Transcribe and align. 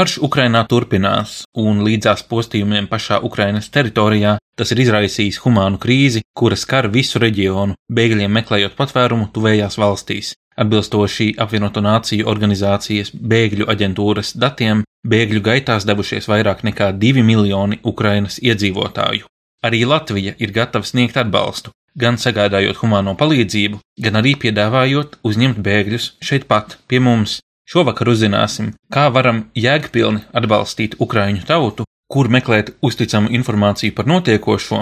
Karš 0.00 0.14
Ukrainā 0.24 0.62
turpinās, 0.64 1.42
un 1.60 1.82
līdzās 1.84 2.22
postījumiem 2.24 2.86
pašā 2.88 3.18
Ukrainas 3.26 3.66
teritorijā 3.68 4.30
tas 4.56 4.70
ir 4.72 4.78
izraisījis 4.80 5.38
humānu 5.44 5.76
krīzi, 5.82 6.22
kura 6.32 6.56
skar 6.56 6.86
visu 6.94 7.20
reģionu, 7.20 7.76
bēgļiem 7.98 8.32
meklējot 8.32 8.78
patvērumu 8.78 9.26
tuvējās 9.34 9.76
valstīs. 9.82 10.30
Atbilstoši 10.64 11.26
apvienoto 11.44 11.82
nāciju 11.84 12.30
organizācijas 12.32 13.12
bēgļu 13.12 13.68
aģentūras 13.74 14.32
datiem, 14.40 14.86
bēgļu 15.04 15.44
gaitās 15.50 15.84
devušies 15.90 16.30
vairāk 16.32 16.64
nekā 16.70 16.88
2 17.04 17.26
miljoni 17.32 17.82
Ukrainas 17.92 18.40
iedzīvotāju. 18.40 19.28
Arī 19.68 19.82
Latvija 19.84 20.32
ir 20.40 20.56
gatava 20.56 20.88
sniegt 20.88 21.20
atbalstu, 21.20 21.76
gan 21.92 22.16
sagādājot 22.16 22.80
humāno 22.80 23.18
palīdzību, 23.20 23.84
gan 24.00 24.16
arī 24.24 24.32
piedāvājot 24.46 25.20
uzņemt 25.28 25.60
bēgļus 25.60 26.14
šeit 26.24 26.48
pat, 26.48 26.78
pie 26.88 27.04
mums, 27.04 27.42
Šovakar 27.70 28.08
uzzināsim, 28.10 28.72
kā 28.90 29.04
varam 29.14 29.44
jēgpilni 29.54 30.24
atbalstīt 30.34 30.96
Ukraiņu 30.98 31.44
tautu, 31.46 31.84
kur 32.10 32.26
meklēt 32.26 32.72
uzticamu 32.82 33.30
informāciju 33.38 33.94
par 33.94 34.08
notiekošo, 34.10 34.80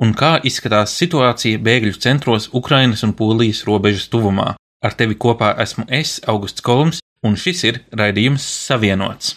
un 0.00 0.14
kā 0.16 0.38
izskatās 0.48 0.94
situācija 0.96 1.60
bēgļu 1.60 1.98
centros 2.00 2.48
Ukrainas 2.56 3.04
un 3.04 3.12
Polijas 3.18 3.66
robežas 3.68 4.08
tuvumā. 4.08 4.54
Ar 4.80 4.96
tevi 4.96 5.18
kopā 5.20 5.52
esmu 5.60 5.84
es, 5.92 6.16
Augusts 6.24 6.64
Kolums, 6.64 7.02
un 7.28 7.36
šis 7.36 7.60
ir 7.68 7.82
raidījums 7.92 8.46
Savienots. 8.64 9.34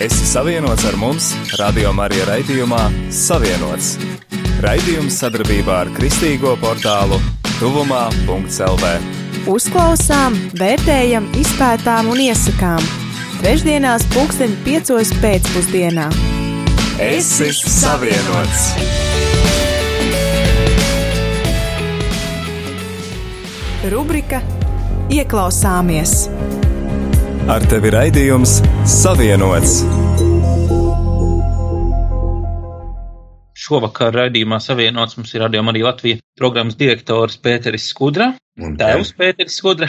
Esi 0.00 0.28
savienots 0.30 0.86
ar 0.86 0.94
mums, 0.96 1.32
Radio 1.58 1.90
Marija 1.92 2.28
raidījumā 2.30 2.84
Savienots. 3.10 3.96
Raidījums 4.62 5.18
sadarbībā 5.24 5.80
ar 5.82 5.90
Kristīgo 5.98 6.54
portālu 6.62 7.18
Tuvumā.CLV. 7.58 9.19
Uzklausām, 9.48 10.34
vērtējam, 10.60 11.24
izpētām 11.40 12.10
un 12.12 12.18
iesakām. 12.20 12.82
Trešdienās, 13.40 14.04
pulksten 14.12 14.52
5. 14.66 15.14
pēcpusdienā. 15.22 16.10
Es 17.00 17.30
esmu 17.40 17.72
savienots! 17.72 18.66
Rubrika 23.88 24.42
Ieklausāmies! 25.08 26.28
Ar 27.48 27.64
tevi 27.64 27.96
raidījums 27.96 28.58
Savienots! 28.84 29.80
Šovakar 33.70 34.10
raidījumā 34.16 34.58
savienots 34.58 35.14
mums 35.14 35.30
ir 35.34 35.44
radio 35.44 35.62
arī 35.70 35.84
Latvija 35.86 36.18
programmas 36.38 36.74
direktors 36.78 37.36
Pēteris 37.38 37.84
Skudra, 37.92 38.32
tēvs 38.58 39.12
Pēteris 39.14 39.60
Skudra 39.60 39.86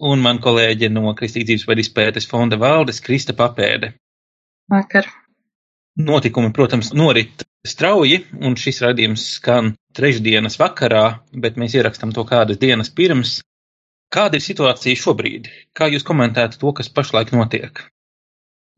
un 0.00 0.22
man 0.24 0.40
kolēģe 0.42 0.88
no 0.92 1.12
Kristīgības 1.18 1.66
vai 1.68 1.76
izpētes 1.82 2.28
fonda 2.30 2.56
valdes 2.56 3.02
Krista 3.04 3.36
Papēde. 3.36 3.92
Vakar. 4.72 5.10
Notikumi, 6.00 6.50
protams, 6.56 6.94
norit 6.96 7.44
strauji, 7.66 8.24
un 8.40 8.56
šis 8.58 8.80
raidījums 8.86 9.26
skan 9.36 9.74
trešdienas 9.94 10.56
vakarā, 10.58 11.04
bet 11.44 11.60
mēs 11.60 11.76
ierakstam 11.76 12.16
to 12.16 12.24
kādas 12.26 12.58
dienas 12.58 12.90
pirms. 12.90 13.42
Kāda 14.14 14.40
ir 14.40 14.46
situācija 14.46 14.98
šobrīd? 14.98 15.52
Kā 15.76 15.92
jūs 15.92 16.06
komentētu 16.06 16.58
to, 16.62 16.72
kas 16.80 16.88
pašlaik 16.88 17.36
notiek? 17.36 17.84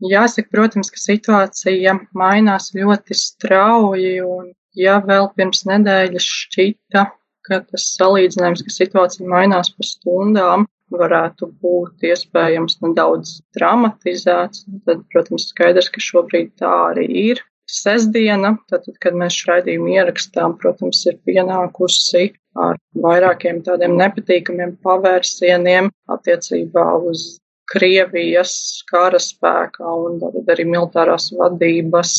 Jāsaka, 0.04 0.50
protams, 0.52 0.90
ka 0.92 1.00
situācija 1.00 1.94
mainās 2.12 2.72
ļoti 2.76 3.16
strauji, 3.16 4.18
un 4.20 4.50
ja 4.76 4.98
vēl 5.00 5.30
pirms 5.38 5.64
nedēļas 5.68 6.26
šķita, 6.42 7.04
ka 7.46 7.60
tas 7.70 7.86
salīdzinājums, 7.96 8.64
ka 8.66 8.74
situācija 8.74 9.28
mainās 9.30 9.70
pa 9.72 9.86
stundām, 9.88 10.66
varētu 10.92 11.48
būt 11.62 12.04
iespējams 12.06 12.78
nedaudz 12.84 13.40
dramatizēts. 13.56 14.66
Tad, 14.86 15.02
protams, 15.12 15.48
skaidrs, 15.50 15.88
ka 15.90 16.02
šobrīd 16.02 16.52
tā 16.60 16.72
arī 16.92 17.06
ir. 17.30 17.42
Sesdiena, 17.66 18.52
tātad, 18.70 18.94
kad 19.02 19.16
mēs 19.18 19.34
šo 19.34 19.54
raidījumu 19.54 19.96
ierakstām, 19.96 20.54
protams, 20.60 21.00
ir 21.08 21.16
pienākusi 21.26 22.28
ar 22.62 22.78
vairākiem 23.02 23.58
tādiem 23.66 23.96
nepatīkamiem 23.98 24.76
pavērsieniem 24.86 25.90
attiecībā 26.14 26.86
uz 27.10 27.26
Krievijas 27.72 28.56
karaspēka 28.90 29.94
un 30.06 30.20
tad 30.22 30.52
arī 30.54 30.66
militārās 30.68 31.32
vadības 31.34 32.12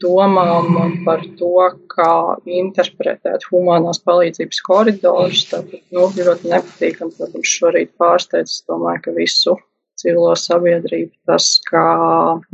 domām 0.00 1.00
par 1.04 1.24
to, 1.38 1.54
kā 1.92 2.12
interpretēt 2.48 3.44
humanās 3.50 4.00
palīdzības 4.06 4.60
koridorus. 4.68 5.46
Tāpēc, 5.50 5.82
nu, 5.96 6.06
ļoti 6.16 6.52
nepatīkam, 6.52 7.12
protams, 7.16 7.56
šorīt 7.56 7.92
pārsteidz, 8.00 8.62
domāju, 8.68 9.04
ka 9.04 9.16
visu 9.16 9.56
civilo 10.00 10.32
sabiedrību 10.38 11.12
tas, 11.28 11.48
kā 11.68 11.84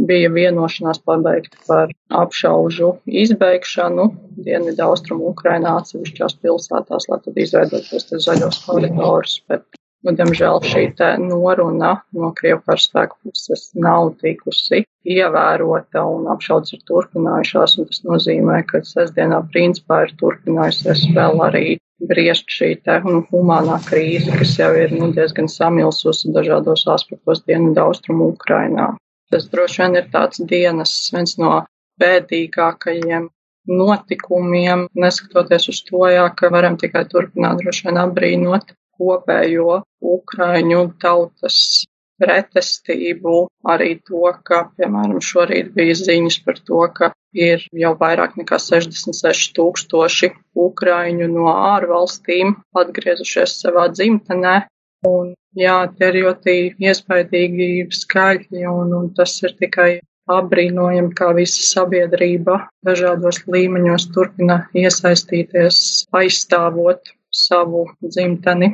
bija 0.08 0.30
vienošanās 0.34 0.98
pabeigt 1.06 1.54
par 1.68 1.92
apšaužu 2.22 2.96
izbeigšanu 3.06 4.08
Dienvidu 4.46 4.84
austrumu 4.84 5.30
Ukrainā 5.32 5.78
atsevišķās 5.80 6.36
pilsētās, 6.42 7.06
lai 7.08 7.20
tad 7.24 7.38
izveidot 7.40 7.86
tos 7.88 8.10
zaļos 8.26 8.58
koridorus, 8.66 9.38
bet 9.48 9.75
Nu, 10.06 10.12
diemžēl 10.14 10.60
šī 10.62 10.82
noruna 11.18 11.88
no 12.14 12.28
Krievu 12.38 12.60
karaspēka 12.68 13.16
puses 13.26 13.72
nav 13.74 14.12
tikusi 14.20 14.84
ievērota 15.02 16.04
un 16.06 16.28
apšaudas 16.30 16.76
ir 16.76 16.84
turpinājušās, 16.86 17.74
tas 17.80 18.04
nozīmē, 18.06 18.60
ka 18.68 18.84
sestdienā 18.86 19.40
principā 19.50 20.04
ir 20.06 20.14
turpinājusies 20.20 21.02
vēl 21.16 21.42
arī 21.48 21.64
griezt 22.12 22.54
šī 22.58 22.70
te 22.86 23.00
nu, 23.08 23.24
humānā 23.32 23.80
krīze, 23.88 24.30
kas 24.38 24.54
jau 24.60 24.70
ir 24.78 24.94
nu, 24.94 25.10
diezgan 25.18 25.50
samilsusi 25.50 26.30
dažādos 26.38 26.86
aspektos 26.94 27.42
dienvidu 27.42 27.88
austrumu 27.88 28.30
Ukrainā. 28.36 28.92
Tas 29.34 29.50
droši 29.50 29.82
vien 29.82 30.00
ir 30.04 30.08
tāds 30.14 30.46
dienas 30.54 30.96
viens 31.10 31.34
no 31.42 31.64
bēdīgākajiem 31.98 33.30
notikumiem, 33.66 34.86
neskatoties 34.94 35.70
uz 35.74 35.82
to, 35.90 36.06
jā, 36.14 36.30
ka 36.38 36.54
varam 36.54 36.78
tikai 36.78 37.08
turpināt 37.10 37.64
droši 37.64 37.88
vien 37.88 38.04
apbrīnot 38.06 38.76
kopējo 38.98 39.82
Ukraiņu 40.16 40.82
tautas 41.02 41.58
pretestību, 42.22 43.34
arī 43.68 43.90
to, 44.08 44.22
ka, 44.48 44.62
piemēram, 44.78 45.20
šorīt 45.20 45.72
bija 45.76 45.96
ziņas 46.00 46.38
par 46.46 46.60
to, 46.68 46.80
ka 46.96 47.10
ir 47.36 47.64
jau 47.76 47.92
vairāk 48.00 48.38
nekā 48.40 48.58
66 48.62 49.52
tūkstoši 49.58 50.32
Ukraiņu 50.66 51.28
no 51.34 51.50
ārvalstīm 51.52 52.56
atgriezušies 52.82 53.58
savā 53.62 53.88
dzimtenē. 53.92 54.56
Un, 55.06 55.34
jā, 55.54 55.76
tie 55.98 56.08
ir 56.10 56.20
ļoti 56.24 56.56
iespaidīgi 56.88 57.70
skaļi, 57.94 58.64
un, 58.70 58.94
un 58.96 59.10
tas 59.18 59.36
ir 59.44 59.52
tikai 59.60 59.90
apbrīnojami, 60.32 61.12
kā 61.14 61.30
visa 61.36 61.62
sabiedrība 61.68 62.58
dažādos 62.86 63.44
līmeņos 63.46 64.08
turpina 64.14 64.62
iesaistīties, 64.74 65.78
aizstāvot 66.16 67.12
savu 67.30 67.84
dzimteni. 68.02 68.72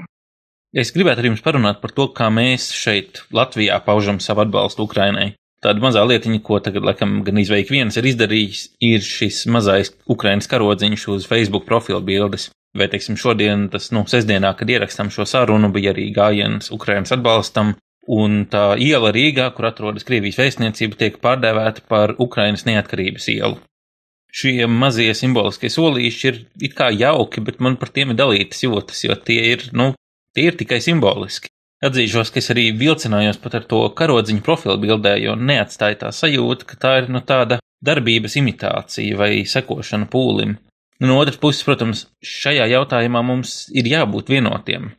Es 0.73 0.89
gribētu 0.89 1.21
ar 1.21 1.27
jums 1.29 1.43
parunāt 1.45 1.83
par 1.83 1.93
to, 1.93 2.07
kā 2.17 2.31
mēs 2.33 2.71
šeit, 2.73 3.27
Latvijā, 3.37 3.77
paužam 3.85 4.23
savu 4.25 4.47
atbalstu 4.47 4.87
Ukrainai. 4.87 5.35
Tāda 5.63 5.85
mazā 5.85 6.01
lietiņa, 6.09 6.41
ko 6.43 6.59
tagad, 6.65 6.87
laikam, 6.89 7.21
gan 7.27 7.39
izveik 7.39 7.69
viens 7.71 7.99
ir 8.01 8.09
izdarījis, 8.09 8.63
ir 8.83 9.05
šis 9.05 9.45
mazais 9.53 9.93
Ukrainas 10.11 10.49
karodziņš 10.51 11.05
uz 11.13 11.29
Facebook 11.29 11.69
profila 11.69 12.01
bildes. 12.03 12.49
Vai, 12.73 12.89
teiksim, 12.89 13.19
šodien, 13.21 13.69
tas, 13.71 13.91
nu, 13.93 14.07
sestdienā, 14.09 14.55
kad 14.57 14.73
ierakstām 14.73 15.13
šo 15.13 15.29
sarunu, 15.29 15.69
bija 15.75 15.93
arī 15.93 16.09
gājiens 16.17 16.73
Ukrainas 16.73 17.13
atbalstam, 17.13 17.77
un 18.09 18.47
tā 18.51 18.73
iela 18.81 19.13
Rīgā, 19.13 19.53
kur 19.53 19.69
atrodas 19.69 20.09
Krievijas 20.09 20.41
vēstniecība, 20.41 20.99
tiek 20.99 21.21
pārdēvēta 21.23 21.85
par 21.93 22.17
Ukrainas 22.17 22.65
neatkarības 22.65 23.29
ielu. 23.37 23.61
Šie 24.33 24.65
mazie 24.65 25.13
simboliskie 25.13 25.69
solīši 25.69 26.29
ir 26.31 26.45
it 26.65 26.75
kā 26.79 26.89
jauki, 26.97 27.45
bet 27.45 27.61
man 27.61 27.77
par 27.77 27.93
tiem 27.93 28.15
ir 28.15 28.23
dalītas 28.25 28.65
jūtas, 28.65 29.05
jo 29.05 29.21
tie 29.21 29.43
ir, 29.53 29.69
nu, 29.77 29.93
Tie 30.33 30.49
ir 30.49 30.57
tikai 30.57 30.81
simboliski. 30.81 31.51
Atzīšos, 31.83 32.31
ka 32.33 32.39
es 32.39 32.49
arī 32.55 32.69
vilcinājos 32.79 33.41
pat 33.43 33.57
ar 33.59 33.65
to 33.69 33.81
karodziņu 33.99 34.45
profilu 34.47 34.79
bildē, 34.81 35.17
jo 35.21 35.35
neatstāja 35.37 35.99
tā 36.05 36.13
sajūta, 36.15 36.69
ka 36.69 36.79
tā 36.85 36.93
ir 37.01 37.09
nu 37.11 37.21
tāda 37.27 37.59
darbības 37.85 38.39
imitācija 38.39 39.19
vai 39.19 39.43
sekošana 39.51 40.07
pūlim. 40.13 40.55
Nu, 41.03 41.11
no 41.11 41.19
otras 41.19 41.41
puses, 41.43 41.65
protams, 41.67 42.07
šajā 42.23 42.69
jautājumā 42.71 43.25
mums 43.27 43.67
ir 43.75 43.91
jābūt 43.91 44.31
vienotiem. 44.31 44.93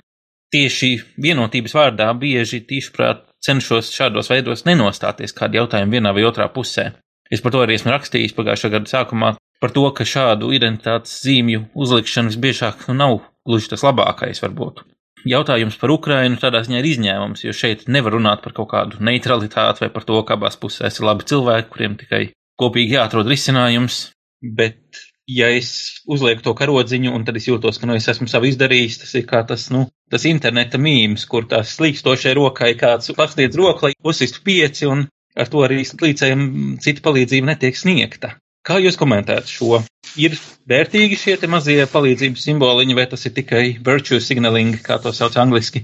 Tieši 0.54 0.92
vienotības 1.24 1.74
vārdā 1.80 2.12
bieži 2.20 2.62
tīšprāt 2.68 3.24
cenšos 3.44 3.90
šādos 3.96 4.30
veidos 4.30 4.68
nenostāties 4.68 5.34
kādu 5.34 5.64
jautājumu 5.64 5.98
vienā 5.98 6.14
vai 6.14 6.28
otrā 6.28 6.52
pusē. 6.52 6.92
Es 7.32 7.42
par 7.42 7.56
to 7.56 7.64
arī 7.64 7.80
esmu 7.80 7.96
rakstījis 7.96 8.36
pagājušā 8.38 8.76
gada 8.76 8.92
sākumā, 8.92 9.36
par 9.64 9.74
to, 9.74 9.88
ka 9.96 10.06
šādu 10.06 10.52
identitātes 10.54 11.24
zīmju 11.24 11.70
uzlikšana 11.74 12.36
visbiežāk 12.36 12.90
nu, 12.92 13.00
nav 13.00 13.22
gluži 13.48 13.72
tas 13.72 13.88
labākais 13.88 14.44
varbūt 14.44 14.84
jautājums 15.28 15.78
par 15.80 15.94
Ukrainu 15.94 16.40
tādā 16.42 16.64
ziņā 16.66 16.82
ir 16.82 16.90
izņēmums, 16.92 17.46
jo 17.46 17.56
šeit 17.56 17.88
nevar 17.92 18.18
runāt 18.18 18.44
par 18.44 18.56
kaut 18.58 18.70
kādu 18.74 19.02
neutralitāti 19.04 19.86
vai 19.86 19.90
par 19.94 20.06
to, 20.08 20.20
ka 20.28 20.38
abās 20.38 20.60
pusēs 20.60 21.00
ir 21.00 21.08
labi 21.08 21.28
cilvēki, 21.30 21.72
kuriem 21.74 21.98
tikai 22.00 22.24
kopīgi 22.60 22.98
jāatrod 22.98 23.30
risinājums. 23.32 24.04
Bet, 24.44 25.00
ja 25.30 25.50
es 25.56 26.04
uzlieku 26.10 26.44
to 26.46 26.54
karodziņu 26.60 27.14
un 27.16 27.26
tad 27.28 27.40
es 27.40 27.48
jūtos, 27.48 27.80
ka 27.80 27.88
nu, 27.90 27.96
es 28.00 28.10
esmu 28.12 28.28
savu 28.32 28.50
izdarījis, 28.52 29.00
tas 29.06 29.16
ir 29.20 29.28
kā 29.30 29.44
tas, 29.48 29.70
nu, 29.74 29.86
tas 30.12 30.28
interneta 30.30 30.82
mīmஸ், 30.82 31.26
kur 31.32 31.48
tās 31.50 31.78
slīkstošai 31.78 32.36
rokai 32.40 32.74
kāds 32.80 33.14
pasniedz 33.18 33.60
roku, 33.60 33.88
lai 33.88 33.96
uzsistu 34.04 34.44
pieci, 34.44 34.90
un 34.90 35.08
ar 35.40 35.50
to 35.50 35.64
arī 35.66 35.82
līdzējiem 35.82 36.78
cita 36.84 37.06
palīdzība 37.06 37.54
netiek 37.54 37.80
sniegta. 37.80 38.36
Kā 38.64 38.78
jūs 38.80 38.96
komentētu 38.96 39.52
šo? 39.52 39.80
Ir 40.16 40.38
vērtīgi 40.72 41.18
šie 41.20 41.34
mazie 41.52 41.84
palīdzības 41.92 42.46
simboliņi, 42.48 42.96
vai 42.96 43.04
tas 43.12 43.26
ir 43.28 43.34
tikai 43.36 43.64
virtue 43.84 44.22
signaling, 44.24 44.78
kā 44.86 45.02
to 45.04 45.12
sauc 45.12 45.36
angliski? 45.42 45.84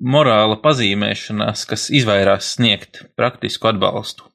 Morāla 0.00 0.56
pazīmēšanās, 0.62 1.66
kas 1.68 1.90
izvairās 1.92 2.54
sniegt 2.56 3.02
praktisku 3.20 3.68
atbalstu. 3.68 4.30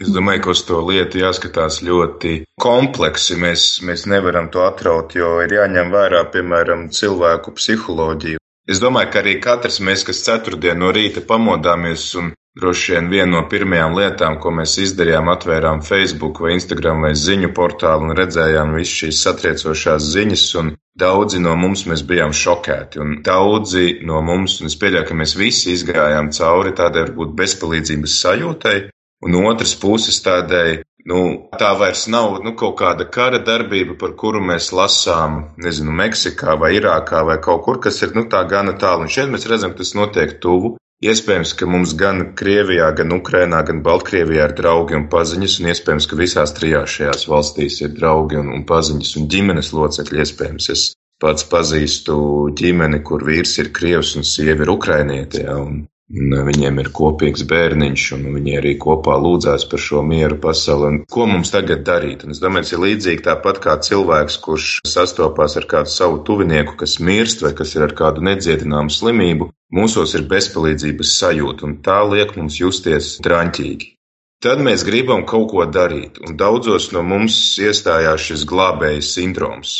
Es 0.00 0.08
domāju, 0.14 0.42
ka 0.44 0.52
uz 0.54 0.62
to 0.64 0.80
lietu 0.86 1.20
jāskatās 1.20 1.80
ļoti 1.84 2.32
kompleksi. 2.64 3.36
Mēs, 3.44 3.68
mēs 3.84 4.06
nevaram 4.08 4.48
to 4.54 4.64
atraut, 4.64 5.16
jo 5.18 5.40
ir 5.44 5.52
jāņem 5.52 5.90
vērā, 5.92 6.22
piemēram, 6.32 6.88
cilvēku 6.94 7.56
psiholoģiju. 7.58 8.40
Es 8.68 8.82
domāju, 8.84 9.12
ka 9.12 9.22
arī 9.22 9.38
katrs 9.40 9.78
mēs, 9.80 10.04
kas 10.04 10.20
ceturtdien 10.26 10.76
no 10.82 10.90
rīta 10.92 11.22
pamodāmies 11.24 12.02
un 12.20 12.34
droši 12.58 12.92
vien 12.94 13.06
viena 13.12 13.30
no 13.36 13.40
pirmajām 13.48 13.94
lietām, 13.96 14.36
ko 14.42 14.52
mēs 14.58 14.74
izdarījām, 14.82 15.30
atvērām 15.32 15.80
Facebook 15.86 16.40
vai 16.44 16.56
Instagram 16.56 17.06
vai 17.06 17.14
ziņu 17.16 17.52
portālu 17.56 18.08
un 18.08 18.16
redzējām 18.18 18.74
visu 18.76 19.04
šīs 19.04 19.22
satriecošās 19.24 20.10
ziņas, 20.12 20.44
un 20.60 20.72
daudzi 20.98 21.40
no 21.40 21.54
mums 21.56 21.86
mēs 21.88 22.02
bijām 22.10 22.34
šokēti, 22.34 23.00
un 23.04 23.16
daudzi 23.24 23.86
no 24.10 24.20
mums, 24.26 24.58
un 24.60 24.68
es 24.68 24.76
pieļauju, 24.80 25.08
ka 25.08 25.18
mēs 25.22 25.36
visi 25.38 25.72
izgājām 25.76 26.32
cauri 26.34 26.74
tādai 26.76 27.06
varbūt 27.06 27.36
bezpalīdzības 27.38 28.18
sajūtai, 28.24 28.76
un 29.24 29.40
otras 29.44 29.76
puses 29.78 30.20
tādai, 30.24 30.82
nu, 31.08 31.20
tā 31.60 31.70
vairs 31.80 32.06
nav, 32.12 32.38
nu, 32.44 32.52
kaut 32.58 32.76
kāda 32.80 33.06
kara 33.16 33.40
darbība, 33.44 33.96
par 34.00 34.12
kuru 34.20 34.42
mēs 34.44 34.70
lasām, 34.76 35.40
nezinu, 35.64 35.94
Meksikā 36.00 36.58
vai 36.60 36.74
Irākā 36.76 37.24
vai 37.28 37.38
kaut 37.44 37.64
kur, 37.64 37.80
kas 37.84 38.02
ir, 38.04 38.12
nu, 38.16 38.26
tā 38.32 38.42
gana 38.50 38.76
tālu, 38.82 39.06
un 39.06 39.14
šeit 39.14 39.32
mēs 39.32 39.48
redzam, 39.50 39.72
ka 39.72 39.82
tas 39.82 39.96
notiek 39.98 40.36
tuvu. 40.44 40.76
Iespējams, 40.98 41.52
ka 41.54 41.66
mums 41.70 41.92
gan 41.94 42.32
Krievijā, 42.38 42.88
gan 42.98 43.14
Ukrainā, 43.14 43.60
gan 43.66 43.84
Baltkrievijā 43.86 44.48
ir 44.48 44.54
draugi 44.58 44.96
un 44.98 45.04
paziņas, 45.12 45.60
un 45.60 45.68
iespējams, 45.70 46.08
ka 46.10 46.18
visās 46.18 46.54
trijās 46.56 46.96
šajās 46.96 47.28
valstīs 47.30 47.76
ir 47.84 47.92
draugi 47.94 48.40
un, 48.40 48.50
un 48.56 48.64
paziņas 48.66 49.12
un 49.20 49.28
ģimenes 49.30 49.70
locekļi. 49.76 50.24
Iespējams, 50.24 50.66
es 50.74 50.82
pats 51.22 51.46
pazīstu 51.52 52.16
ģimeni, 52.58 52.98
kur 53.06 53.22
vīrs 53.28 53.54
ir 53.62 53.70
Krievs 53.78 54.16
un 54.18 54.26
sieva 54.26 54.66
ir 54.66 54.74
Ukrainietē, 54.74 55.44
ja, 55.46 55.54
un 55.62 55.84
viņiem 56.08 56.78
ir 56.80 56.88
kopīgs 56.96 57.42
bērniņš, 57.48 58.04
un 58.16 58.22
viņi 58.38 58.56
arī 58.56 58.74
kopā 58.80 59.18
lūdzās 59.20 59.66
par 59.68 59.82
šo 59.84 60.02
mieru 60.02 60.38
pasauli. 60.40 60.86
Un 60.88 60.98
ko 61.04 61.26
mums 61.28 61.52
tagad 61.52 61.84
darīt? 61.84 62.24
Un 62.24 62.32
es 62.32 62.40
domāju, 62.40 62.64
tas 62.64 62.72
ir 62.72 62.82
līdzīgi 62.84 63.24
tāpat 63.26 63.60
kā 63.60 63.76
cilvēks, 63.76 64.38
kurš 64.40 64.70
sastopās 64.88 65.58
ar 65.60 65.68
kādu 65.68 65.92
savu 65.92 66.22
tuvinieku, 66.24 66.78
kas 66.80 66.98
mirst 67.00 67.44
vai 67.44 67.52
kas 67.52 67.76
ir 67.76 67.84
ar 67.84 67.92
kādu 67.92 68.24
nedziedināmu 68.24 68.88
slimību. 68.88 69.50
Mūsos 69.68 70.14
ir 70.16 70.24
bezpalīdzības 70.30 71.12
sajūta, 71.20 71.68
un 71.68 71.76
tā 71.84 72.00
liek 72.08 72.32
mums 72.40 72.56
justies 72.56 73.18
traņķīgi. 73.20 73.92
Tad 74.40 74.62
mēs 74.64 74.86
gribam 74.86 75.26
kaut 75.26 75.50
ko 75.50 75.64
darīt, 75.66 76.22
un 76.24 76.38
daudzos 76.38 76.92
no 76.94 77.02
mums 77.02 77.58
iestājās 77.60 78.30
šis 78.30 78.46
glābējas 78.48 79.12
sindroms. 79.16 79.76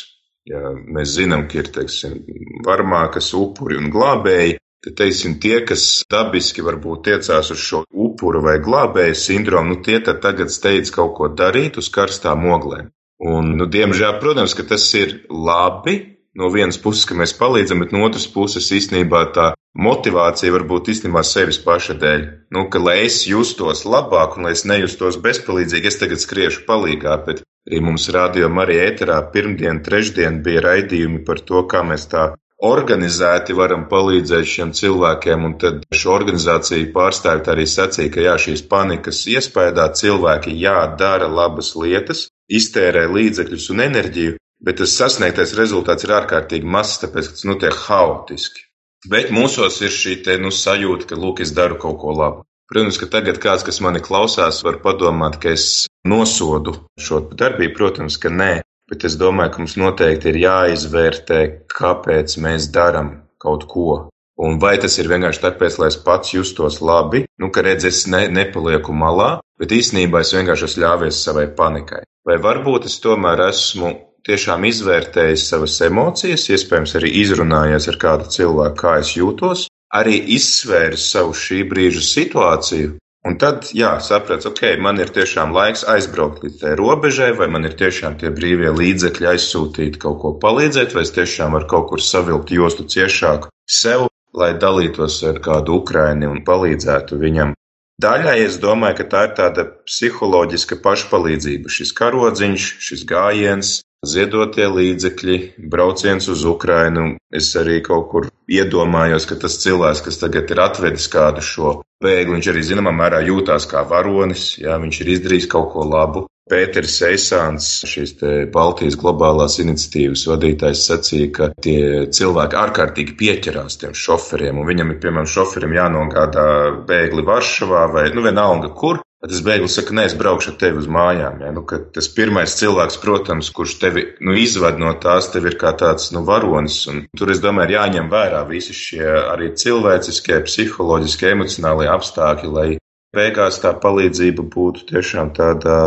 Ja 0.48 0.74
mēs 0.74 1.14
zinām, 1.14 1.46
ka 1.48 1.60
ir, 1.60 1.69
teiksim, 1.72 2.19
varmākas 2.66 3.31
upuri 3.36 3.78
un 3.78 3.88
glābēji, 3.92 4.58
Te 4.84 4.92
teiksim, 4.94 5.40
tie, 5.42 5.56
kas 5.66 5.84
dabiski 6.10 6.62
varbūt 6.62 7.08
tiecās 7.08 7.50
uz 7.50 7.62
šo 7.62 7.80
upuru 8.06 8.44
vai 8.44 8.60
glābēju 8.62 9.16
sindromu, 9.19 9.75
nu 9.75 9.82
tie 9.82 9.98
tagad 10.06 10.52
steidz 10.54 10.92
kaut 10.94 11.16
ko 11.16 11.30
darīt 11.40 11.80
uz 11.82 11.88
karstām 11.90 12.46
oglēm. 12.46 12.92
Un, 13.19 13.56
nu, 13.58 13.66
diemžēl, 13.66 14.20
protams, 14.22 14.54
ka 14.54 14.62
tas 14.70 14.86
ir 14.94 15.25
labi. 15.28 15.98
No 16.38 16.52
vienas 16.54 16.78
puses, 16.78 17.02
ka 17.08 17.16
mēs 17.19 17.32
palīdzam, 17.34 17.80
bet 17.82 17.90
no 17.90 18.04
otras 18.06 18.28
puses 18.30 18.69
īstenībā 18.70 19.25
tā 19.34 19.48
motivācija 19.75 20.54
var 20.54 20.64
būt 20.70 20.92
īstenībā 20.92 21.24
sevis 21.26 21.58
paša 21.64 21.96
dēļ. 21.98 22.26
Nu, 22.54 22.69
ka 22.70 22.78
lai 22.78 23.00
es 23.08 23.24
justos 23.26 23.82
labāk 23.82 24.36
un 24.38 24.46
lai 24.46 24.52
es 24.54 24.62
nejustos 24.69 25.19
bezpalīdzīgi, 25.24 25.90
es 25.90 25.98
tagad 25.98 26.22
skriešu 26.22 26.62
palīgā, 26.69 27.16
bet 27.26 27.42
arī 27.66 27.81
mums 27.82 28.06
rādījumā 28.14 28.69
arī 28.69 28.78
ēterā 28.84 29.19
pirmdien, 29.34 29.82
trešdien 29.82 30.38
bija 30.46 30.62
raidījumi 30.69 31.24
par 31.26 31.42
to, 31.50 31.64
kā 31.66 31.82
mēs 31.90 32.06
tā 32.12 32.28
organizēti 32.64 33.55
varam 33.55 33.87
palīdzēt 33.90 34.49
šiem 34.52 34.72
cilvēkiem, 34.75 35.44
un 35.46 35.55
tad 35.62 35.84
šo 35.94 36.14
organizāciju 36.16 36.90
pārstāvji 36.94 37.52
arī 37.52 37.66
sacīja, 37.70 38.12
ka 38.14 38.25
jā, 38.25 38.34
šīs 38.46 38.64
panikas 38.70 39.22
iespējā 39.31 39.87
cilvēki 40.00 40.56
jādara 40.58 41.31
labas 41.31 41.75
lietas, 41.78 42.26
iztērē 42.49 43.06
līdzekļus 43.12 43.70
un 43.75 43.84
enerģiju, 43.87 44.38
bet 44.64 44.81
tas 44.82 44.96
sasniegtais 44.99 45.55
rezultāts 45.58 46.06
ir 46.06 46.16
ārkārtīgi 46.19 46.66
mazs, 46.66 46.99
tāpēc, 47.05 47.31
ka 47.31 47.38
tas 47.38 47.46
notiek 47.46 47.78
haotiski. 47.87 48.66
Bet 49.06 49.31
mūsos 49.31 49.78
ir 49.87 49.94
šī 49.94 50.19
te, 50.26 50.34
nu, 50.43 50.50
sajūta, 50.50 51.12
ka, 51.12 51.19
lūk, 51.19 51.44
es 51.44 51.55
daru 51.55 51.78
kaut 51.78 52.00
ko 52.02 52.14
labu. 52.19 52.43
Protams, 52.69 52.99
ka 53.00 53.06
tagad 53.08 53.38
kāds, 53.40 53.62
kas 53.64 53.78
mani 53.81 54.02
klausās, 54.05 54.58
var 54.66 54.81
padomāt, 54.82 55.38
ka 55.40 55.55
es 55.55 55.87
nosodu 56.05 56.75
šo 57.00 57.22
darbību. 57.31 57.76
Protams, 57.78 58.19
ka 58.20 58.28
nē, 58.28 58.50
bet 58.88 59.05
es 59.08 59.17
domāju, 59.20 59.55
ka 59.55 59.62
mums 59.62 59.76
noteikti 59.81 60.32
ir 60.32 60.40
jāizvērtē, 60.44 61.40
kāpēc 61.73 62.38
mēs 62.44 62.70
darām 62.75 63.12
kaut 63.43 63.69
ko. 63.70 64.08
Un 64.38 64.61
vai 64.62 64.76
tas 64.79 64.94
ir 65.02 65.11
vienkārši 65.11 65.43
tāpēc, 65.43 65.79
lai 65.82 65.88
es 65.90 65.99
pats 66.02 66.35
justos 66.35 66.79
labi, 66.81 67.25
nu, 67.43 67.50
ka 67.55 67.64
redz, 67.67 67.88
es 67.88 68.05
ne, 68.11 68.26
nepalieku 68.31 68.94
malā, 68.94 69.38
bet 69.58 69.75
īsnībā 69.75 70.23
es 70.23 70.35
vienkārši 70.37 70.69
esmu 70.69 70.85
ļāvies 70.85 71.23
savai 71.26 71.49
panikai. 71.58 72.05
Vai 72.26 72.37
varbūt 72.43 72.87
es 72.87 73.00
tomēr 73.02 73.49
esmu 73.49 73.90
tiešām 74.29 74.67
izvērtējis 74.69 75.49
savas 75.50 75.75
emocijas, 75.87 76.46
iespējams 76.55 76.94
arī 77.00 77.11
izrunājies 77.23 77.88
ar 77.91 77.99
kādu 77.99 78.31
cilvēku, 78.34 78.79
kā 78.79 78.94
es 79.02 79.14
jūtos, 79.17 79.67
arī 79.94 80.19
izsvēris 80.37 81.11
savu 81.14 81.34
šī 81.34 81.62
brīža 81.70 82.05
situāciju 82.05 82.94
Un 83.26 83.35
tad, 83.41 83.67
jā, 83.75 83.97
sapratu, 84.05 84.53
ok, 84.53 84.76
man 84.79 85.00
ir 85.03 85.11
tiešām 85.11 85.50
laiks 85.55 85.82
aizbraukt 85.91 86.44
līdz 86.44 86.61
tai 86.61 86.75
robežai, 86.79 87.32
vai 87.38 87.49
man 87.50 87.67
ir 87.67 87.75
tiešām 87.81 88.15
tie 88.20 88.31
brīvie 88.35 88.70
līdzekļi 88.76 89.31
aizsūtīt 89.32 89.99
kaut 90.03 90.20
ko 90.23 90.32
palīdzēt, 90.38 90.94
vai 90.94 91.03
es 91.03 91.15
tiešām 91.17 91.56
varu 91.59 91.67
kaut 91.73 91.88
kur 91.91 92.05
savilkt 92.05 92.55
jostu 92.55 92.87
ciešāk 92.87 93.49
sev, 93.67 94.06
lai 94.38 94.53
dalītos 94.55 95.19
ar 95.26 95.43
kādu 95.43 95.81
Ukraini 95.82 96.31
un 96.31 96.44
palīdzētu 96.47 97.19
viņam. 97.19 97.56
Daļai 97.99 98.37
es 98.44 98.61
domāju, 98.62 99.00
ka 99.00 99.09
tā 99.11 99.25
ir 99.26 99.35
tāda 99.35 99.65
psiholoģiska 99.88 100.79
pašpalīdzība, 100.85 101.67
šis 101.75 101.91
karodziņš, 101.99 102.67
šis 102.87 103.03
gājiens, 103.11 103.73
ziedotie 104.06 104.69
līdzekļi, 104.70 105.38
brauciens 105.73 106.31
uz 106.31 106.44
Ukrainu. 106.47 107.17
Es 107.35 107.50
arī 107.59 107.81
kaut 107.82 108.06
kur 108.12 108.31
iedomājos, 108.47 109.26
ka 109.26 109.41
tas 109.43 109.59
cilvēks, 109.65 110.05
kas 110.06 110.23
tagad 110.23 110.55
ir 110.55 110.63
atvedis 110.63 111.10
kādu 111.10 111.43
šo 111.43 111.81
bēgli, 112.05 112.36
viņš 112.36 112.48
arī 112.52 112.64
zināmā 112.67 112.93
mērā 112.94 113.22
jūtās 113.26 113.67
kā 113.70 113.82
varonis, 113.90 114.52
jā, 114.62 114.76
viņš 114.78 115.00
ir 115.02 115.14
izdarījis 115.17 115.48
kaut 115.50 115.72
ko 115.74 115.86
labu. 115.86 116.26
Pēters 116.48 116.94
Eisāns, 117.05 117.67
šīs 117.84 118.14
Baltijas 118.55 118.96
globālās 118.96 119.58
iniciatīvas 119.60 120.22
vadītājs, 120.31 120.86
sacīja, 120.88 121.26
ka 121.36 121.48
tie 121.60 122.06
cilvēki 122.08 122.56
ārkārtīgi 122.56 123.17
pieķerās 123.20 123.76
tiem 123.82 123.93
šoferiem, 123.93 124.56
un 124.56 124.69
viņam 124.70 124.94
ir, 124.94 125.00
piemēram, 125.02 125.28
šoferim 125.28 125.76
jānogādā 125.76 126.46
bēgli 126.88 127.26
Varšavā 127.28 127.84
vai, 127.93 128.06
nu, 128.17 128.24
vienalga 128.24 128.72
kur, 128.72 129.02
Tad 129.19 129.32
tas 129.32 129.41
bēglis 129.43 129.75
saka, 129.75 129.94
nē, 129.98 130.05
es 130.06 130.15
braukšu 130.15 130.53
ar 130.53 130.56
tevi 130.60 130.79
uz 130.79 130.87
mājām. 130.94 131.41
Ja? 131.43 131.48
Nu, 131.55 131.65
tas 131.94 132.06
pirmais 132.15 132.53
cilvēks, 132.60 133.01
protams, 133.03 133.48
kurš 133.55 133.75
tevi 133.82 134.05
nu, 134.22 134.37
izved 134.39 134.79
no 134.79 134.93
tās, 135.03 135.32
tev 135.32 135.48
ir 135.51 135.56
kā 135.58 135.72
tāds 135.81 136.13
nu, 136.15 136.22
varonis. 136.29 136.84
Tur, 137.19 137.32
es 137.34 137.43
domāju, 137.43 137.67
ir 137.67 137.75
jāņem 137.81 138.13
vērā 138.13 138.44
visi 138.46 138.77
šie 138.79 139.08
arī 139.34 139.51
cilvēciskie, 139.58 140.39
psiholoģiskie, 140.46 141.32
emocionālie 141.34 141.91
apstākļi, 141.91 142.53
lai 142.55 142.69
beigās 143.17 143.58
tā 143.65 143.75
palīdzība 143.82 144.46
būtu 144.55 144.87
tiešām 144.93 145.34
tāda 145.34 145.81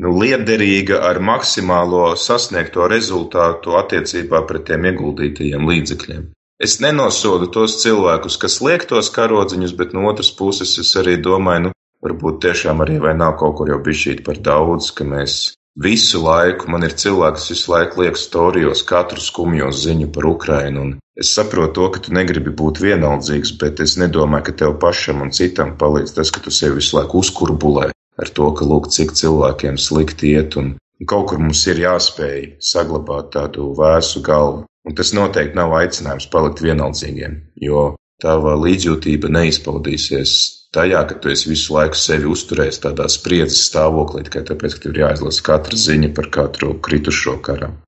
nu, 0.00 0.14
liederīga 0.22 1.02
ar 1.10 1.20
maksimālo 1.20 2.14
sasniegto 2.16 2.88
rezultātu 2.88 3.76
attiecībā 3.78 4.46
pret 4.48 4.68
tiem 4.70 4.88
ieguldītajiem 4.92 5.68
līdzekļiem. 5.68 6.28
Es 6.58 6.80
nenosodu 6.82 7.50
tos 7.54 7.76
cilvēkus, 7.84 8.38
kas 8.42 8.58
liek 8.64 8.88
tos 8.90 9.12
karodziņus, 9.14 9.76
bet 9.78 9.92
no 9.94 10.08
otras 10.10 10.32
puses 10.34 10.72
es 10.82 10.96
arī 10.98 11.14
domāju, 11.22 11.68
nu, 11.68 11.77
Varbūt 12.04 12.42
tiešām 12.44 12.84
arī 12.84 13.00
vai 13.02 13.14
nav 13.18 13.34
kaut 13.40 13.56
kur 13.58 13.70
jau 13.72 13.78
bišķīt 13.82 14.22
par 14.26 14.38
daudz, 14.48 14.92
ka 14.94 15.06
mēs 15.08 15.38
visu 15.78 16.20
laiku, 16.22 16.68
man 16.70 16.86
ir 16.86 16.94
cilvēks 17.02 17.48
visu 17.52 17.72
laiku 17.72 18.02
liek 18.02 18.18
storijos 18.18 18.84
katru 18.86 19.22
skumjo 19.22 19.70
ziņu 19.74 20.10
par 20.14 20.26
Ukrainu, 20.30 20.84
un 20.86 20.92
es 21.18 21.32
saprotu 21.34 21.74
to, 21.78 21.88
ka 21.94 22.02
tu 22.06 22.14
negribi 22.14 22.54
būt 22.60 22.78
vienaldzīgs, 22.82 23.54
bet 23.62 23.82
es 23.82 23.96
nedomāju, 23.98 24.46
ka 24.48 24.56
tev 24.62 24.76
pašam 24.82 25.22
un 25.26 25.34
citam 25.34 25.74
palīdz 25.80 26.14
tas, 26.18 26.30
ka 26.34 26.42
tu 26.44 26.54
sevi 26.54 26.78
visu 26.78 26.98
laiku 26.98 27.22
uzkurbulē 27.22 27.90
ar 28.18 28.32
to, 28.34 28.50
ka 28.54 28.66
lūk, 28.66 28.90
cik 28.94 29.14
cilvēkiem 29.18 29.78
slikti 29.78 30.34
iet, 30.34 30.58
un 30.58 30.76
kaut 31.06 31.30
kur 31.30 31.42
mums 31.42 31.64
ir 31.70 31.82
jāspēj 31.82 32.58
saglabāt 32.72 33.30
tādu 33.34 33.72
vēsu 33.78 34.22
galvu. 34.26 34.66
Un 34.86 34.94
tas 34.98 35.10
noteikti 35.12 35.58
nav 35.58 35.74
aicinājums 35.76 36.30
palikt 36.32 36.62
vienaldzīgiem, 36.64 37.34
jo 37.60 37.82
tava 38.22 38.54
līdzjūtība 38.58 39.30
neizpaudīsies 39.34 40.32
tajā, 40.76 41.02
ka 41.08 41.18
tu 41.22 41.32
visu 41.32 41.74
laiku 41.74 41.98
sevi 41.98 42.28
uzturējis 42.30 42.82
tādā 42.84 43.08
spriedzes 43.12 43.66
stāvoklī, 43.70 44.24
tikai 44.26 44.44
tāpēc, 44.50 44.76
ka 44.76 44.84
tev 44.84 44.94
ir 44.94 45.02
jāizlasa 45.04 45.44
katra 45.46 45.80
ziņa 45.84 46.12
par 46.16 46.30
katru 46.34 46.74
kritušo 46.84 47.38
karam. 47.44 47.78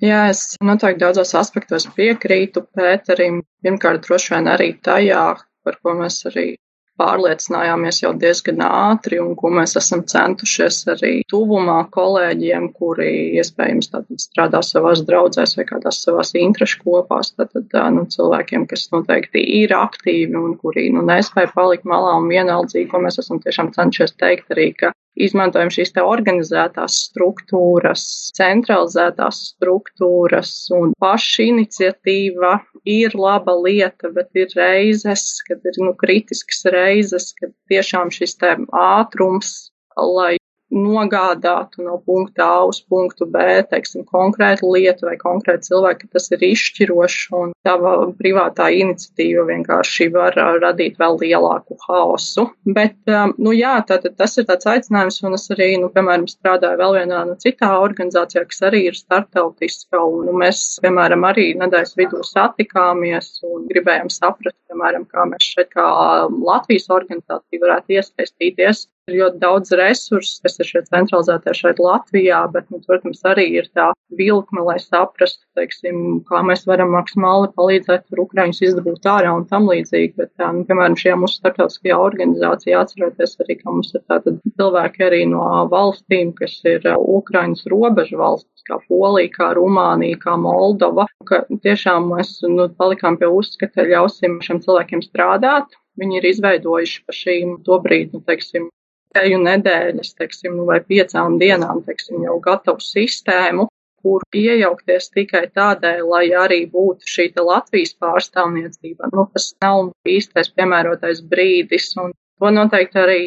Jā, 0.00 0.30
es 0.32 0.56
noteikti 0.64 1.02
daudzos 1.02 1.34
aspektos 1.36 1.84
piekrītu 1.96 2.64
Pēterim. 2.76 3.42
Pirmkārt, 3.60 4.06
droši 4.06 4.32
vien 4.32 4.48
arī 4.48 4.70
tajā, 4.80 5.24
par 5.66 5.76
ko 5.84 5.92
mēs 5.98 6.22
arī 6.30 6.54
pārliecinājāmies 7.00 8.02
jau 8.02 8.12
diezgan 8.20 8.60
ātri 8.66 9.20
un 9.22 9.34
ko 9.38 9.50
mēs 9.54 9.76
esam 9.80 10.04
centušies 10.12 10.82
arī 10.94 11.12
tuvumā 11.32 11.78
kolēģiem, 11.94 12.70
kuri 12.76 13.10
iespējams 13.40 13.90
tātad 13.94 14.22
strādā 14.22 14.62
savās 14.66 15.04
draudzēs 15.08 15.56
vai 15.58 15.66
kādās 15.72 16.02
savās 16.04 16.34
interešu 16.38 16.82
kopās, 16.84 17.32
tātad 17.38 17.76
nu, 17.96 18.06
cilvēkiem, 18.14 18.66
kas 18.70 18.88
noteikti 18.94 19.42
ir 19.62 19.74
aktīvi 19.76 20.36
un 20.38 20.56
kuri 20.60 20.90
nu, 20.94 21.04
nespēja 21.08 21.52
palikt 21.56 21.88
malā 21.88 22.16
un 22.20 22.28
vienaldzīgi, 22.30 22.88
ko 22.90 23.02
mēs 23.04 23.20
esam 23.22 23.40
tiešām 23.42 23.72
cenšies 23.76 24.16
teikt 24.20 24.52
arī, 24.54 24.70
ka 24.76 24.92
izmantojam 25.18 25.70
šīs 25.72 25.92
te 25.94 26.04
organizētās 26.06 26.96
struktūras, 27.08 28.04
centralizētās 28.38 29.40
struktūras 29.52 30.52
un 30.76 30.94
paša 31.02 31.46
iniciatīva 31.50 32.56
ir 32.88 33.16
laba 33.18 33.56
lieta, 33.58 34.12
bet 34.14 34.30
ir 34.38 34.52
reizes, 34.56 35.42
kad 35.48 35.64
ir 35.66 35.80
nu, 35.82 35.94
kritiskas 35.98 36.64
reizes, 36.72 37.32
kad 37.38 37.54
tiešām 37.72 38.12
šis 38.14 38.38
te 38.40 38.54
ātrums, 38.72 39.70
lai 39.96 40.39
nogādātu 40.70 41.84
no 41.84 41.98
punkta 42.06 42.46
A 42.46 42.64
uz 42.68 42.80
punktu 42.80 43.26
B, 43.30 43.60
teiksim, 43.70 44.04
konkrētu 44.08 44.70
lietu 44.74 45.08
vai 45.08 45.16
konkrētu 45.20 45.70
cilvēku, 45.70 46.08
tas 46.14 46.30
ir 46.34 46.44
izšķiroši 46.50 47.26
un 47.36 47.52
tava 47.66 47.94
privātā 48.18 48.70
iniciatīva 48.74 49.46
vienkārši 49.50 50.08
var 50.14 50.38
radīt 50.62 50.98
vēl 51.00 51.18
lielāku 51.20 51.76
haosu. 51.86 52.46
Bet, 52.64 52.96
um, 53.10 53.34
nu 53.38 53.54
jā, 53.56 53.76
tātad 53.86 54.16
tas 54.18 54.36
ir 54.38 54.46
tāds 54.48 54.68
aicinājums, 54.70 55.20
un 55.26 55.36
es 55.38 55.48
arī, 55.54 55.72
nu, 55.82 55.90
piemēram, 55.94 56.28
strādāju 56.30 56.80
vēl 56.80 56.96
vienā 57.00 57.24
nu, 57.28 57.36
citā 57.42 57.72
organizācijā, 57.82 58.46
kas 58.48 58.62
arī 58.70 58.84
ir 58.90 58.98
startautiska, 58.98 60.00
un 60.00 60.30
nu, 60.30 60.36
mēs, 60.44 60.62
piemēram, 60.84 61.26
arī 61.28 61.50
nedēļas 61.60 61.96
vidū 61.98 62.22
satikāmies 62.26 63.40
un 63.46 63.66
gribējām 63.70 64.10
saprast, 64.12 64.58
piemēram, 64.70 65.06
kā 65.10 65.26
mēs 65.32 65.50
šeit 65.54 65.74
kā 65.74 65.88
Latvijas 66.30 66.88
organizācija 66.94 67.64
varētu 67.64 67.98
iesaistīties 67.98 68.86
ir 69.10 69.18
ļoti 69.18 69.40
daudz 69.42 69.72
resursu, 69.76 70.38
kas 70.44 70.58
ir 70.62 70.68
šeit 70.68 70.90
centralizētie 70.92 71.54
šeit 71.56 71.82
Latvijā, 71.82 72.40
bet, 72.54 72.68
nu, 72.70 72.80
protams, 72.86 73.22
arī 73.26 73.46
ir 73.58 73.68
tā 73.76 73.90
vilkme, 74.18 74.62
lai 74.66 74.78
saprastu, 74.82 75.42
teiksim, 75.58 76.20
kā 76.28 76.42
mēs 76.46 76.64
varam 76.70 76.94
maksimāli 76.94 77.50
palīdzēt 77.58 78.06
tur 78.08 78.24
Ukraiņus 78.24 78.62
izdabūt 78.70 79.08
ārā 79.10 79.34
un 79.36 79.46
tam 79.50 79.68
līdzīgi. 79.70 80.14
Bet, 80.20 80.32
tā, 80.40 80.50
nu, 80.54 80.64
piemēram, 80.68 80.98
šajā 81.00 81.18
mūsu 81.20 81.40
starptautiskajā 81.40 81.98
organizācijā 82.00 82.80
atceroties 82.84 83.36
arī, 83.44 83.58
ka 83.60 83.74
mums 83.74 83.92
ir 83.94 84.04
tātad 84.10 84.40
cilvēki 84.60 85.06
arī 85.06 85.22
no 85.34 85.44
valstīm, 85.72 86.32
kas 86.38 86.56
ir 86.68 86.86
Ukraiņas 86.96 87.66
robežu 87.72 88.20
valstis, 88.20 88.66
kā 88.68 88.80
Polija, 88.88 89.32
kā 89.34 89.52
Rumānija, 89.58 90.18
kā 90.22 90.36
Moldova, 90.40 91.06
ka 91.28 91.44
tiešām 91.64 92.10
mēs 92.14 92.38
nu, 92.46 92.68
palikām 92.80 93.18
pie 93.20 93.30
uzskata, 93.30 93.86
ļausim 93.88 94.40
šiem 94.44 94.62
cilvēkiem 94.64 95.04
strādāt, 95.06 95.78
viņi 96.00 96.20
ir 96.20 96.28
izveidojuši 96.32 97.02
pa 97.06 97.16
šīm 97.16 97.56
to 97.66 97.80
brīdi, 97.84 98.16
nu, 98.16 98.24
teiksim, 98.26 98.68
teju 99.16 99.40
nedēļas, 99.42 100.14
teiksim, 100.18 100.56
nu, 100.58 100.66
vai 100.68 100.80
piecām 100.84 101.38
dienām, 101.40 101.82
teiksim, 101.86 102.22
jau 102.26 102.38
gatavu 102.44 102.82
sistēmu, 102.84 103.66
kur 104.00 104.24
iejaukties 104.36 105.10
tikai 105.12 105.44
tādēļ, 105.56 106.00
lai 106.08 106.24
arī 106.44 106.62
būtu 106.72 107.08
šī 107.14 107.26
Latvijas 107.36 107.92
pārstāvniecība. 108.00 109.10
Nu, 109.12 109.26
tas 109.34 109.52
nav 109.62 109.92
īstais 110.08 110.52
piemērotais 110.56 111.20
brīdis, 111.32 111.92
un 112.00 112.14
to 112.40 112.52
noteikti 112.54 113.02
arī 113.02 113.20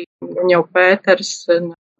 jau 0.50 0.64
Pēters 0.74 1.36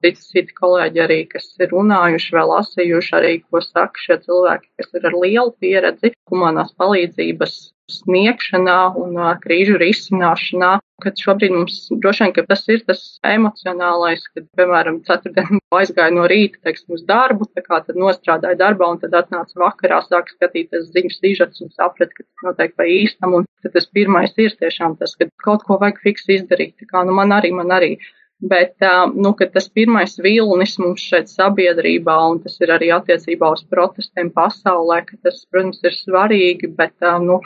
citi, 0.04 0.26
citi 0.34 0.58
kolēģi 0.58 1.04
arī, 1.06 1.20
kas 1.32 1.48
ir 1.64 1.72
runājuši, 1.74 2.34
vēl 2.38 2.52
lasījuši 2.54 3.14
arī, 3.20 3.36
ko 3.48 3.64
saka 3.64 4.06
šie 4.06 4.20
cilvēki, 4.26 4.72
kas 4.82 4.98
ir 5.00 5.08
ar 5.10 5.20
lielu 5.24 5.54
pieredzi 5.64 6.14
humanās 6.32 6.74
palīdzības 6.80 7.62
sniegšanā 7.92 8.78
un 9.00 9.18
krīžu 9.44 9.76
risināšanā, 9.82 10.72
kad 11.04 11.20
šobrīd 11.20 11.52
mums 11.52 11.80
droši 11.92 12.24
vien, 12.24 12.48
tas 12.48 12.64
ir 12.72 12.84
tas 12.88 13.02
emocionālais, 13.28 14.24
kad, 14.32 14.48
piemēram, 14.58 15.02
ceturtdien 15.08 15.60
aizgāju 15.80 16.18
no 16.18 16.28
rīta, 16.32 16.62
teiksim, 16.64 16.96
uz 16.98 17.04
darbu, 17.10 17.50
tā 17.52 17.66
kā 17.66 17.82
tad 17.84 18.00
nostrādāju 18.00 18.60
darbā 18.62 18.90
un 18.94 19.02
tad 19.04 19.16
atnācu 19.20 19.60
vakarā, 19.64 20.00
sāku 20.08 20.36
skatīties 20.38 20.90
ziņas 20.96 21.20
sižets 21.20 21.64
un 21.66 21.74
sapratu, 21.76 22.16
ka 22.16 22.24
tas 22.24 22.50
notiek 22.50 22.76
pa 22.80 22.88
īstam, 22.88 23.38
un 23.40 23.48
tad 23.66 23.76
tas 23.76 23.90
pirmais 23.92 24.36
ir 24.40 24.56
tiešām 24.60 24.98
tas, 25.02 25.18
ka 25.20 25.28
kaut 25.44 25.68
ko 25.68 25.80
vajag 25.82 26.00
fiksi 26.08 26.40
izdarīt, 26.40 26.78
tā 26.80 26.90
kā, 26.90 27.04
nu, 27.08 27.16
man 27.20 27.36
arī, 27.36 27.52
man 27.56 27.74
arī. 27.76 27.98
Bet, 28.44 28.76
nu, 29.16 29.32
tas 29.54 29.70
pirmais 29.72 30.18
vilnis 30.20 30.74
mums 30.82 31.04
šeit 31.12 31.30
sabiedrībā, 31.32 32.16
un 32.32 32.42
tas 32.44 32.58
ir 32.60 32.74
arī 32.76 32.90
attiecībā 32.92 33.54
uz 33.56 33.64
protestiem 33.72 34.34
pasaulē, 34.36 35.04
ka 35.08 35.20
tas, 35.24 35.46
protams, 35.52 35.80
ir 35.88 35.96
svarīgi, 35.96 36.72
bet, 36.76 36.98
nu, 37.24 37.40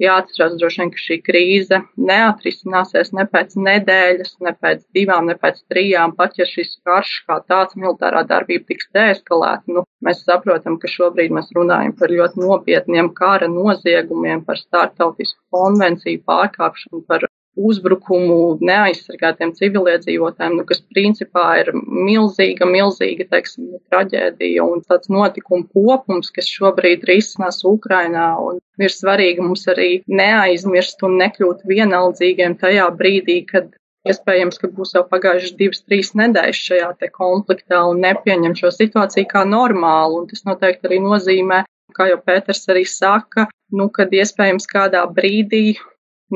jāatcerās 0.00 0.54
droši 0.58 0.80
vien, 0.80 0.90
ka 0.94 1.00
šī 1.00 1.18
krīze 1.26 1.80
neatrisināsies 2.10 3.12
ne 3.18 3.26
pēc 3.30 3.54
nedēļas, 3.66 4.32
ne 4.46 4.52
pēc 4.60 4.82
divām, 4.96 5.28
ne 5.30 5.36
pēc 5.40 5.60
trijām, 5.70 6.14
pat 6.18 6.38
ja 6.38 6.46
šis 6.48 6.76
karš 6.86 7.12
kā 7.28 7.40
tāds 7.48 7.76
militārā 7.78 8.24
darbība 8.28 8.66
tiks 8.72 8.90
deeskalēta. 8.96 9.64
Nu, 9.76 9.84
mēs 10.04 10.24
saprotam, 10.26 10.78
ka 10.82 10.90
šobrīd 10.90 11.34
mēs 11.34 11.52
runājam 11.56 11.94
par 11.98 12.14
ļoti 12.14 12.42
nopietniem 12.42 13.12
kara 13.14 13.50
noziegumiem, 13.50 14.44
par 14.44 14.60
startautisku 14.60 15.40
konvenciju 15.54 16.22
pārkāpšanu, 16.26 17.04
par 17.08 17.28
uzbrukumu 17.56 18.58
neaizsargātiem 18.64 19.52
civiliedzīvotājiem, 19.58 20.56
nu, 20.58 20.64
kas 20.68 20.82
principā 20.94 21.46
ir 21.62 21.70
milzīga, 21.74 22.66
milzīga, 22.68 23.28
teiksim, 23.30 23.76
traģēdija 23.92 24.64
un 24.64 24.82
tāds 24.88 25.10
notikumu 25.12 25.68
kopums, 25.74 26.32
kas 26.34 26.50
šobrīd 26.50 27.06
risinās 27.10 27.62
Ukrainā. 27.68 28.32
Un 28.42 28.60
ir 28.82 28.92
svarīgi 28.92 29.44
mums 29.44 29.66
arī 29.70 30.02
neaizmirst 30.10 31.02
un 31.06 31.18
nekļūt 31.22 31.64
vienaldzīgiem 31.70 32.58
tajā 32.60 32.90
brīdī, 32.98 33.40
kad 33.50 33.70
iespējams, 34.08 34.58
ka 34.60 34.68
būs 34.74 34.94
jau 34.96 35.04
pagājušas 35.08 35.54
divas, 35.60 35.84
trīs 35.86 36.12
nedēļas 36.18 36.64
šajā 36.68 36.90
konfliktā 37.14 37.84
un 37.88 38.02
nepieņem 38.04 38.56
šo 38.58 38.72
situāciju 38.74 39.30
kā 39.30 39.44
normālu. 39.48 40.22
Un 40.22 40.28
tas 40.30 40.44
noteikti 40.48 40.90
arī 40.90 41.00
nozīmē, 41.04 41.62
kā 41.96 42.10
jau 42.10 42.20
Pēters 42.26 42.66
arī 42.72 42.84
saka, 42.88 43.48
nu, 43.72 43.88
kad 43.94 44.12
iespējams 44.12 44.68
kādā 44.70 45.04
brīdī 45.16 45.78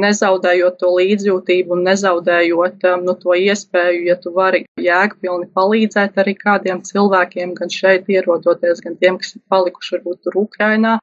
nezaudējot 0.04 0.78
to 0.80 0.92
līdzjūtību 0.96 1.76
un 1.76 1.84
nezaudējot 1.88 2.86
um, 2.92 3.04
nu, 3.08 3.14
to 3.22 3.36
iespēju, 3.38 4.04
ja 4.08 4.16
tu 4.22 4.32
vari 4.36 4.64
jēgpilni 4.82 5.50
palīdzēt 5.56 6.18
arī 6.22 6.34
kādiem 6.38 6.82
cilvēkiem, 6.86 7.54
gan 7.58 7.72
šeit 7.72 8.10
ierodoties, 8.12 8.82
gan 8.84 8.98
tiem, 9.02 9.20
kas 9.22 9.36
ir 9.36 9.44
palikuši 9.52 9.96
varbūt 9.96 10.22
tur 10.26 10.40
Ukrainā, 10.44 10.98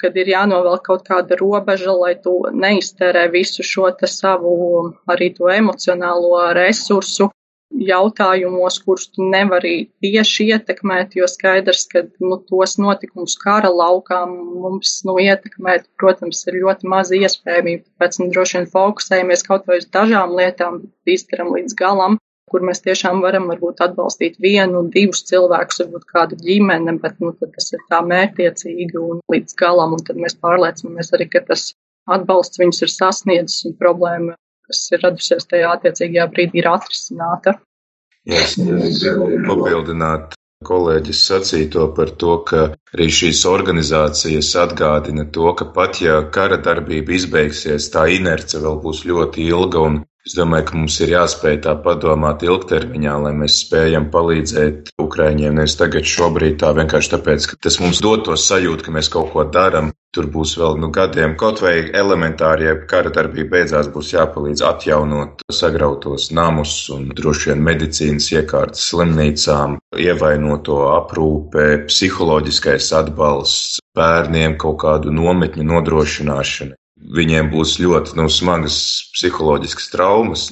kad 0.00 0.16
ir 0.20 0.28
jānovelk 0.32 0.84
kaut 0.88 1.06
kāda 1.08 1.38
robeža, 1.40 1.94
lai 1.96 2.14
tu 2.20 2.34
neiztērē 2.52 3.28
visu 3.32 3.64
šo 3.64 3.92
savu 4.10 4.54
arī 5.10 5.30
to 5.36 5.48
emocionālo 5.52 6.52
resursu 6.56 7.30
jautājumos, 7.80 8.78
kurus 8.84 9.08
tu 9.12 9.26
nevari 9.30 9.88
tieši 10.04 10.48
ietekmēt, 10.54 11.16
jo 11.18 11.28
skaidrs, 11.30 11.86
ka 11.90 12.04
nu, 12.22 12.38
tos 12.48 12.76
notikumus 12.78 13.36
kara 13.40 13.70
laukā 13.72 14.24
mums 14.30 15.00
nu, 15.08 15.16
ietekmēt, 15.22 15.88
protams, 16.00 16.44
ir 16.48 16.60
ļoti 16.62 16.90
maz 16.90 17.12
iespējamība. 17.14 17.84
Tāpēc 17.88 18.20
nu, 18.20 18.28
droši 18.34 18.58
vien 18.58 18.68
fokusējamies 18.74 19.46
kaut 19.48 19.66
vai 19.70 19.80
uz 19.82 19.88
dažām 19.94 20.36
lietām, 20.38 20.82
bet 20.84 21.16
izdaram 21.16 21.52
līdz 21.56 21.76
galam, 21.78 22.18
kur 22.50 22.62
mēs 22.62 22.84
tiešām 22.84 23.22
varam 23.24 23.48
varbūt 23.50 23.82
atbalstīt 23.82 24.36
vienu, 24.42 24.84
divus 24.94 25.24
cilvēkus, 25.30 25.80
varbūt 25.82 26.04
kādu 26.12 26.38
ģimeni, 26.44 26.98
bet 27.02 27.18
nu, 27.24 27.32
tas 27.42 27.72
ir 27.74 27.82
tā 27.90 28.02
mērķiecīgi 28.06 29.00
un 29.00 29.24
līdz 29.32 29.56
galam, 29.58 29.96
un 29.96 30.06
tad 30.06 30.20
mēs 30.20 30.38
pārliecinamies 30.38 31.10
arī, 31.16 31.30
ka 31.32 31.42
tas 31.48 31.72
atbalsts 32.14 32.60
viņus 32.60 32.84
ir 32.84 32.92
sasniedzis 32.92 33.64
un 33.68 33.78
problēma 33.80 34.36
kas 34.68 34.86
ir 34.92 35.04
radusies 35.04 35.50
tajā 35.50 35.74
attiecīgajā 35.76 36.30
brīdī, 36.32 36.62
ir 36.62 36.70
atrisināta. 36.72 37.58
Es 38.24 38.56
gribu 38.56 39.28
papildināt 39.44 40.36
kolēģis 40.64 41.20
sacīto 41.28 41.90
par 41.96 42.14
to, 42.22 42.38
ka 42.48 42.62
arī 42.94 43.08
šīs 43.12 43.42
organizācijas 43.50 44.54
atgādina 44.62 45.26
to, 45.36 45.50
ka 45.58 45.68
pat 45.76 46.00
ja 46.00 46.22
kara 46.36 46.56
darbība 46.68 47.16
izbeigsies, 47.18 47.90
tā 47.92 48.06
inerce 48.16 48.62
vēl 48.64 48.80
būs 48.84 49.04
ļoti 49.10 49.48
ilga 49.50 49.84
un 49.90 50.00
Es 50.24 50.32
domāju, 50.38 50.64
ka 50.70 50.78
mums 50.78 50.94
ir 51.04 51.10
jāspēj 51.12 51.58
tā 51.66 51.72
padomāt 51.84 52.42
ilgtermiņā, 52.46 53.14
lai 53.26 53.32
mēs 53.36 53.58
spējam 53.60 54.06
palīdzēt 54.12 54.94
Ukraiņiem. 55.04 55.58
Nevis 55.58 55.74
tagad, 55.76 56.06
šobrīd, 56.08 56.54
tā 56.62 56.70
vienkārši 56.78 57.10
tāpēc, 57.12 57.48
ka 57.50 57.58
tas 57.66 57.76
mums 57.82 58.00
dod 58.00 58.22
to 58.24 58.36
sajūtu, 58.40 58.86
ka 58.86 58.94
mēs 58.96 59.10
kaut 59.12 59.34
ko 59.34 59.44
darām. 59.44 59.90
Tur 60.16 60.30
būs 60.32 60.54
vēl 60.56 60.78
nu, 60.80 60.88
gadiem, 60.94 61.34
kaut 61.36 61.60
vai 61.60 61.74
elementāri, 62.00 62.68
ja 62.70 62.76
kara 62.88 63.12
darbība 63.12 63.58
beidzās, 63.58 63.90
būs 63.92 64.14
jāpalīdz 64.14 64.62
atjaunot 64.64 65.44
sagrautos 65.52 66.30
namus 66.32 66.72
un 66.94 67.10
droši 67.18 67.50
vien 67.50 67.64
medicīnas 67.66 68.30
iekārtas 68.32 68.86
slimnīcām, 68.92 69.76
ievainoto 70.06 70.78
aprūpe, 70.94 71.66
psiholoģiskais 71.90 72.88
atbalsts, 73.02 73.82
bērniem 73.98 74.56
kaut 74.62 74.80
kādu 74.86 75.12
nometņu 75.12 75.68
nodrošināšana 75.74 76.78
viņiem 77.12 77.50
būs 77.52 77.78
ļoti 77.82 78.16
nu, 78.18 78.28
smagas 78.32 78.76
psiholoģiskas 79.14 79.90
traumas. 79.92 80.50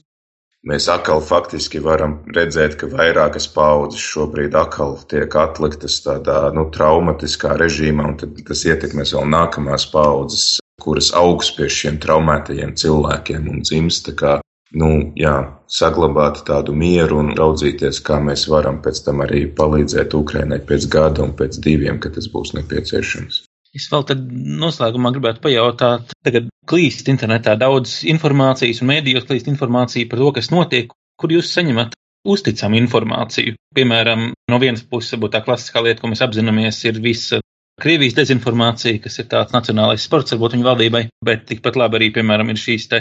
Mēs 0.63 0.87
atkal 0.87 1.19
faktiski 1.27 1.81
varam 1.83 2.21
redzēt, 2.37 2.77
ka 2.79 2.87
vairākas 2.87 3.49
paudzes 3.51 4.03
šobrīd 4.13 4.55
atkal 4.55 4.95
tiek 5.11 5.35
atliktas 5.35 5.97
tādā 6.05 6.53
nu, 6.55 6.69
traumatiskā 6.71 7.57
režīmā, 7.59 8.13
un 8.13 8.45
tas 8.47 8.63
ietekmēs 8.69 9.17
vēl 9.17 9.27
nākamās 9.33 9.89
paudzes, 9.91 10.61
kuras 10.83 11.11
augs 11.19 11.51
pie 11.57 11.67
šiem 11.67 11.99
traumētajiem 12.05 12.77
cilvēkiem 12.79 13.51
un 13.51 13.67
dzimst. 13.67 14.13
Kā, 14.15 14.37
nu, 14.79 14.93
jā, 15.19 15.35
saglabāt 15.67 16.45
tādu 16.47 16.77
mieru 16.79 17.19
un 17.25 17.35
raudzīties, 17.39 17.99
kā 18.07 18.23
mēs 18.23 18.47
varam 18.53 18.79
pēc 18.87 19.03
tam 19.09 19.27
arī 19.27 19.49
palīdzēt 19.59 20.15
Ukrainai 20.15 20.63
pēc 20.69 20.87
gada 20.95 21.27
un 21.27 21.35
pēc 21.43 21.59
diviem, 21.59 21.99
kad 21.99 22.15
tas 22.21 22.31
būs 22.31 22.55
nepieciešams. 22.61 23.49
Es 23.73 23.87
vēl 23.89 24.03
tad 24.05 24.25
noslēgumā 24.63 25.15
gribētu 25.15 25.41
pajautāt, 25.45 26.11
tagad 26.27 26.51
klīst 26.69 27.09
internetā 27.09 27.55
daudz 27.61 28.03
informācijas 28.09 28.83
un 28.85 28.91
mēdījos 28.91 29.25
klīst 29.29 29.49
informācija 29.49 30.09
par 30.11 30.21
to, 30.21 30.33
kas 30.37 30.51
notiek, 30.53 30.93
kur 31.21 31.33
jūs 31.33 31.53
saņemat 31.57 31.97
uzticamu 32.29 32.77
informāciju. 32.83 33.57
Piemēram, 33.75 34.29
no 34.53 34.59
vienas 34.61 34.85
puses, 34.85 35.15
varbūt 35.17 35.33
tā 35.35 35.41
klasiskā 35.47 35.83
lieta, 35.83 36.03
ko 36.03 36.13
mēs 36.13 36.23
apzināmies, 36.25 36.83
ir 36.89 37.01
visa 37.03 37.41
Krievijas 37.83 38.15
dezinformācija, 38.19 39.01
kas 39.03 39.17
ir 39.19 39.27
tāds 39.33 39.55
nacionālais 39.55 40.05
sports, 40.05 40.35
varbūt 40.35 40.59
viņu 40.59 40.67
valdībai, 40.67 41.03
bet 41.25 41.47
tikpat 41.49 41.79
labi 41.81 41.99
arī, 41.99 42.11
piemēram, 42.15 42.53
ir 42.53 42.61
šīs 42.61 42.85
te 42.91 43.01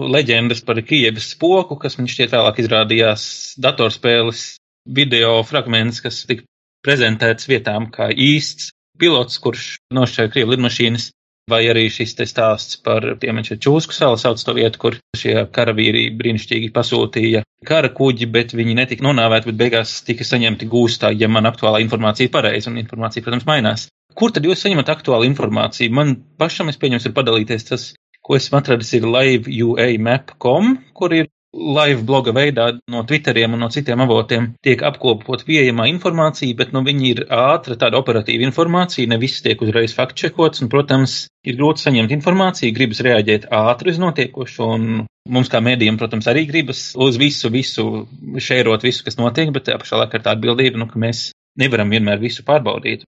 leģendas 0.00 0.62
par 0.64 0.78
Kievas 0.86 1.32
spoku, 1.34 1.76
kas 1.82 1.98
man 1.98 2.08
šķiet 2.08 2.30
vēlāk 2.32 2.60
izrādījās 2.62 3.24
datorspēles 3.62 4.44
video 4.86 5.34
fragments, 5.46 6.00
kas 6.04 6.22
tika 6.30 6.46
prezentēts 6.86 7.50
vietām 7.50 7.90
kā 7.92 8.08
īsts 8.14 8.70
pilots, 9.02 9.40
kurš 9.42 9.66
nošķēra 9.94 10.32
Krievu 10.32 10.54
lidmašīnas, 10.54 11.10
vai 11.50 11.64
arī 11.70 11.88
šis 11.90 12.14
te 12.18 12.26
stāsts 12.28 12.78
par 12.86 13.04
tiem 13.20 13.40
Čūsku 13.42 13.94
salu 13.96 14.18
sauc 14.20 14.42
to 14.46 14.54
vietu, 14.56 14.78
kur 14.78 14.98
šie 15.18 15.34
karavīri 15.54 16.06
brīnišķīgi 16.18 16.70
pasūtīja 16.74 17.42
kara 17.66 17.90
kuģi, 17.94 18.28
bet 18.30 18.54
viņi 18.58 18.76
netika 18.78 19.06
nonāvēti, 19.06 19.50
bet 19.50 19.58
beigās 19.58 19.96
tika 20.06 20.26
saņemti 20.26 20.68
gūstā, 20.70 21.12
ja 21.18 21.28
man 21.28 21.50
aktuālā 21.50 21.82
informācija 21.82 22.28
ir 22.28 22.34
pareiza, 22.34 22.70
un 22.70 22.78
informācija, 22.82 23.24
protams, 23.26 23.46
mainās. 23.48 23.88
Kur 24.18 24.32
tad 24.34 24.46
jūs 24.46 24.62
saņemat 24.62 24.90
aktuālu 24.92 25.26
informāciju? 25.30 25.94
Man 25.94 26.16
pašam, 26.38 26.70
es 26.72 26.78
pieņems, 26.80 27.06
ir 27.08 27.14
padalīties 27.16 27.68
tas, 27.70 27.86
ko 28.22 28.36
esmu 28.38 28.60
atradis, 28.60 28.92
ir 28.98 29.06
liveuamap.com, 29.08 30.76
kur 30.98 31.16
ir 31.16 31.30
live 31.52 32.02
bloga 32.08 32.32
veidā 32.32 32.66
no 32.88 33.02
Twitteriem 33.04 33.52
un 33.54 33.60
no 33.60 33.68
citiem 33.72 34.00
avotiem 34.00 34.48
tiek 34.64 34.82
apkopot 34.88 35.44
pieejamā 35.44 35.86
informācija, 35.90 36.56
bet 36.56 36.72
nu, 36.72 36.80
viņi 36.86 37.10
ir 37.10 37.22
ātra, 37.28 37.76
tāda 37.78 38.00
operatīva 38.00 38.46
informācija, 38.46 39.08
ne 39.10 39.18
viss 39.20 39.44
tiek 39.44 39.60
uzreiz 39.62 39.92
faktčekots, 39.96 40.64
un, 40.64 40.70
protams, 40.72 41.26
ir 41.44 41.58
grūti 41.60 41.84
saņemt 41.84 42.14
informāciju, 42.16 42.74
gribas 42.76 43.02
reaģēt 43.04 43.50
ātri 43.52 43.92
uz 43.92 44.00
notiekošo, 44.00 44.70
un 44.78 45.04
mums 45.28 45.52
kā 45.52 45.60
mēdījiem, 45.64 46.00
protams, 46.00 46.28
arī 46.32 46.46
gribas 46.48 46.90
uz 46.96 47.20
visu, 47.20 47.52
visu 47.52 48.06
šērot 48.40 48.88
visu, 48.88 49.04
kas 49.04 49.20
notiek, 49.20 49.52
bet 49.52 49.68
tajā 49.68 49.80
pašā 49.82 50.02
laikā 50.02 50.18
ir 50.18 50.26
tā 50.26 50.36
atbildība, 50.36 50.80
nu, 50.80 50.88
ka 50.88 51.00
mēs 51.02 51.30
nevaram 51.60 51.92
vienmēr 51.92 52.22
visu 52.22 52.46
pārbaudīt. 52.48 53.04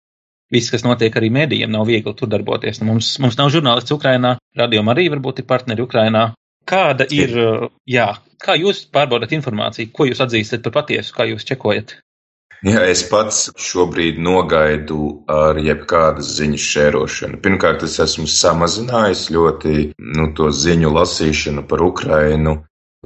Viss, 0.52 0.68
kas 0.68 0.82
notiek 0.84 1.14
arī 1.16 1.30
mēdījiem, 1.32 1.70
nav 1.72 1.86
viegli 1.88 2.12
tur 2.12 2.28
darboties. 2.28 2.82
Nu, 2.82 2.90
mums, 2.90 3.14
mums 3.22 3.38
nav 3.38 3.48
žurnālists 3.54 3.94
Ukrainā, 3.94 4.34
radio 4.58 4.82
arī 4.92 5.06
varbūt 5.08 5.40
ir 5.40 5.46
partneri 5.48 5.80
Ukrainā, 5.80 6.26
Kāda 6.72 7.04
ir, 7.12 7.34
jā, 7.84 8.06
kā 8.40 8.56
jūs 8.56 8.86
pārbaudat 8.94 9.34
informāciju, 9.36 9.90
ko 9.92 10.06
jūs 10.08 10.22
atzīstat 10.24 10.64
par 10.64 10.80
patiesu, 10.80 11.12
kā 11.18 11.26
jūs 11.28 11.44
čekojat? 11.44 11.98
Jā, 12.62 12.84
es 12.86 13.02
pats 13.10 13.48
šobrīd 13.58 14.20
nogaidu 14.22 15.24
ar 15.34 15.58
jebkādas 15.58 16.28
ziņas 16.36 16.66
šērošanu. 16.74 17.40
Pirmkārt, 17.42 17.82
es 17.82 17.98
esmu 18.04 18.28
samazinājis 18.30 19.24
ļoti 19.34 19.74
nu, 20.14 20.28
to 20.38 20.46
ziņu 20.54 20.92
lasīšanu 20.94 21.66
par 21.66 21.82
Ukrainu, 21.82 22.54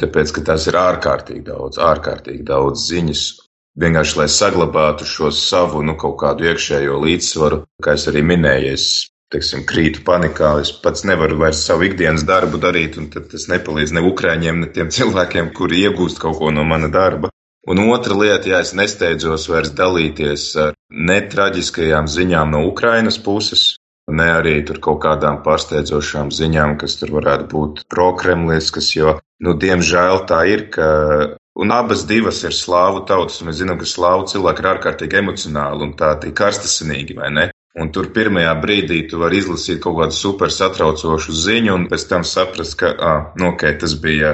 tāpēc, 0.03 0.35
ka 0.37 0.45
tās 0.51 0.69
ir 0.69 0.77
ārkārtīgi 0.77 1.47
daudz, 1.49 1.81
ārkārtīgi 1.81 2.45
daudz 2.53 2.85
ziņas. 2.93 3.25
Vienkārši, 3.81 4.19
lai 4.21 4.29
saglabātu 4.33 5.09
šo 5.09 5.33
savu, 5.33 5.83
nu, 5.85 5.97
kaut 6.01 6.21
kādu 6.21 6.47
iekšējo 6.53 7.01
līdzsvaru, 7.03 7.63
kā 7.85 7.97
es 7.97 8.07
arī 8.13 8.23
minēju, 8.29 8.77
es 8.77 8.87
teiksim, 9.35 9.65
krītu 9.69 10.03
panikā. 10.07 10.53
Es 10.63 10.73
pats 10.83 11.05
nevaru 11.09 11.39
vairs 11.43 11.65
savu 11.67 11.87
ikdienas 11.89 12.27
darbu 12.29 12.61
darīt, 12.63 12.99
un 13.01 13.09
tas 13.15 13.49
nepalīdz 13.53 13.95
ne 13.97 14.05
ukrāņiem, 14.11 14.61
ne 14.63 14.73
tiem 14.75 14.93
cilvēkiem, 14.97 15.53
kuri 15.57 15.87
iegūst 15.87 16.23
kaut 16.23 16.39
ko 16.41 16.53
no 16.55 16.67
mana 16.69 16.91
darba. 16.93 17.33
Un 17.67 17.83
otra 17.91 18.15
lieta, 18.15 18.47
ja 18.53 18.61
es 18.63 18.77
nesteidzos 18.79 19.49
vairs 19.51 19.73
dalīties 19.75 20.45
ar 20.63 20.77
netraģiskajām 21.11 22.07
ziņām 22.07 22.53
no 22.55 22.61
Ukrainas 22.69 23.19
puses, 23.19 23.73
ne 24.07 24.29
arī 24.37 24.61
tur 24.69 24.79
kaut 24.85 25.01
kādām 25.03 25.41
pārsteidzošām 25.43 26.31
ziņām, 26.31 26.77
kas 26.79 26.95
tur 27.01 27.17
varētu 27.17 27.49
būt 27.51 27.83
prokremliskas, 27.91 28.93
jo, 28.95 29.17
nu, 29.43 29.57
diemžēl 29.59 30.23
tā 30.31 30.45
ir, 30.53 30.69
ka 30.77 30.87
Un 31.57 31.73
abas 31.73 32.03
divas 32.05 32.43
ir 32.45 32.53
slāvu 32.53 33.07
tautas, 33.09 33.39
un 33.41 33.49
mēs 33.49 33.63
zinām, 33.63 33.79
ka 33.81 33.87
slāvu 33.89 34.27
cilvēki 34.29 34.61
ir 34.61 34.67
ārkārtīgi 34.75 35.17
emocionāli 35.23 35.87
un 35.87 35.95
tādi 35.97 36.29
karstasinīgi, 36.37 37.17
vai 37.17 37.31
ne? 37.33 37.47
Un 37.77 37.91
tur 37.93 38.09
pirmajā 38.17 38.55
brīdī 38.63 39.03
tu 39.11 39.21
vari 39.21 39.43
izlasīt 39.43 39.83
kaut 39.85 39.99
kādu 40.01 40.17
super 40.17 40.53
satraucošu 40.53 41.35
ziņu, 41.45 41.75
un 41.77 41.89
pēc 41.91 42.07
tam 42.09 42.25
saprast, 42.25 42.79
ka, 42.81 42.93
ah, 42.97 43.19
nu, 43.37 43.51
ok, 43.53 43.67
tas 43.83 43.93
bija, 44.01 44.31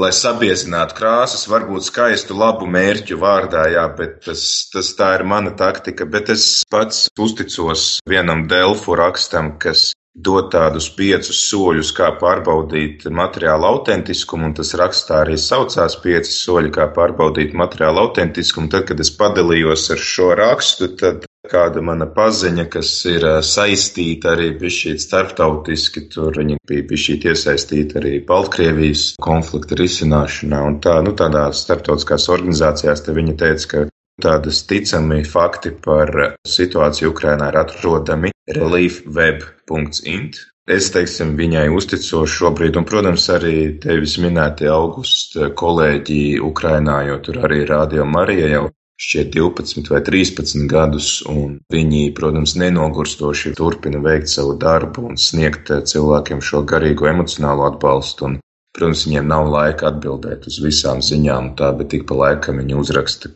lai 0.00 0.12
sabiezinātu 0.16 0.96
krāsas, 0.96 1.44
varbūt 1.52 1.90
skaistu, 1.90 2.36
labu 2.40 2.68
mērķu 2.72 3.18
vārdā, 3.20 3.66
jā, 3.74 3.84
bet 3.98 4.22
tas, 4.24 4.46
tas 4.72 4.94
tā 4.96 5.12
ir 5.18 5.26
mana 5.28 5.52
taktika. 5.56 6.08
Bet 6.08 6.32
es 6.32 6.64
pats 6.72 7.06
uzticos 7.20 7.86
vienam 8.08 8.46
Delfu 8.48 8.96
rakstam, 8.96 9.54
kas 9.60 9.90
dod 10.16 10.48
tādus 10.52 10.88
piecus 10.96 11.42
soļus, 11.50 11.92
kā 11.96 12.08
pārbaudīt 12.20 13.04
materiālu 13.12 13.68
autentiskumu, 13.74 14.48
un 14.48 14.56
tas 14.56 14.72
rakstā 14.80 15.20
arī 15.26 15.36
saucās 15.40 15.98
pieci 16.00 16.32
soļi, 16.32 16.72
kā 16.72 16.88
pārbaudīt 16.96 17.52
materiālu 17.52 18.06
autentiskumu. 18.06 18.72
Tad, 18.72 18.88
kad 18.88 19.04
es 19.04 19.12
padalījos 19.12 19.90
ar 19.92 20.00
šo 20.00 20.32
rakstu, 20.38 20.94
tad 20.96 21.25
kāda 21.50 21.82
mana 21.84 22.06
paziņa, 22.12 22.66
kas 22.72 22.90
ir 23.10 23.26
saistīta 23.46 24.32
arī 24.34 24.52
bišķīt 24.60 25.02
starptautiski, 25.02 26.06
tur 26.12 26.36
viņi 26.38 26.58
bija 26.68 26.86
bišķīt 26.92 27.28
iesaistīti 27.32 28.00
arī 28.00 28.14
Baltkrievijas 28.28 29.04
konflikta 29.22 29.78
risināšanā, 29.80 30.62
un 30.70 30.80
tā, 30.84 30.98
nu, 31.06 31.14
tādās 31.18 31.64
starptautiskās 31.66 32.28
organizācijās 32.32 33.04
te 33.06 33.14
viņi 33.16 33.36
teica, 33.42 33.70
ka 33.72 33.84
tādas 34.22 34.62
ticami 34.68 35.22
fakti 35.28 35.72
par 35.86 36.12
situāciju 36.48 37.12
Ukrainā 37.12 37.50
ir 37.52 37.62
atrodami 37.62 38.32
reliefweb.int. 38.58 40.44
Es, 40.66 40.88
teiksim, 40.90 41.36
viņai 41.38 41.68
uzticos 41.70 42.32
šobrīd, 42.40 42.74
un, 42.80 42.86
protams, 42.88 43.28
arī 43.30 43.76
tevis 43.82 44.16
minētie 44.18 44.66
augusta 44.72 45.52
kolēģi 45.54 46.40
Ukrainā, 46.42 47.04
jo 47.06 47.20
tur 47.22 47.38
arī 47.46 47.60
Rādio 47.68 48.06
Marija 48.08 48.48
jau 48.50 48.64
šķiet 49.00 49.34
12 49.34 49.90
vai 49.92 50.00
13 50.04 50.66
gadus, 50.70 51.20
un 51.28 51.58
viņi, 51.72 52.10
protams, 52.16 52.56
nenogurstoši 52.60 53.52
turpina 53.58 54.00
veikt 54.04 54.32
savu 54.32 54.56
darbu 54.60 55.10
un 55.10 55.20
sniegt 55.20 55.70
eh, 55.70 55.84
cilvēkiem 55.84 56.40
šo 56.40 56.64
garīgo 56.68 57.08
emocionālo 57.10 57.68
atbalstu. 57.68 58.30
Un, 58.30 58.38
protams, 58.76 59.06
viņiem 59.08 59.28
nav 59.28 59.50
laika 59.52 59.90
atbildēt 59.90 60.48
uz 60.50 60.58
visām 60.64 61.02
ziņām, 61.04 61.54
tā, 61.60 61.72
bet 61.76 61.92
tik 61.92 62.08
pa 62.08 62.16
laikam 62.22 62.60
viņi 62.60 62.76
uzraksta. 62.76 63.32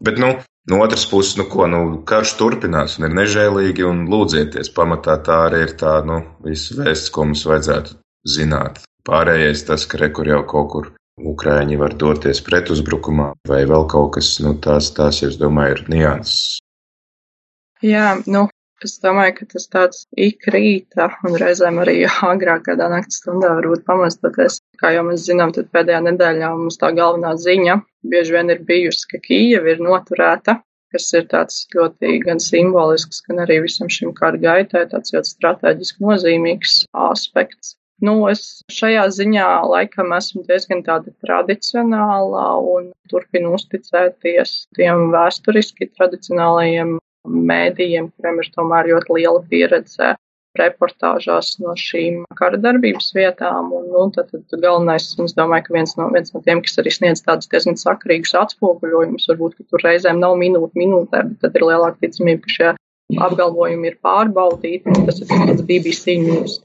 Bet, 0.00 0.20
nu, 0.20 0.30
no 0.72 0.78
otras 0.80 1.04
puses, 1.08 1.36
nu, 1.36 1.44
ko, 1.52 1.66
nu, 1.68 1.80
karš 2.08 2.36
turpinās 2.40 2.96
un 2.98 3.10
ir 3.10 3.16
nežēlīgi, 3.18 3.84
un 3.84 4.06
lūdzieties, 4.08 4.72
pamatā 4.76 5.18
tā 5.24 5.42
arī 5.48 5.66
ir 5.66 5.74
tā, 5.80 5.98
nu, 6.08 6.22
visu 6.44 6.78
vēsts, 6.80 7.12
ko 7.12 7.28
mums 7.28 7.44
vajadzētu 7.48 7.98
zināt. 8.36 8.80
Pārējais 9.04 9.66
tas, 9.68 9.84
ka 9.88 10.00
rekur 10.00 10.28
jau 10.28 10.40
kaut 10.48 10.72
kur 10.72 10.88
Ukrāņi 11.20 11.76
var 11.80 11.94
doties 12.00 12.40
pretuzbrukumā 12.46 13.32
vai 13.48 13.60
vēl 13.68 13.84
kaut 13.92 14.14
kas, 14.16 14.32
nu, 14.44 14.54
tās, 14.64 14.88
tās, 14.96 15.20
es 15.26 15.36
domāju, 15.40 15.76
ir 15.76 15.92
nianses. 15.92 16.60
Jā, 17.84 18.14
nu, 18.28 18.46
es 18.84 18.96
domāju, 19.02 19.34
ka 19.38 19.46
tas 19.52 19.66
tāds 19.72 20.02
ik 20.16 20.48
rīta 20.52 21.10
un 21.28 21.36
reizēm 21.40 21.80
arī 21.82 21.98
agrāk 22.32 22.66
kādā 22.68 22.88
naktas 22.92 23.20
stundā 23.20 23.52
varbūt 23.58 23.84
pamostoties. 23.88 24.60
Kā 24.80 24.94
jau 24.96 25.04
mēs 25.08 25.26
zinām, 25.28 25.52
tad 25.56 25.70
pēdējā 25.74 26.00
nedēļā 26.08 26.50
mums 26.56 26.80
tā 26.80 26.92
galvenā 26.96 27.36
ziņa 27.40 27.78
bieži 28.12 28.36
vien 28.36 28.52
ir 28.52 28.64
bijusi, 28.68 29.06
ka 29.12 29.20
Kīja 29.24 29.60
ir 29.72 29.82
noturēta, 29.84 30.60
kas 30.92 31.08
ir 31.16 31.26
tāds 31.30 31.64
ļoti 31.74 32.16
gan 32.24 32.40
simbolisks, 32.42 33.22
gan 33.28 33.44
arī 33.44 33.60
visam 33.66 33.90
šim 33.92 34.14
kara 34.16 34.40
gaitai 34.40 34.86
tāds 34.92 35.14
ļoti 35.14 35.34
strateģiski 35.36 36.06
nozīmīgs 36.06 36.80
aspekts. 37.08 37.76
Nu, 38.00 38.14
es 38.30 38.62
šajā 38.72 39.02
ziņā 39.12 39.48
laikam 39.68 40.14
esmu 40.16 40.46
diezgan 40.48 40.80
tāda 40.86 41.12
tradicionālā 41.24 42.46
un 42.74 42.88
turpinu 43.12 43.52
uzticēties 43.58 44.54
tiem 44.78 45.10
vēsturiski 45.12 45.90
tradicionālajiem 45.98 46.96
mēdījiem, 47.28 48.08
kuriem 48.16 48.40
ir 48.40 48.50
tomēr 48.56 48.88
ļoti 48.94 49.16
liela 49.18 49.44
pieredze 49.52 50.14
reportāžās 50.58 51.52
no 51.62 51.76
šīm 51.78 52.24
kara 52.38 52.58
darbības 52.58 53.12
vietām. 53.14 53.70
Un, 53.76 53.86
nu, 53.92 54.06
tad, 54.16 54.32
tad 54.32 54.64
galvenais, 54.64 55.12
es 55.24 55.36
domāju, 55.36 55.68
ka 55.68 55.76
viens 55.76 55.94
no, 56.00 56.08
viens 56.14 56.32
no 56.34 56.42
tiem, 56.46 56.62
kas 56.64 56.80
arī 56.82 56.94
sniedz 56.94 57.22
tādus 57.26 57.50
diezgan 57.52 57.78
sakarīgus 57.78 58.34
atspoguļojumus, 58.40 59.28
varbūt, 59.30 59.58
ka 59.58 59.68
tur 59.68 59.84
reizēm 59.86 60.22
nav 60.24 60.38
minūte 60.40 60.80
minūtē, 60.80 61.22
bet 61.28 61.44
tad 61.44 61.60
ir 61.60 61.68
lielāka 61.68 62.00
ticamība, 62.06 62.46
ka 62.46 62.56
šie 62.56 62.72
apgalvojumi 63.18 63.90
ir 63.90 63.96
pārbaudīti. 64.04 64.94
Tas 65.06 65.20
ir 65.22 65.30
tāds 65.30 65.64
BBC 65.66 66.16
news. 66.22 66.58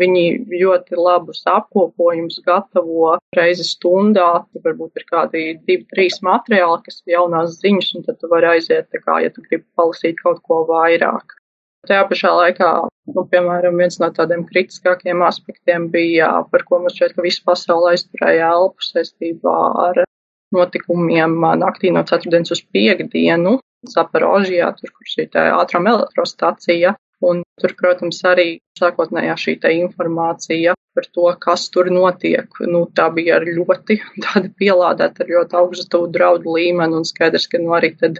Viņi 0.00 0.24
ļoti 0.50 0.98
labus 0.98 1.42
apkopojumus 1.50 2.40
gatavo 2.46 3.16
reizi 3.36 3.66
stundā. 3.68 4.44
Varbūt 4.64 5.02
ir 5.02 5.06
kādi 5.10 5.44
divi, 5.66 5.86
trīs 5.92 6.20
materiāli, 6.24 6.80
kas 6.86 7.02
ir 7.04 7.18
jaunās 7.18 7.60
ziņas, 7.60 7.92
un 7.98 8.08
tad 8.08 8.18
tu 8.20 8.30
vari 8.32 8.54
aiziet, 8.56 8.90
kā, 9.04 9.20
ja 9.24 9.30
tu 9.34 9.44
gribi 9.46 9.66
palasīt 9.78 10.20
kaut 10.22 10.42
ko 10.46 10.62
vairāk. 10.70 11.36
Tajā 11.88 12.04
pašā 12.06 12.30
laikā, 12.30 12.70
nu, 13.10 13.24
piemēram, 13.26 13.80
viens 13.80 13.98
no 13.98 14.06
tādiem 14.14 14.44
kritiskākiem 14.46 15.24
aspektiem 15.26 15.88
bija, 15.90 16.28
par 16.52 16.62
ko 16.68 16.78
mums 16.78 16.94
šķiet, 16.94 17.16
ka 17.16 17.24
visa 17.24 17.42
pasaule 17.48 17.96
aizturēja 17.96 18.52
elpu 18.54 18.86
saistībā 18.86 19.56
ar 19.88 20.04
notikumiem 20.54 21.34
naktī 21.58 21.90
no 21.90 22.04
ceturtdienas 22.06 22.54
uz 22.54 22.62
piekdienu, 22.74 23.56
Zaporožijā, 23.88 24.68
tur, 24.78 24.92
kur 24.94 25.08
šī 25.14 25.28
ātrām 25.46 25.88
elektrostacija. 25.90 26.96
Un 27.22 27.44
tur, 27.62 27.72
protams, 27.78 28.18
arī 28.26 28.46
sākotnējā 28.78 29.36
šī 29.38 29.52
informācija 29.76 30.74
par 30.94 31.06
to, 31.14 31.28
kas 31.44 31.68
tur 31.70 31.90
notiek, 31.94 32.50
nu, 32.66 32.82
tā 32.98 33.08
bija 33.14 33.38
ļoti 33.46 33.98
pielādēta 34.60 35.22
ar 35.24 35.30
ļoti 35.36 35.58
augstu 35.60 36.02
draudu 36.16 36.56
līmeni 36.58 36.98
un 36.98 37.06
skaidrs, 37.08 37.46
ka 37.46 37.62
nu 37.62 37.76
arī 37.78 37.92
tad 38.00 38.18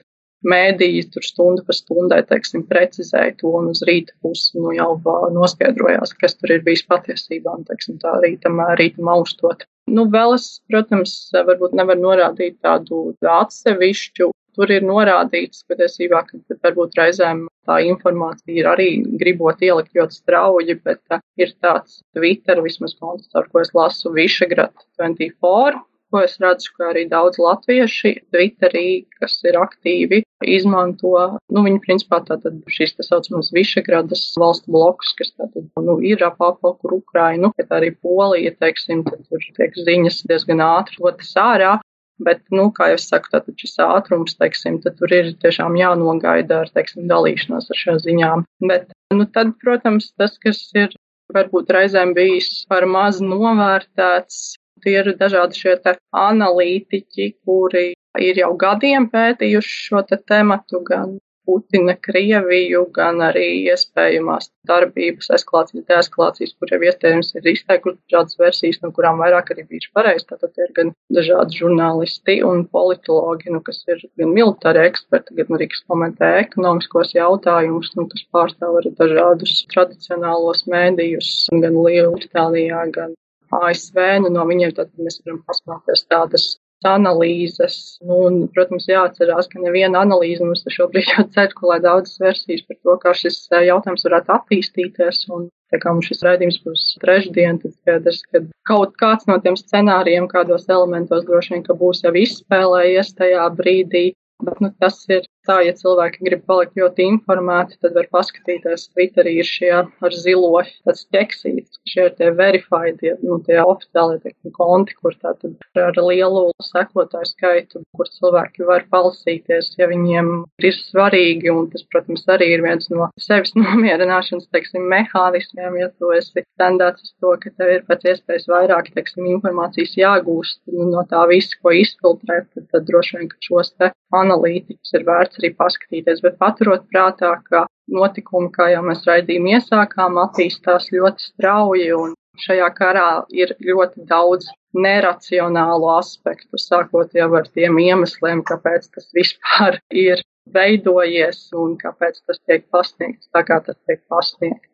mēdīji 0.48 1.08
tur 1.14 1.26
stundu 1.26 1.64
pa 1.66 1.74
stundai, 1.76 2.20
teiksim, 2.26 2.64
precizēja 2.70 3.36
to 3.40 3.52
un 3.58 3.70
uz 3.72 3.82
rīta 3.86 4.14
pusi, 4.22 4.56
nu, 4.58 4.72
jau 4.74 4.96
noskaidrojās, 5.34 6.14
kas 6.18 6.34
tur 6.38 6.56
ir 6.56 6.64
bijis 6.66 6.84
patiesībā 6.88 7.58
un, 7.58 7.66
teiksim, 7.68 7.98
tā 8.02 8.16
rītam, 8.24 8.62
rītam 8.80 9.10
austot. 9.12 9.66
Nu, 9.90 10.06
vēl 10.10 10.36
es, 10.36 10.60
protams, 10.70 11.14
varbūt 11.34 11.74
nevar 11.78 11.98
norādīt 11.98 12.58
tādu 12.62 13.12
atsevišķu. 13.22 14.30
Tur 14.56 14.72
ir 14.74 14.84
norādīts 14.84 15.64
patiesībā, 15.68 16.24
ka 16.28 16.58
varbūt 16.66 16.98
reizēm 16.98 17.46
tā 17.68 17.78
informācija 17.86 18.58
ir 18.58 18.68
arī 18.68 18.88
gribot 19.20 19.62
ielikt 19.64 19.96
ļoti 19.96 20.18
strauji, 20.18 20.76
bet 20.84 21.00
uh, 21.14 21.22
ir 21.40 21.54
tāds 21.64 22.02
Twitter, 22.16 22.60
vismaz 22.64 22.96
konts, 22.98 23.30
ar 23.38 23.48
ko 23.48 23.62
es 23.62 23.72
lasu 23.76 24.12
Višegrat 24.12 24.74
24, 25.00 25.80
ko 26.12 26.20
es 26.20 26.36
redzu, 26.42 26.72
ka 26.76 26.90
arī 26.90 27.06
daudz 27.08 27.40
latvieši 27.40 28.12
Twitterī, 28.34 29.06
kas 29.20 29.38
ir 29.48 29.56
aktīvi, 29.60 30.20
izmanto, 30.44 31.14
nu, 31.54 31.62
viņi 31.64 31.80
principā 31.86 32.20
tātad 32.26 32.58
šīs 32.76 32.96
tā 32.98 33.06
saucamās 33.06 33.52
Višegradas 33.56 34.26
valstu 34.40 34.74
blokus, 34.74 35.14
kas 35.18 35.32
tātad, 35.32 35.70
nu, 35.86 35.96
ir 36.04 36.22
ap 36.26 36.42
apvalku 36.44 36.92
Ukrainu, 36.98 37.52
bet 37.56 37.72
arī 37.72 37.94
Polija, 37.96 38.52
teiksim, 38.60 39.06
tad 39.08 39.24
tur 39.30 39.48
tiek 39.56 39.78
ziņas 39.88 40.22
diezgan 40.28 40.60
ātri 40.66 41.00
dotas 41.00 41.32
ārā. 41.40 41.78
Bet, 42.26 42.42
nu, 42.54 42.68
kā 42.76 42.92
jau 42.92 42.98
es 43.00 43.08
saku, 43.10 43.32
tātad 43.32 43.58
šis 43.58 43.78
ātrums, 43.82 44.36
teiksim, 44.38 44.80
tad 44.84 44.98
tur 45.00 45.12
ir 45.14 45.32
tiešām 45.42 45.78
jānogaida 45.80 46.62
ar, 46.62 46.72
teiksim, 46.74 47.08
dalīšanos 47.10 47.70
ar 47.72 47.80
šām 47.84 48.02
ziņām. 48.04 48.44
Bet, 48.70 48.90
nu, 49.14 49.26
tad, 49.34 49.54
protams, 49.62 50.12
tas, 50.20 50.38
kas 50.42 50.64
ir 50.78 50.94
varbūt 51.32 51.72
reizēm 51.72 52.12
bijis 52.14 52.64
par 52.70 52.86
maz 52.86 53.22
novērtēts, 53.24 54.42
Tie 54.82 54.96
ir 54.98 55.12
dažādi 55.18 55.58
šie 55.62 55.76
te 55.82 55.94
analītiķi, 56.18 57.26
kuri 57.46 57.92
ir 58.28 58.40
jau 58.40 58.50
gadiem 58.58 59.06
pētījuši 59.12 59.76
šo 59.86 60.02
te 60.08 60.18
tematu, 60.30 60.80
gan 60.88 61.14
Putina 61.46 61.94
Krieviju, 62.06 62.84
gan 62.94 63.20
arī 63.26 63.46
iespējamās 63.72 64.48
darbības, 64.68 65.30
eskalācijas, 65.36 65.84
deeskalācijas, 65.90 66.52
kur 66.58 66.70
jau 66.70 66.78
iespējams 66.86 67.32
ir 67.38 67.48
izteikuši 67.52 67.98
dažādas 67.98 68.38
versijas, 68.38 68.78
no 68.84 68.92
kurām 68.96 69.18
vairāk 69.22 69.50
arī 69.54 69.64
bijuši 69.70 69.90
pareizi. 69.98 70.26
Tātad 70.30 70.62
ir 70.62 70.74
gan 70.76 70.92
dažādi 71.18 71.58
žurnālisti 71.58 72.38
un 72.46 72.62
politologi, 72.76 73.50
nu, 73.54 73.62
kas 73.66 73.82
ir 73.90 74.04
gan 74.20 74.34
militāri 74.36 74.86
eksperti, 74.86 75.36
gan 75.40 75.58
arī 75.58 75.70
kas 75.72 75.82
komentē 75.90 76.30
ekonomiskos 76.44 77.14
jautājumus, 77.18 77.90
nu, 77.98 78.06
kas 78.12 78.26
pārstāv 78.34 78.78
arī 78.82 78.94
dažādus 79.02 79.56
tradicionālos 79.74 80.66
mēdījus, 80.70 81.32
gan 81.64 81.80
Lielbritānijā, 81.82 82.86
gan 82.94 83.18
ASV, 83.52 83.98
nu, 84.24 84.30
no 84.32 84.46
viņiem 84.48 84.72
tad 84.78 84.92
mēs 84.96 85.18
varam 85.24 85.42
pasmāties 85.48 86.06
tādas 86.08 86.52
analīzes. 86.88 87.78
Nu, 88.04 88.18
un, 88.28 88.38
protams, 88.54 88.88
jāatcerās, 88.90 89.48
ka 89.52 89.62
neviena 89.62 90.02
analīze 90.02 90.44
mums 90.44 90.64
šobrīd 90.76 91.10
jau 91.12 91.26
cirkulē 91.36 91.80
daudzas 91.84 92.20
versijas 92.22 92.64
par 92.68 92.78
to, 92.78 92.96
kā 93.04 93.14
šis 93.22 93.42
eh, 93.52 93.66
jautājums 93.70 94.06
varētu 94.08 94.34
attīstīties. 94.36 95.26
Un, 95.34 95.48
tā 95.72 95.80
kā 95.82 95.92
mums 95.94 96.10
šis 96.10 96.24
raidījums 96.26 96.60
būs 96.66 96.86
trešdien, 97.02 97.60
tad 97.62 97.76
skaidrs, 97.78 98.22
ka 98.28 98.42
kaut 98.68 98.96
kāds 99.00 99.28
no 99.30 99.38
tiem 99.44 99.56
scenārijiem, 99.58 100.28
kādos 100.32 100.68
elementos 100.68 101.24
droši 101.28 101.56
vien, 101.56 101.64
ka 101.66 101.76
būs 101.78 102.04
jau 102.04 102.12
izspēlējies 102.24 103.14
tajā 103.20 103.46
brīdī. 103.56 104.10
Bet 104.42 104.58
nu, 104.58 104.72
tas 104.82 104.98
ir 105.06 105.22
tā, 105.48 105.58
ja 105.66 105.74
cilvēki 105.76 106.24
grib 106.26 106.44
palikt 106.48 106.78
ļoti 106.78 107.06
informēti, 107.14 107.78
tad 107.82 107.96
var 107.96 108.08
paskatīties, 108.14 108.88
Twitterī 108.92 109.36
ir 109.40 109.48
šie 109.48 109.72
ar 109.82 110.14
zilo 110.14 110.62
tāds 110.86 111.04
ķeksīts, 111.14 111.80
šie 111.88 112.06
ir 112.08 112.14
tie 112.18 112.30
verified, 112.36 112.98
tie, 113.00 113.14
nu, 113.24 113.38
tie 113.46 113.58
oficiālie 113.62 114.20
tie 114.22 114.52
konti, 114.54 114.94
kur 115.00 115.16
tātad 115.18 115.56
ar 115.78 115.98
lielu 115.98 116.44
sekotāju 116.62 117.30
skaitu, 117.30 117.82
kur 117.96 118.10
cilvēki 118.18 118.66
var 118.68 118.86
palasīties, 118.92 119.72
ja 119.80 119.88
viņiem 119.90 120.30
ir 120.62 120.78
svarīgi, 120.78 121.50
un 121.52 121.70
tas, 121.72 121.84
protams, 121.92 122.24
arī 122.32 122.52
ir 122.56 122.64
viens 122.66 122.90
no 122.92 123.08
sevis 123.20 123.54
nomierināšanas, 123.58 124.50
teiksim, 124.54 124.86
mehānismiem, 124.92 125.80
ja 125.80 125.90
tu 125.96 126.12
esi 126.16 126.44
tendēts 126.60 127.08
uz 127.08 127.14
to, 127.22 127.34
ka 127.42 127.54
tev 127.56 127.74
ir 127.76 127.86
pēc 127.88 128.06
iespējas 128.12 128.48
vairāk, 128.50 128.92
teiksim, 128.94 129.26
informācijas 129.36 129.96
jāgūst 129.98 130.60
nu, 130.72 130.90
no 130.92 131.06
tā 131.08 131.24
visa, 131.30 131.56
ko 131.62 131.74
izfiltrēt, 131.76 132.50
tad, 132.54 132.68
tad 132.74 132.88
droši 132.88 133.18
vien, 133.18 133.30
ka 133.32 133.40
šos 133.48 133.72
te 133.78 133.92
analītiķus 134.12 134.96
ir 134.98 135.06
vērts 135.08 135.31
arī 135.40 135.52
paskatīties, 135.58 136.22
bet 136.24 136.38
paturot 136.40 136.84
prātā, 136.92 137.34
ka 137.48 137.66
notikumi, 137.92 138.50
kā 138.54 138.70
jau 138.72 138.82
mēs 138.86 139.06
raidījumu 139.08 139.56
iesākām, 139.58 140.18
attīstās 140.24 140.90
ļoti 140.94 141.30
strauji 141.32 141.92
un 141.98 142.16
šajā 142.42 142.68
karā 142.76 143.08
ir 143.34 143.54
ļoti 143.60 144.06
daudz 144.08 144.48
neracionālu 144.72 145.90
aspektu, 145.98 146.58
sākot 146.58 147.12
jau 147.16 147.28
ar 147.36 147.48
tiem 147.52 147.78
iemesliem, 147.82 148.44
kāpēc 148.48 148.88
tas 148.94 149.08
vispār 149.16 149.78
ir 149.90 150.22
veidojies 150.52 151.50
un 151.58 151.76
kāpēc 151.80 152.22
tas 152.26 152.40
tiek 152.48 152.66
pasniegts 152.72 153.28
tā, 153.30 153.44
kā 153.46 153.60
tas 153.66 153.78
tiek 153.86 154.02
pasniegts. 154.08 154.68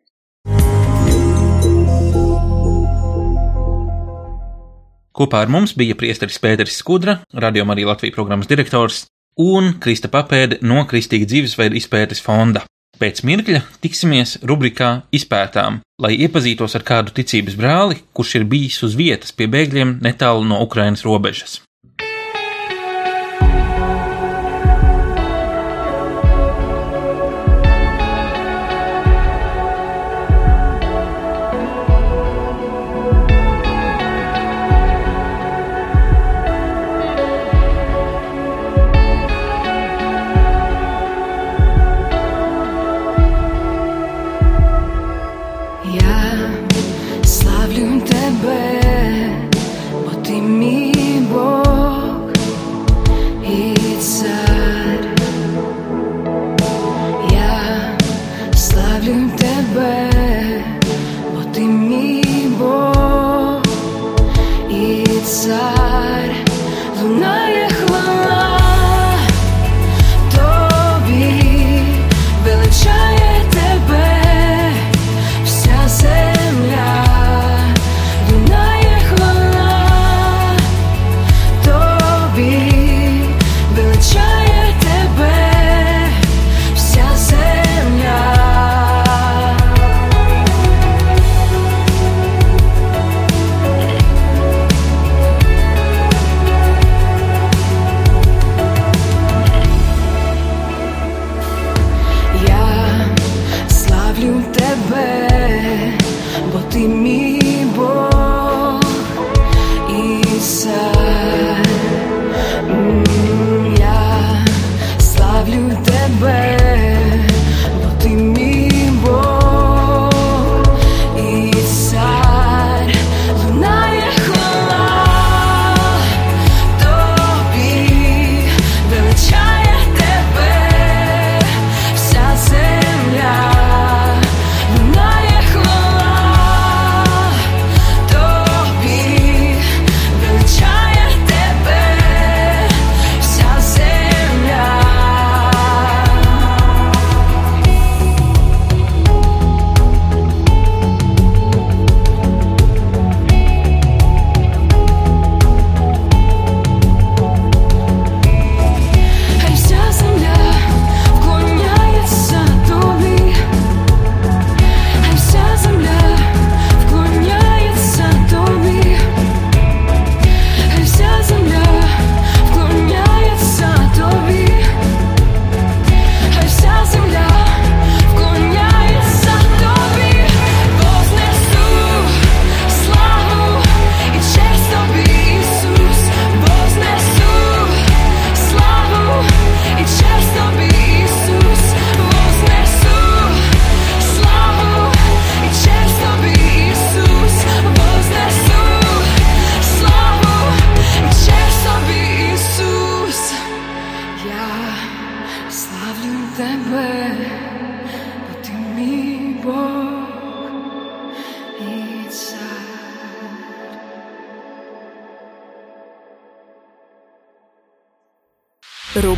Kopā 5.19 5.41
ar 5.43 5.49
mums 5.51 5.73
bija 5.75 5.97
priesteris 5.99 6.39
Pēteris 6.39 6.77
Skudra, 6.79 7.17
Radio 7.35 7.65
Marija 7.67 7.89
Latvijas 7.89 8.15
programmas 8.15 8.47
direktors, 8.47 9.01
un 9.37 9.75
Krista 9.83 10.09
Papēde 10.11 10.59
no 10.61 10.85
Kristīga 10.89 11.29
dzīvesveida 11.29 11.77
izpētes 11.79 12.23
fonda. 12.23 12.65
Pēc 12.99 13.21
mirkļa 13.23 13.61
tiksimies 13.79 14.39
rubrikā 14.43 14.89
Izpētām, 15.15 15.79
lai 16.03 16.17
iepazītos 16.19 16.75
ar 16.75 16.83
kādu 16.83 17.13
ticības 17.15 17.55
brāli, 17.55 18.01
kurš 18.11 18.35
ir 18.41 18.47
bijis 18.51 18.81
uz 18.83 18.97
vietas 18.99 19.31
pie 19.31 19.47
bēgļiem 19.47 19.99
netālu 20.03 20.43
no 20.49 20.59
Ukrainas 20.65 21.05
robežas. 21.07 21.61
tonight. 66.99 67.68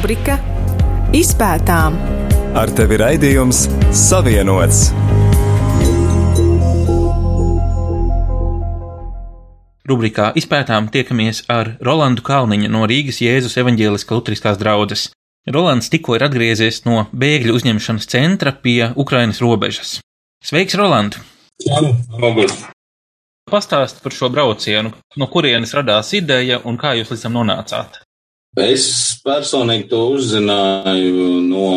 Rubrika 0.02 0.34
Izpētām. 1.14 1.94
Ar 2.58 2.72
tevi 2.74 2.98
raidījums 2.98 3.60
Savienots. 3.94 4.80
Rubrikā 9.86 10.32
Izpētām 10.42 10.90
tiekamies 10.90 11.44
ar 11.54 11.76
Rolandu 11.86 12.26
Kalniņu 12.26 12.74
no 12.74 12.90
Rīgas 12.90 13.22
Jēzus 13.22 13.60
evaņģēliskā 13.62 14.18
lutriskās 14.18 14.58
draudzes. 14.58 15.12
Rolands 15.46 15.94
tikko 15.94 16.18
ir 16.18 16.26
atgriezies 16.26 16.82
no 16.90 17.06
bēgļu 17.14 17.62
uzņemšanas 17.62 18.10
centra 18.10 18.58
pie 18.58 18.90
Ukrainas 18.98 19.46
robežas. 19.46 20.00
Sveiks, 20.42 20.82
Roland! 20.82 21.22
Jā, 21.62 21.78
august. 22.18 22.72
Pastāst 23.54 24.02
par 24.02 24.18
šo 24.18 24.34
braucienu, 24.34 24.98
no 25.14 25.30
kurienes 25.30 25.78
radās 25.78 26.16
ideja 26.18 26.64
un 26.66 26.82
kā 26.82 26.98
jūs 26.98 27.14
līdz 27.14 27.30
tam 27.30 27.44
nonācāt. 27.44 28.08
Es 28.60 28.84
personīgi 29.24 29.88
to 29.88 30.02
uzzināju 30.18 31.28
no 31.46 31.68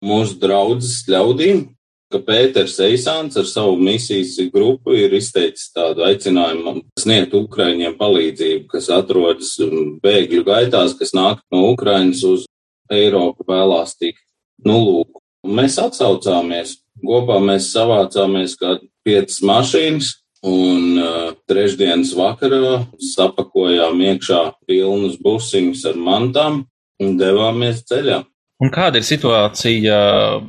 mūsu 0.00 0.38
draudzes 0.40 1.02
ļaudīm, 1.12 1.66
ka 2.12 2.20
Pēters 2.24 2.78
Eisāns 2.80 3.36
ar 3.36 3.44
savu 3.48 3.76
misijas 3.76 4.38
grupu 4.52 4.96
ir 4.96 5.12
izteicis 5.16 5.68
tādu 5.76 6.06
aicinājumu 6.08 6.80
sniegt 7.00 7.36
Ukraiņiem 7.36 7.98
palīdzību, 8.00 8.64
kas 8.72 8.88
atrodas 8.88 9.58
bēgļu 10.04 10.44
gaitās, 10.48 10.96
kas 10.96 11.12
nāk 11.12 11.44
no 11.52 11.66
Ukrainas 11.74 12.24
uz 12.24 12.48
Eiropu 12.92 13.44
vēlās 13.48 13.92
tikt. 14.00 14.24
Nu, 14.64 14.78
lūk, 14.80 15.20
mēs 15.44 15.76
atsaucāmies. 15.82 16.78
Kopā 17.02 17.38
mēs 17.42 17.70
savācāmies 17.72 18.56
kā 18.60 18.76
piecas 19.04 19.40
mašīnas, 19.44 20.12
un 20.42 20.98
uh, 20.98 21.32
trešdienas 21.48 22.12
vakarā 22.18 22.82
sapakojām 23.12 24.00
iekšā 24.08 24.42
pilnus 24.66 25.18
busiņus 25.22 25.84
ar 25.92 25.98
mantām 25.98 26.62
un 27.02 27.16
devāmies 27.20 27.84
ceļā. 27.88 28.22
Un 28.62 28.70
kāda 28.70 29.00
ir 29.00 29.06
situācija 29.06 29.96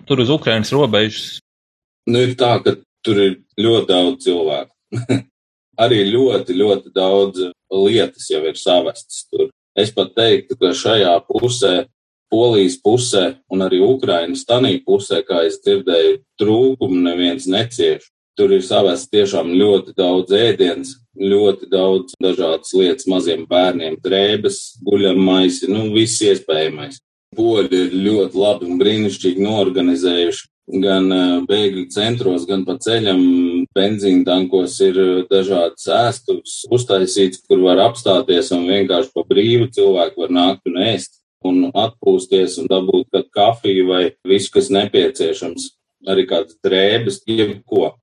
tur 0.08 0.22
uz 0.22 0.30
Ukrainas 0.34 0.74
robežas? 0.74 1.40
Nu, 2.06 2.20
ir 2.22 2.36
tā, 2.38 2.58
ka 2.62 2.76
tur 3.06 3.22
ir 3.22 3.38
ļoti 3.58 3.90
daudz 3.90 4.28
cilvēku. 4.28 4.74
Arī 5.84 6.04
ļoti, 6.12 6.54
ļoti 6.60 6.94
daudz 6.94 7.48
lietas 7.74 8.30
jau 8.30 8.44
ir 8.46 8.60
savestas 8.60 9.24
tur. 9.32 9.50
Es 9.74 9.90
pat 9.94 10.14
teiktu, 10.14 10.58
ka 10.60 10.76
šajā 10.78 11.16
pusē, 11.26 11.88
Polijas 12.34 12.80
pusē 12.82 13.24
un 13.54 13.62
arī 13.62 13.78
Ukrainas 13.86 14.42
tanī 14.50 14.80
pusē, 14.86 15.20
kā 15.26 15.44
es 15.46 15.60
dzirdēju, 15.62 16.16
trūkumu 16.42 17.02
neviens 17.06 17.46
necieš. 17.50 18.08
Tur 18.38 18.54
ir 18.56 18.64
savests 18.66 19.12
tiešām 19.14 19.52
ļoti 19.54 19.94
daudz 19.98 20.34
ēdienas, 20.34 20.96
ļoti 21.14 21.68
daudz 21.70 22.16
dažādas 22.22 22.74
lietas 22.74 23.06
maziem 23.10 23.44
bērniem, 23.50 24.00
drēbes, 24.02 24.80
guļamaisi, 24.86 25.70
nu, 25.70 25.92
viss 25.94 26.24
iespējamais. 26.26 26.98
Poļi 27.38 27.84
ir 27.88 27.94
ļoti 28.08 28.38
labi 28.38 28.70
un 28.70 28.82
brīnišķīgi 28.82 29.46
norganizējuši 29.46 30.50
gan 30.84 31.10
bēgļu 31.48 31.88
centros, 31.92 32.46
gan 32.48 32.64
pa 32.66 32.78
ceļam 32.82 33.22
benzīna 33.76 34.24
tankos 34.28 34.78
ir 34.86 35.00
dažādas 35.32 35.90
ēstuves 35.92 36.62
uztaisīts, 36.72 37.44
kur 37.48 37.62
var 37.66 37.82
apstāties 37.84 38.54
un 38.56 38.70
vienkārši 38.70 39.12
pa 39.14 39.26
brīvu 39.28 39.70
cilvēku 39.76 40.24
var 40.24 40.34
nākt 40.34 40.72
un 40.72 40.80
ēst 40.86 41.20
un 41.44 41.68
atpūsties 41.70 42.58
un 42.62 42.70
dabūt 42.72 43.10
kādu 43.12 43.30
kafiju 43.36 43.88
vai 43.90 44.04
visu, 44.28 44.54
kas 44.54 44.72
nepieciešams, 44.72 45.74
arī 46.08 46.26
kādas 46.30 46.56
drēbes, 46.64 47.22
jebko. 47.28 47.98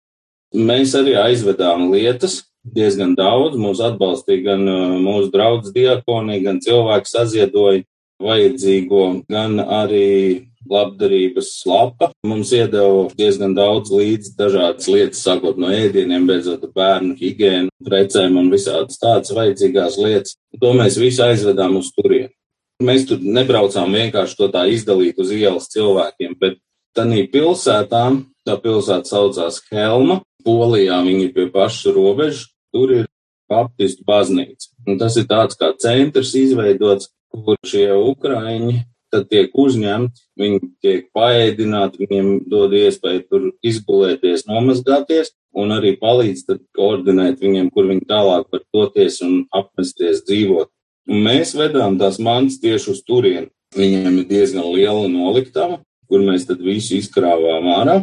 Mēs 0.50 0.96
arī 0.98 1.14
aizvedām 1.14 1.90
lietas, 1.92 2.40
diezgan 2.66 3.14
daudz, 3.18 3.54
mūs 3.60 3.80
atbalstīja 3.84 4.50
gan 4.50 4.64
mūsu 5.04 5.30
draugs 5.32 5.70
diakonija, 5.74 6.42
gan 6.48 6.58
cilvēki 6.64 7.10
saziedoja 7.10 7.84
vajadzīgo, 8.20 9.04
gan 9.30 9.60
arī 9.62 10.50
labdarības 10.70 11.50
lapa. 11.66 12.10
Mums 12.26 12.52
iedeva 12.54 13.06
diezgan 13.16 13.54
daudz 13.56 13.92
līdzi 13.94 14.34
dažādas 14.38 14.88
lietas, 14.90 15.22
sākot 15.24 15.58
no 15.60 15.70
ēdieniem, 15.72 16.26
beidzot 16.28 16.66
bērnu 16.74 17.16
higiēnu, 17.20 17.72
precēm 17.86 18.36
un 18.40 18.50
visādas 18.52 19.00
tādas 19.00 19.32
vajadzīgās 19.36 19.98
lietas. 20.00 20.36
To 20.60 20.74
mēs 20.76 20.98
visu 21.00 21.24
aizvedām 21.26 21.78
uz 21.80 21.92
turieni. 21.96 22.32
Mēs 22.80 23.04
tur 23.08 23.20
nebraucām 23.20 23.92
vienkārši 23.92 24.36
to 24.38 24.48
tā 24.52 24.64
izdalīt 24.72 25.18
uz 25.20 25.32
ielas 25.36 25.68
cilvēkiem, 25.72 26.36
bet 26.40 26.58
tanī 26.96 27.26
pilsētā, 27.30 28.04
tā 28.48 28.56
pilsēta 28.60 29.10
saucās 29.10 29.60
Helma, 29.68 30.20
Polijā 30.44 31.00
viņi 31.06 31.28
ir 31.28 31.32
pie 31.36 31.46
paša 31.52 31.94
robežas, 31.96 32.48
tur 32.74 32.92
ir 32.94 33.08
baptistu 33.50 34.06
baznīca. 34.06 34.70
Un 34.86 35.00
tas 35.00 35.16
ir 35.20 35.26
tāds 35.30 35.58
kā 35.58 35.72
centrs 35.80 36.34
izveidots, 36.38 37.10
kur 37.30 37.58
šie 37.66 37.90
ukraiņi 37.94 38.80
tad 39.10 39.26
tiek 39.30 39.54
uzņemti, 39.58 40.22
viņi 40.38 40.58
tiek 40.82 41.06
paēdināti, 41.16 42.04
viņiem 42.04 42.28
dod 42.50 42.74
iespēju 42.78 43.22
tur 43.26 43.46
izgulēties, 43.66 44.46
nomazgāties, 44.46 45.32
un 45.58 45.74
arī 45.74 45.96
palīdz 45.98 46.44
tad 46.46 46.60
koordinēt 46.78 47.42
viņiem, 47.42 47.72
kur 47.74 47.88
viņi 47.90 48.06
tālāk 48.10 48.46
var 48.52 48.62
doties 48.74 49.18
un 49.26 49.42
apmesties 49.50 50.22
dzīvot. 50.28 50.70
Un 51.10 51.24
mēs 51.26 51.56
vedām 51.58 51.98
tās 51.98 52.20
mantas 52.22 52.60
tieši 52.62 52.92
uz 52.94 53.02
turieni. 53.02 53.50
Viņiem 53.74 54.22
ir 54.22 54.28
diezgan 54.30 54.66
liela 54.74 55.08
noliktava, 55.10 55.80
kur 56.10 56.22
mēs 56.26 56.46
tad 56.46 56.62
visu 56.62 56.96
izkrāvām 56.98 57.66
ārā, 57.70 58.00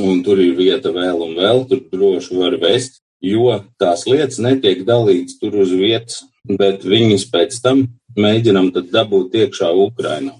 un 0.00 0.22
tur 0.26 0.40
ir 0.42 0.54
vieta 0.58 0.92
vēl 0.94 1.20
un 1.26 1.34
vēl, 1.38 1.64
tur 1.70 1.82
droši 1.92 2.38
var 2.38 2.58
vest, 2.62 3.00
jo 3.22 3.52
tās 3.80 4.06
lietas 4.10 4.40
netiek 4.42 4.84
dalītas 4.86 5.38
tur 5.40 5.54
uz 5.64 5.74
vietas, 5.74 6.24
bet 6.48 6.84
viņas 6.84 7.28
pēc 7.32 7.60
tam 7.64 7.86
mēģinam 8.18 8.72
dabūt 8.74 9.38
iekšā 9.44 9.70
Ukrainā 9.86 10.34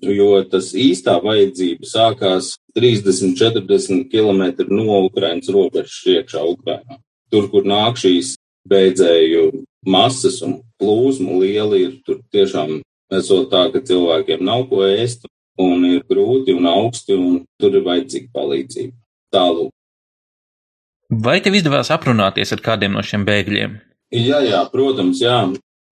jo 0.00 0.40
tas 0.48 0.72
īstā 0.76 1.18
vajadzība 1.22 1.86
sākās 1.86 2.54
30-40 2.76 4.08
km 4.10 4.44
no 4.72 5.04
Ukrainas 5.06 5.50
robežas 5.52 6.00
iekšā 6.06 6.44
Ukrainā. 6.46 7.00
Tur, 7.30 7.48
kur 7.50 7.66
nāk 7.66 8.00
šīs 8.00 8.34
beidzēju 8.68 9.64
masas 9.86 10.40
un 10.42 10.60
plūsmu 10.80 11.40
lieli, 11.42 11.84
ir 11.86 11.92
tur 12.06 12.20
tiešām 12.32 12.80
esot 13.12 13.50
tā, 13.52 13.68
ka 13.72 13.82
cilvēkiem 13.84 14.42
nav 14.44 14.66
ko 14.70 14.84
ēst 14.86 15.26
un 15.60 15.84
ir 15.84 16.02
grūti 16.08 16.56
un 16.56 16.66
augsti 16.66 17.16
un 17.16 17.42
tur 17.60 17.76
ir 17.76 17.84
vajadzīga 17.86 18.32
palīdzība. 18.34 18.96
Tālūk. 19.34 19.70
Vai 21.10 21.40
tev 21.42 21.56
izdevās 21.58 21.90
aprunāties 21.90 22.52
ar 22.54 22.60
kādiem 22.62 22.94
no 22.94 23.02
šiem 23.02 23.24
bēgļiem? 23.26 23.78
Jā, 24.14 24.42
jā, 24.46 24.60
protams, 24.70 25.22
jā. 25.22 25.40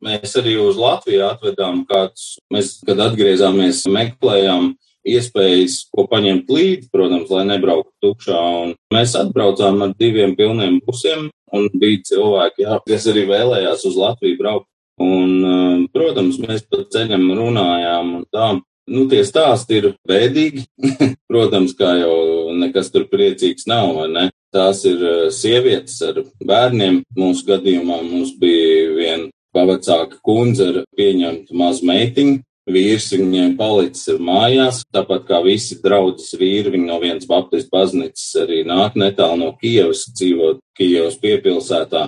Mēs 0.05 0.37
arī 0.39 0.55
uz 0.63 0.77
Latviju 0.79 1.25
atvedām 1.27 1.81
kādus, 1.89 2.37
mēs, 2.55 2.77
kad 2.87 3.01
atgriezāmies, 3.03 3.83
meklējām 3.91 4.77
iespējas, 5.09 5.81
ko 5.91 6.05
paņemt 6.11 6.51
līdzi, 6.53 6.91
protams, 6.95 7.33
lai 7.35 7.45
nebrauktu 7.49 7.95
tukšā. 8.05 8.39
Un 8.63 8.75
mēs 8.95 9.17
atbraucām 9.19 9.83
ar 9.87 9.95
diviem 9.99 10.37
pilniem 10.39 10.79
busiem, 10.87 11.29
un 11.55 11.69
bija 11.75 12.05
cilvēki, 12.13 12.67
jā, 12.67 12.79
kas 12.87 13.09
arī 13.11 13.27
vēlējās 13.31 13.87
uz 13.91 13.99
Latviju 13.99 14.39
braukt. 14.39 14.71
Un, 14.99 15.35
um, 15.47 15.83
protams, 15.95 16.41
mēs 16.43 16.65
pa 16.67 16.83
ceļam 16.95 17.29
runājām 17.39 18.17
un 18.19 18.25
tā. 18.35 18.57
Nu, 18.89 19.05
tie 19.11 19.21
stāsti 19.27 19.79
ir 19.79 19.91
bēdīgi. 20.09 20.65
protams, 21.31 21.75
kā 21.79 21.93
jau 22.01 22.15
nekas 22.57 22.93
tur 22.95 23.09
priecīgs 23.11 23.69
nav, 23.71 23.95
vai 23.99 24.09
ne? 24.13 24.27
Tās 24.55 24.85
ir 24.89 25.03
uh, 25.05 25.25
sievietes 25.35 25.99
ar 26.07 26.23
bērniem. 26.45 27.03
Mūsu 27.19 27.47
gadījumā 27.49 28.01
mums 28.07 28.33
bija 28.41 28.93
viena 28.97 29.29
pavecāka 29.57 30.21
kundze 30.25 30.69
ir 30.73 30.85
pieņemta 30.97 31.57
mazu 31.57 31.89
meitiņu. 31.89 32.43
Vīrs 32.69 33.07
viņiem 33.15 33.55
palicis 33.57 34.19
mājās, 34.21 34.83
tāpat 34.93 35.23
kā 35.31 35.39
visi 35.41 35.79
draudzes 35.81 36.35
vīri, 36.37 36.75
viņi 36.75 36.85
no 36.91 36.99
vienas 37.01 37.25
baptistu 37.29 37.73
baznīcas 37.73 38.27
arī 38.43 38.59
nāk 38.69 38.99
netālu 39.01 39.39
no 39.41 39.55
Kievas, 39.57 40.03
dzīvo 40.13 40.59
Kievas 40.77 41.17
piepilsētā. 41.23 42.05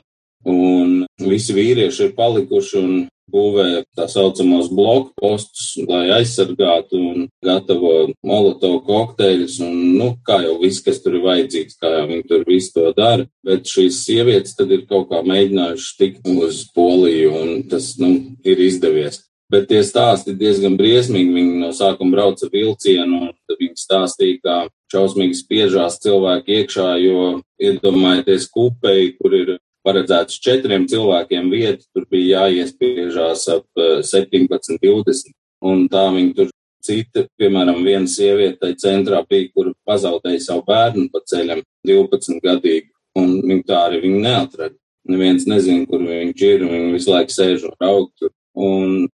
Un 0.49 1.07
visi 1.25 1.57
vīrieši 1.57 2.07
ir 2.07 2.13
palikuši 2.17 2.77
un 2.81 2.93
būvē 3.33 3.85
tā 3.97 4.07
saucamos 4.11 4.71
bloku 4.75 5.15
postus, 5.21 5.73
lai 5.89 6.09
aizsargātu 6.19 7.01
un 7.01 7.29
gatavo 7.45 8.11
molotovu 8.27 8.83
kokteļus 8.89 9.61
un, 9.67 9.79
nu, 10.01 10.11
kā 10.27 10.41
jau 10.45 10.59
viss, 10.63 10.83
kas 10.85 11.01
tur 11.05 11.19
ir 11.19 11.27
vajadzīgs, 11.27 11.79
kā 11.81 11.95
jau 11.97 12.05
viņi 12.11 12.29
tur 12.29 12.45
visu 12.49 12.75
to 12.77 12.93
dara. 12.97 13.27
Bet 13.47 13.71
šīs 13.71 14.03
sievietes 14.05 14.57
tad 14.59 14.73
ir 14.75 14.87
kaut 14.91 15.09
kā 15.13 15.23
mēģinājuši 15.27 15.97
tikt 16.03 16.31
uz 16.35 16.63
Poliju 16.77 17.35
un 17.41 17.59
tas, 17.71 17.95
nu, 18.03 18.15
ir 18.47 18.63
izdevies. 18.67 19.25
Bet 19.51 19.67
tie 19.67 19.81
stāsti 19.83 20.37
diezgan 20.39 20.77
briesmīgi. 20.79 21.33
Viņi 21.35 21.57
no 21.65 21.73
sākuma 21.75 22.15
brauca 22.15 22.47
vilcienu, 22.53 23.25
un 23.27 23.33
tad 23.49 23.59
viņi 23.59 23.83
stāstīja, 23.83 24.39
kā 24.45 24.59
šausmīgi 24.95 25.41
spiežās 25.41 25.99
cilvēki 26.05 26.61
iekšā, 26.61 26.93
jo 27.03 27.25
iedomājieties 27.59 28.47
kupei, 28.55 29.11
kur 29.19 29.35
ir 29.35 29.57
paredzēts 29.87 30.41
četriem 30.45 30.87
cilvēkiem 30.91 31.51
vietu, 31.53 31.87
tur 31.95 32.07
bija 32.11 32.47
jāiespiežās 32.47 33.47
ap 33.55 33.67
17, 34.07 34.77
eh, 34.77 34.81
20, 34.83 35.33
un 35.63 35.87
tā 35.89 36.07
viņi 36.15 36.35
tur 36.37 36.51
cita, 36.85 37.27
piemēram, 37.41 37.83
viena 37.85 38.09
sieviete 38.09 38.73
centrā 38.81 39.23
bija, 39.29 39.51
kur 39.55 39.73
pazaudēja 39.89 40.41
savu 40.41 40.65
bērnu 40.69 41.11
pa 41.13 41.21
ceļam, 41.29 41.63
12 41.87 42.41
gadīgu, 42.45 42.91
un 43.21 43.41
viņi 43.43 43.65
tā 43.69 43.85
arī 43.89 44.03
viņu 44.05 44.21
neatrada. 44.25 44.77
Neviens 45.11 45.47
nezina, 45.49 45.87
kur 45.89 46.05
viņš 46.05 46.43
ir, 46.45 46.65
un 46.65 46.75
viņi 46.75 46.93
visu 46.95 47.13
laiku 47.13 47.35
sēž 47.35 47.65
un 47.69 47.77
raug 47.81 48.11
tur. 48.21 48.31
Un 48.55 49.09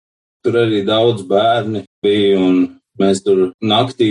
tur 0.44 0.58
arī 0.62 0.82
daudz 0.86 1.22
bērni 1.26 1.84
bija, 2.02 2.38
un 2.38 2.80
mēs 2.98 3.22
tur 3.24 3.52
naktī, 3.62 4.10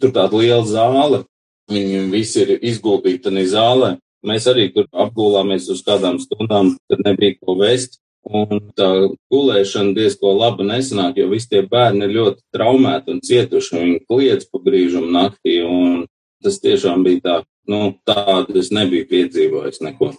tur 0.00 0.12
tāda 0.12 0.40
liela 0.40 0.64
zāle, 0.68 1.24
viņi 1.70 2.10
visi 2.12 2.42
ir 2.44 2.58
izguldīti 2.60 3.24
tajā 3.28 3.46
zālē. 3.54 3.90
Mēs 4.24 4.48
arī 4.48 4.70
tur 4.72 4.88
apgulāmies 4.90 5.68
uz 5.72 5.82
kādām 5.84 6.16
stundām, 6.22 6.74
tad 6.88 7.04
nebija 7.04 7.36
ko 7.40 7.58
vest. 7.60 8.00
Un 8.24 8.70
tā 8.72 8.88
gulēšana 9.28 9.92
diezgan 9.92 10.38
labi 10.40 10.64
nesanāk, 10.64 11.18
jo 11.20 11.26
visi 11.28 11.50
tie 11.50 11.60
bērni 11.68 12.06
ir 12.06 12.14
ļoti 12.14 12.40
traumēti 12.56 13.12
un 13.12 13.20
cietuši. 13.20 13.74
Viņi 13.82 13.98
kliedz 14.08 14.48
pa 14.48 14.60
brīžam 14.64 15.10
naktī, 15.12 15.58
un 15.60 16.06
tas 16.44 16.56
tiešām 16.64 17.04
bija 17.04 17.20
tā, 17.26 17.34
nu, 17.68 17.90
tādu 18.08 18.56
es 18.62 18.72
nebiju 18.72 19.10
piedzīvojis 19.12 19.84
neko. 19.84 20.14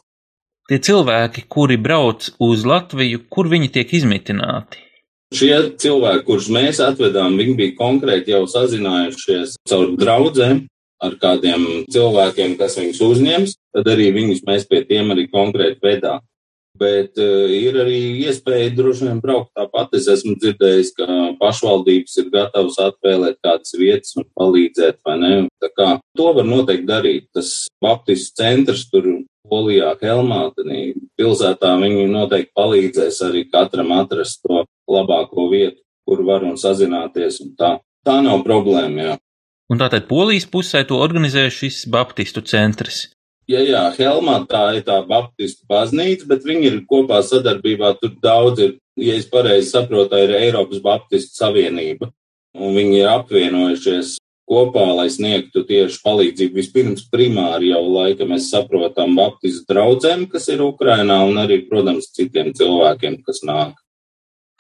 Tie 0.69 0.77
cilvēki, 0.81 1.47
kuri 1.49 1.77
brauc 1.81 2.29
uz 2.41 2.65
Latviju, 2.65 3.25
kur 3.29 3.49
viņi 3.49 3.71
tiek 3.73 3.91
izmitināti? 3.97 4.81
Šie 5.33 5.53
cilvēki, 5.81 6.25
kurus 6.29 6.47
mēs 6.53 6.77
atvedām, 6.81 7.33
viņi 7.41 7.57
bija 7.57 7.75
konkrēti 7.77 8.33
jau 8.33 8.45
sazinājušies 8.49 9.57
caur 9.69 9.93
draugiem 9.97 10.63
ar 11.05 11.17
kādiem 11.21 11.65
cilvēkiem, 11.93 12.55
kas 12.59 12.79
viņus 12.79 13.01
uzņems, 13.05 13.57
tad 13.75 13.91
arī 13.95 14.11
viņus 14.15 14.45
mēs 14.47 14.65
pie 14.69 14.83
tiem 14.87 15.13
arī 15.15 15.27
konkrēti 15.31 15.83
vedām. 15.83 16.23
Bet 16.75 17.15
uh, 17.23 17.47
ir 17.55 17.77
arī 17.79 17.99
iespēja 18.27 18.73
droši 18.75 19.07
vien 19.07 19.21
braukt 19.23 19.53
tāpat. 19.55 19.93
Es 19.95 20.09
esmu 20.11 20.35
dzirdējis, 20.41 20.91
ka 20.97 21.05
pašvaldības 21.39 22.17
ir 22.19 22.31
gatavas 22.33 22.79
atvēlēt 22.83 23.39
kādas 23.45 23.77
vietas 23.79 24.11
un 24.19 24.27
palīdzēt, 24.35 24.99
vai 25.07 25.15
ne? 25.21 25.31
Tā 25.63 25.71
kā 25.71 25.87
to 26.19 26.33
var 26.35 26.47
noteikti 26.47 26.89
darīt. 26.89 27.29
Tas 27.35 27.53
Baptistu 27.83 28.41
centrs 28.41 28.83
tur 28.91 29.07
Polijā, 29.47 29.93
Helmā, 30.01 30.49
pilsētā 31.19 31.75
viņi 31.79 32.07
noteikti 32.11 32.51
palīdzēs 32.57 33.21
arī 33.27 33.45
katram 33.51 33.93
atrast 33.95 34.41
to 34.43 34.63
labāko 34.91 35.47
vietu, 35.51 35.79
kur 36.05 36.25
var 36.27 36.43
un 36.43 36.57
sazināties. 36.59 37.39
Un 37.45 37.55
tā. 37.59 37.75
tā 38.05 38.19
nav 38.25 38.43
problēma, 38.45 39.07
jā. 39.09 39.15
Un 39.71 39.82
tātad 39.82 40.06
Polijas 40.10 40.45
pusē 40.45 40.84
to 40.86 40.99
organizē 41.01 41.47
šis 41.49 41.86
Baptistu 41.89 42.43
centrs. 42.45 43.08
Jā, 43.49 43.62
jā, 43.62 43.82
Helmā 43.97 44.39
tā 44.49 44.63
ir 44.78 44.84
tā 44.86 44.99
Baptistu 45.06 45.65
baznīca, 45.69 46.25
bet 46.30 46.45
viņi 46.45 46.69
ir 46.69 46.78
kopā 46.89 47.21
sadarbībā. 47.25 47.95
Tur 48.01 48.13
daudz 48.21 48.62
ir, 48.62 48.75
ja 48.97 49.17
es 49.17 49.25
pareizi 49.30 49.69
saprotu, 49.71 50.17
ir 50.21 50.34
Eiropas 50.38 50.82
Baptistu 50.86 51.38
savienība. 51.41 52.10
Un 52.58 52.73
viņi 52.78 53.01
ir 53.04 53.10
apvienojušies 53.12 54.15
kopā, 54.49 54.86
lai 54.97 55.08
sniegtu 55.13 55.65
tieši 55.67 56.01
palīdzību. 56.06 56.58
Vispirms 56.58 57.08
primāri 57.13 57.71
jau 57.73 57.84
laika 57.86 58.25
mēs 58.30 58.49
saprotam 58.54 59.17
Baptistu 59.17 59.65
draugiem, 59.73 60.25
kas 60.30 60.49
ir 60.54 60.65
Ukrainā, 60.65 61.21
un 61.30 61.41
arī, 61.41 61.63
protams, 61.69 62.12
citiem 62.17 62.54
cilvēkiem, 62.58 63.21
kas 63.25 63.41
nāk. 63.45 63.78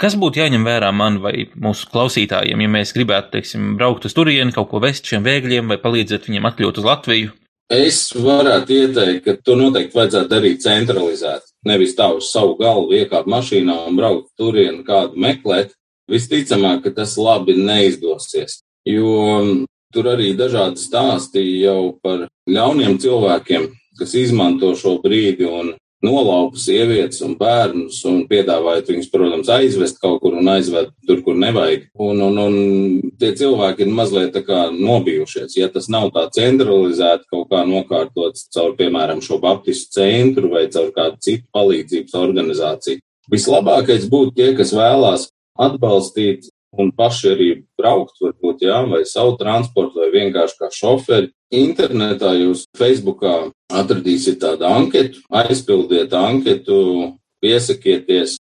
Kas 0.01 0.17
būtu 0.19 0.41
jāņem 0.41 0.65
vērā 0.67 0.89
man 0.91 1.21
vai 1.23 1.45
mūsu 1.55 1.87
klausītājiem, 1.87 2.59
ja 2.65 2.71
mēs 2.71 2.91
gribētu, 2.95 3.31
teiksim, 3.37 3.75
braukt 3.79 4.07
uz 4.09 4.15
turieni, 4.15 4.51
kaut 4.55 4.67
ko 4.73 4.81
vest 4.83 5.07
šiem 5.07 5.23
bēgļiem 5.23 5.71
vai 5.71 5.77
palīdzēt 5.79 6.27
viņiem 6.27 6.47
atļūt 6.49 6.81
uz 6.81 6.87
Latviju? 6.89 7.35
Es 7.71 8.11
varētu 8.13 8.75
ieteikt, 8.75 9.23
ka 9.25 9.33
to 9.41 9.55
noteikti 9.57 9.97
vajadzētu 9.97 10.29
darīt 10.29 10.61
centralizēti. 10.61 11.47
Nevis 11.65 11.95
tā 11.97 12.11
uz 12.13 12.27
savu 12.29 12.57
galvu 12.59 12.93
iekāpt 12.93 13.31
mašīnā 13.31 13.77
un 13.87 13.95
braukt 13.97 14.27
turienu 14.37 14.83
kādu 14.85 15.17
meklēt. 15.17 15.71
Visticamāk, 16.11 16.83
ka 16.83 16.91
tas 16.99 17.15
labi 17.17 17.55
neizdosies, 17.57 18.59
jo 18.85 19.15
tur 19.95 20.11
arī 20.11 20.35
dažādi 20.37 20.77
stāsti 20.77 21.41
jau 21.63 21.95
par 22.03 22.27
ļauniem 22.45 22.99
cilvēkiem, 23.01 23.71
kas 23.97 24.13
izmanto 24.19 24.75
šo 24.77 24.99
brīdi 25.01 25.47
un 25.49 25.73
nolaupa 26.03 26.59
sievietes 26.59 27.21
un 27.25 27.35
bērnus 27.39 28.01
un 28.09 28.23
piedāvājot 28.29 28.91
viņus, 28.91 29.09
protams, 29.13 29.51
aizvest 29.53 29.99
kaut 30.01 30.19
kur 30.23 30.35
un 30.37 30.49
aizvest 30.51 30.91
tur, 31.07 31.21
kur 31.25 31.37
nevajag. 31.39 31.87
Un, 32.01 32.21
un, 32.25 32.39
un 32.41 33.13
tie 33.21 33.31
cilvēki 33.37 33.85
ir 33.85 33.93
mazliet 33.95 34.33
tā 34.35 34.43
kā 34.45 34.65
nobijušies. 34.75 35.57
Ja 35.59 35.69
tas 35.73 35.89
nav 35.91 36.11
tā 36.15 36.27
centralizēti 36.35 37.29
kaut 37.31 37.49
kā 37.53 37.63
nokārtots 37.69 38.49
caur, 38.55 38.75
piemēram, 38.79 39.23
šo 39.25 39.39
baptistu 39.43 39.99
centru 40.01 40.51
vai 40.53 40.67
caur 40.73 40.91
kādu 40.95 41.21
citu 41.23 41.47
palīdzības 41.55 42.19
organizāciju. 42.21 43.01
Vislabākais 43.31 44.05
būtu 44.11 44.35
tie, 44.37 44.51
kas 44.57 44.75
vēlās 44.75 45.29
atbalstīt 45.55 46.51
un 46.81 46.91
paši 46.95 47.31
arī 47.31 47.49
braukt, 47.79 48.17
varbūt, 48.21 48.65
jā, 48.67 48.79
vai 48.89 49.03
savu 49.07 49.35
transportu, 49.39 50.01
vai 50.01 50.11
vienkārši 50.13 50.59
kā 50.61 50.71
šoferi. 50.73 51.31
Internetā 51.55 52.33
jūs 52.35 52.65
Facebookā 52.77 53.35
atradīsiet 53.71 54.41
tādu 54.41 54.67
anketu, 54.67 55.21
aizpildiet 55.29 56.13
anketu, 56.17 56.79
piesakieties, 57.43 58.37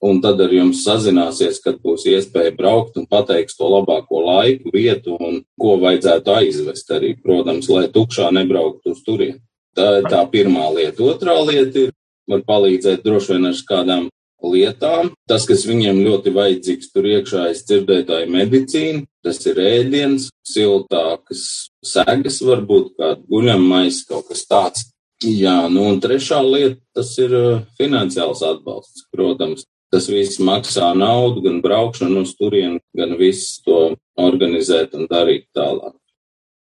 un 0.00 0.20
tad 0.24 0.40
ar 0.40 0.52
jums 0.54 0.80
sazināsies, 0.86 1.60
kad 1.64 1.80
būs 1.84 2.06
iespēja 2.08 2.54
braukt 2.56 2.96
un 2.96 3.06
pateiks 3.10 3.58
to 3.58 3.68
labāko 3.68 4.22
laiku, 4.24 4.72
vietu 4.72 5.16
un 5.20 5.42
ko 5.60 5.76
vajadzētu 5.82 6.36
aizvest 6.38 6.92
arī, 6.96 7.14
protams, 7.20 7.68
lai 7.68 7.88
tukšā 7.92 8.30
nebrauktu 8.36 8.94
uz 8.94 9.02
turieni. 9.04 9.40
Tā 9.76 10.00
ir 10.00 10.08
tā 10.10 10.22
pirmā 10.32 10.70
lieta. 10.74 11.04
Otrā 11.06 11.36
lieta 11.44 11.86
ir, 11.86 11.92
var 12.30 12.42
palīdzēt 12.46 13.04
droši 13.04 13.36
vien 13.36 13.50
ar 13.50 13.60
kādām 13.68 14.08
lietām. 14.44 15.12
Tas, 15.28 15.46
kas 15.48 15.66
viņiem 15.68 16.02
ļoti 16.04 16.32
vajadzīgs 16.34 16.92
tur 16.94 17.08
iekšā, 17.10 17.46
ir 17.50 17.60
dzirdētāja 17.68 18.28
medicīna, 18.30 19.04
tas 19.24 19.40
ir 19.46 19.60
ēdiens, 19.62 20.30
siltākas 20.46 21.42
segas, 21.84 22.40
varbūt 22.44 22.94
kāda 22.98 23.20
guļamais, 23.30 24.04
kaut 24.08 24.30
kas 24.30 24.46
tāds. 24.50 24.88
Jā, 25.20 25.68
nu 25.68 25.84
un 25.90 25.98
trešā 26.00 26.40
lieta, 26.40 26.80
tas 26.96 27.12
ir 27.20 27.34
uh, 27.36 27.60
finansiāls 27.76 28.40
atbalsts, 28.46 29.04
protams. 29.12 29.66
Tas 29.90 30.06
viss 30.06 30.38
maksā 30.38 30.92
naudu, 30.94 31.42
gan 31.44 31.58
braukšanu 31.64 32.22
uz 32.22 32.36
turieni, 32.38 32.78
gan 32.96 33.16
viss 33.18 33.58
to 33.66 33.96
organizēt 34.22 34.94
un 34.94 35.08
darīt 35.10 35.48
tālāk. 35.56 35.96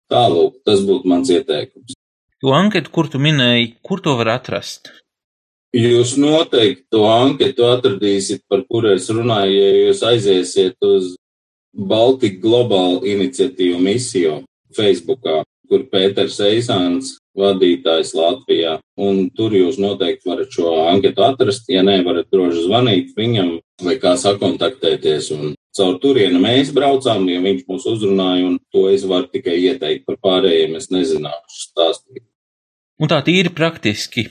Tālūk, 0.09 0.63
tas 0.65 0.81
būtu 0.89 1.11
mans 1.13 1.29
ieteikums. 1.31 1.93
To 2.41 2.55
anketu, 2.57 2.91
kur 2.95 3.11
tu 3.13 3.21
minēji, 3.21 3.75
kur 3.85 4.01
to 4.01 4.15
var 4.17 4.33
atrast? 4.39 4.93
Jūs 5.77 6.15
noteikti 6.17 6.87
to 6.89 7.03
anketu 7.05 7.67
atradīsiet, 7.69 8.41
par 8.49 8.63
kuru 8.71 8.95
es 8.95 9.11
runāju, 9.13 9.53
ja 9.53 9.73
jūs 9.89 10.01
aiziesiet 10.07 10.81
uz 10.81 11.11
Baltic 11.77 12.39
Global 12.41 13.03
iniciatīvu 13.05 13.77
misiju 13.85 14.39
Facebookā, 14.73 15.43
kur 15.69 15.85
Pēters 15.93 16.39
Eisāns 16.41 17.19
vadītājs 17.37 18.15
Latvijā. 18.17 18.79
Un 18.97 19.29
tur 19.37 19.53
jūs 19.53 19.77
noteikti 19.77 20.31
varat 20.31 20.57
šo 20.57 20.73
anketu 20.89 21.27
atrast. 21.27 21.69
Ja 21.69 21.85
nē, 21.85 22.01
varat 22.07 22.33
droši 22.33 22.65
zvanīt 22.65 23.13
viņam 23.19 23.59
vai 23.85 23.99
kā 24.01 24.17
sakontaktēties. 24.17 25.31
Un 25.37 25.55
caur 25.77 26.01
turienu 26.01 26.41
mēs 26.43 26.73
braucām, 26.73 27.29
ja 27.29 27.45
viņš 27.45 27.69
mūs 27.69 27.87
uzrunāja, 27.93 28.49
un 28.49 28.59
to 28.73 28.89
es 28.89 29.05
varu 29.05 29.29
tikai 29.37 29.61
ieteikt 29.69 30.09
par 30.09 30.17
pārējiem. 30.25 30.81
Es 30.81 30.89
nezināšu 30.95 31.63
stāstīt. 31.69 32.25
Un 32.99 33.13
tā 33.13 33.21
tīri 33.23 33.53
praktiski 33.55 34.31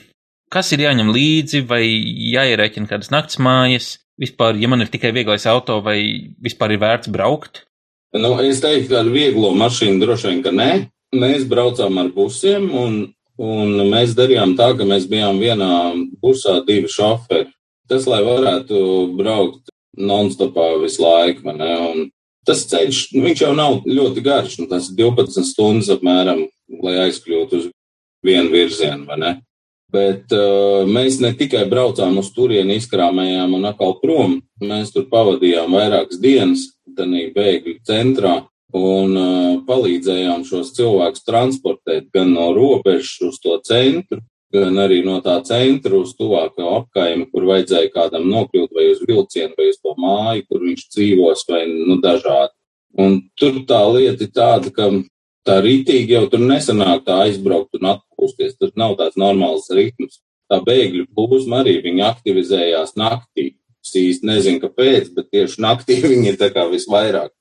kas 0.52 0.72
ir 0.74 0.84
jāņem 0.86 1.12
līdzi, 1.14 1.64
vai 1.68 1.82
jāierēķina 1.84 2.90
kādas 2.90 3.12
nakts 3.14 3.40
mājas, 3.42 3.96
vispār, 4.20 4.58
ja 4.58 4.70
man 4.70 4.82
ir 4.82 4.90
tikai 4.92 5.12
vieglais 5.16 5.46
auto, 5.50 5.80
vai 5.84 5.98
vispār 6.42 6.74
ir 6.74 6.82
vērts 6.82 7.12
braukt? 7.14 7.64
Nu, 8.16 8.32
es 8.40 8.62
teiktu, 8.64 8.88
ka 8.92 9.02
ar 9.02 9.12
vieglo 9.12 9.52
mašīnu 9.56 10.00
droši 10.00 10.30
vien, 10.30 10.42
ka 10.44 10.52
nē. 10.54 10.70
Mēs 11.18 11.44
braucām 11.48 11.98
ar 12.00 12.10
busiem, 12.12 12.68
un, 12.72 12.98
un 13.40 13.82
mēs 13.92 14.14
darījām 14.16 14.54
tā, 14.58 14.72
ka 14.76 14.86
mēs 14.88 15.06
bijām 15.08 15.40
vienā 15.40 15.72
busā 16.22 16.58
divi 16.66 16.88
šoferi. 16.92 17.50
Tas, 17.88 18.04
lai 18.08 18.20
varētu 18.24 18.78
braukt 19.16 19.72
non-stopā 19.96 20.74
visu 20.82 21.04
laiku, 21.04 21.52
ne? 21.56 21.70
Un 21.88 22.08
tas 22.48 22.64
ceļš, 22.68 23.02
nu, 23.16 23.24
viņš 23.28 23.44
jau 23.44 23.52
nav 23.56 23.80
ļoti 23.88 24.24
garš, 24.24 24.58
nu, 24.60 24.68
tas 24.70 24.90
12 24.96 25.44
stundas 25.48 25.92
apmēram, 25.92 26.46
lai 26.84 26.96
aizkļūtu 27.06 27.60
uz 27.60 27.68
vienu 28.24 28.52
virzienu, 28.52 29.04
vai 29.08 29.20
ne? 29.20 29.32
Bet 29.92 30.32
uh, 30.36 30.84
mēs 30.84 31.16
ne 31.24 31.30
tikai 31.36 31.62
braucām 31.68 32.18
uz 32.20 32.28
turieni, 32.36 32.76
izkrāmējām 32.76 33.54
un 33.56 33.70
atkal 33.70 33.96
prom. 34.02 34.36
Mēs 34.60 34.92
tur 34.92 35.06
pavadījām 35.08 35.72
vairākas 35.72 36.20
dienas, 36.20 36.66
tādā 36.98 37.22
bēgļu 37.32 37.78
centrā, 37.88 38.34
un 38.76 39.14
uh, 39.16 39.54
palīdzējām 39.68 40.44
šos 40.44 40.74
cilvēkus 40.76 41.24
transportēt 41.24 42.10
gan 42.12 42.34
no 42.36 42.50
robežas 42.56 43.16
uz 43.30 43.40
to 43.40 43.56
centru, 43.64 44.20
gan 44.52 44.76
arī 44.80 45.00
no 45.04 45.22
tā 45.24 45.38
centra 45.44 45.96
uz 45.96 46.14
tuvāko 46.18 46.68
apkaimi, 46.82 47.28
kur 47.32 47.48
vajadzēja 47.48 47.92
kādam 47.94 48.28
nokļūt 48.28 48.76
vai 48.76 48.90
uz 48.92 49.00
vilcienu, 49.08 49.56
vai 49.56 49.70
uz 49.72 49.80
to 49.80 49.94
māju, 49.96 50.44
kur 50.48 50.64
viņš 50.68 50.88
dzīvos, 50.92 51.44
vai 51.48 51.64
nu, 51.68 51.96
dažādi. 52.04 52.52
Un 52.98 53.20
tur 53.38 53.62
tā 53.68 53.82
lieta 53.92 54.24
ir 54.24 54.32
tāda, 54.36 54.72
ka 54.74 54.88
tā 55.48 55.58
rītīgi 55.64 56.14
jau 56.14 56.26
tur 56.30 56.44
nesanāk 56.44 57.06
tā 57.06 57.22
aizbraukt 57.24 57.78
un 57.80 57.92
atpūsties. 57.94 58.58
Tur 58.60 58.74
nav 58.76 58.98
tāds 59.00 59.18
normāls 59.20 59.70
ritms. 59.74 60.20
Tā 60.48 60.60
bēgļu 60.64 61.08
plūsma 61.16 61.62
arī 61.62 61.78
viņi 61.84 62.04
aktivizējās 62.08 62.94
naktī. 63.00 63.50
Es 63.84 63.94
īsti 63.96 64.28
nezinu, 64.28 64.62
kāpēc, 64.64 65.12
bet 65.16 65.28
tieši 65.32 65.62
naktī 65.64 65.98
viņi 66.12 66.32
ir 66.32 66.40
tā 66.40 66.52
kā 66.54 66.68
visvairāk. 66.70 67.32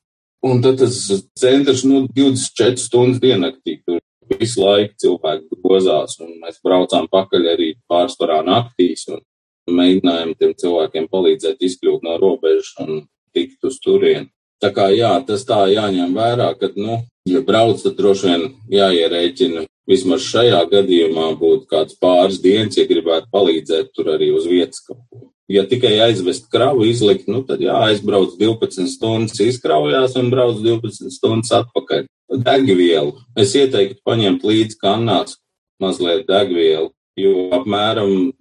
Un 0.47 0.61
tad 0.63 0.77
tas 0.79 0.97
centrs, 1.39 1.83
nu, 1.87 2.05
24 2.13 2.77
stundas 2.79 3.21
diennaktī 3.23 3.79
tur 3.85 3.99
visu 4.37 4.61
laiku 4.61 4.93
cilvēki 5.01 5.59
gozās, 5.63 6.17
un 6.21 6.35
mēs 6.43 6.59
braucām 6.63 7.07
pakaļ 7.11 7.49
arī 7.55 7.71
pārsvarā 7.89 8.41
naktīs 8.45 9.07
un 9.11 9.23
mēģinājām 9.67 10.33
tiem 10.39 10.53
cilvēkiem 10.61 11.07
palīdzēt 11.11 11.63
izkļūt 11.67 12.05
no 12.05 12.17
robežas 12.21 12.73
un 12.83 13.05
tikt 13.35 13.65
uz 13.67 13.79
turieni. 13.83 14.29
Tā 14.61 14.71
kā 14.73 14.87
jā, 14.93 15.11
tas 15.25 15.43
tā 15.45 15.65
jāņem 15.69 16.15
vērā, 16.17 16.51
ka, 16.59 16.71
nu, 16.77 17.01
ja 17.27 17.41
brauc, 17.45 17.81
tad 17.83 17.97
droši 17.99 18.29
vien 18.29 18.45
jāierēķina. 18.71 19.65
Vismaz 19.87 20.25
šajā 20.27 20.59
gadījumā 20.71 21.29
būtu 21.39 21.67
kāds 21.71 21.95
pāris 22.01 22.41
dienas, 22.43 22.75
ja 22.75 22.83
gribētu 22.89 23.29
palīdzēt 23.31 23.93
tur 23.95 24.11
arī 24.17 24.33
uz 24.35 24.47
vietas 24.49 24.83
kaut 24.83 24.99
ko. 25.07 25.29
Ja 25.47 25.63
tikai 25.63 25.93
aizvest 26.03 26.49
kravu, 26.51 26.83
izlikt, 26.83 27.29
nu 27.31 27.39
tad 27.47 27.61
jā, 27.63 27.75
aizbrauc 27.87 28.33
12 28.35 28.89
stundas, 28.91 29.39
izkraujās 29.39 30.17
un 30.19 30.27
brauc 30.33 30.59
12 30.59 31.13
stundas 31.15 31.53
atpakaļ. 31.55 32.03
Degvielu. 32.43 33.13
Es 33.39 33.53
ieteiktu 33.55 34.01
paņemt 34.03 34.43
līdzi 34.43 34.75
kannās 34.81 35.37
mazliet 35.79 36.27
degvielu, 36.27 36.91
jo 37.15 37.47
apmēram 37.55 38.33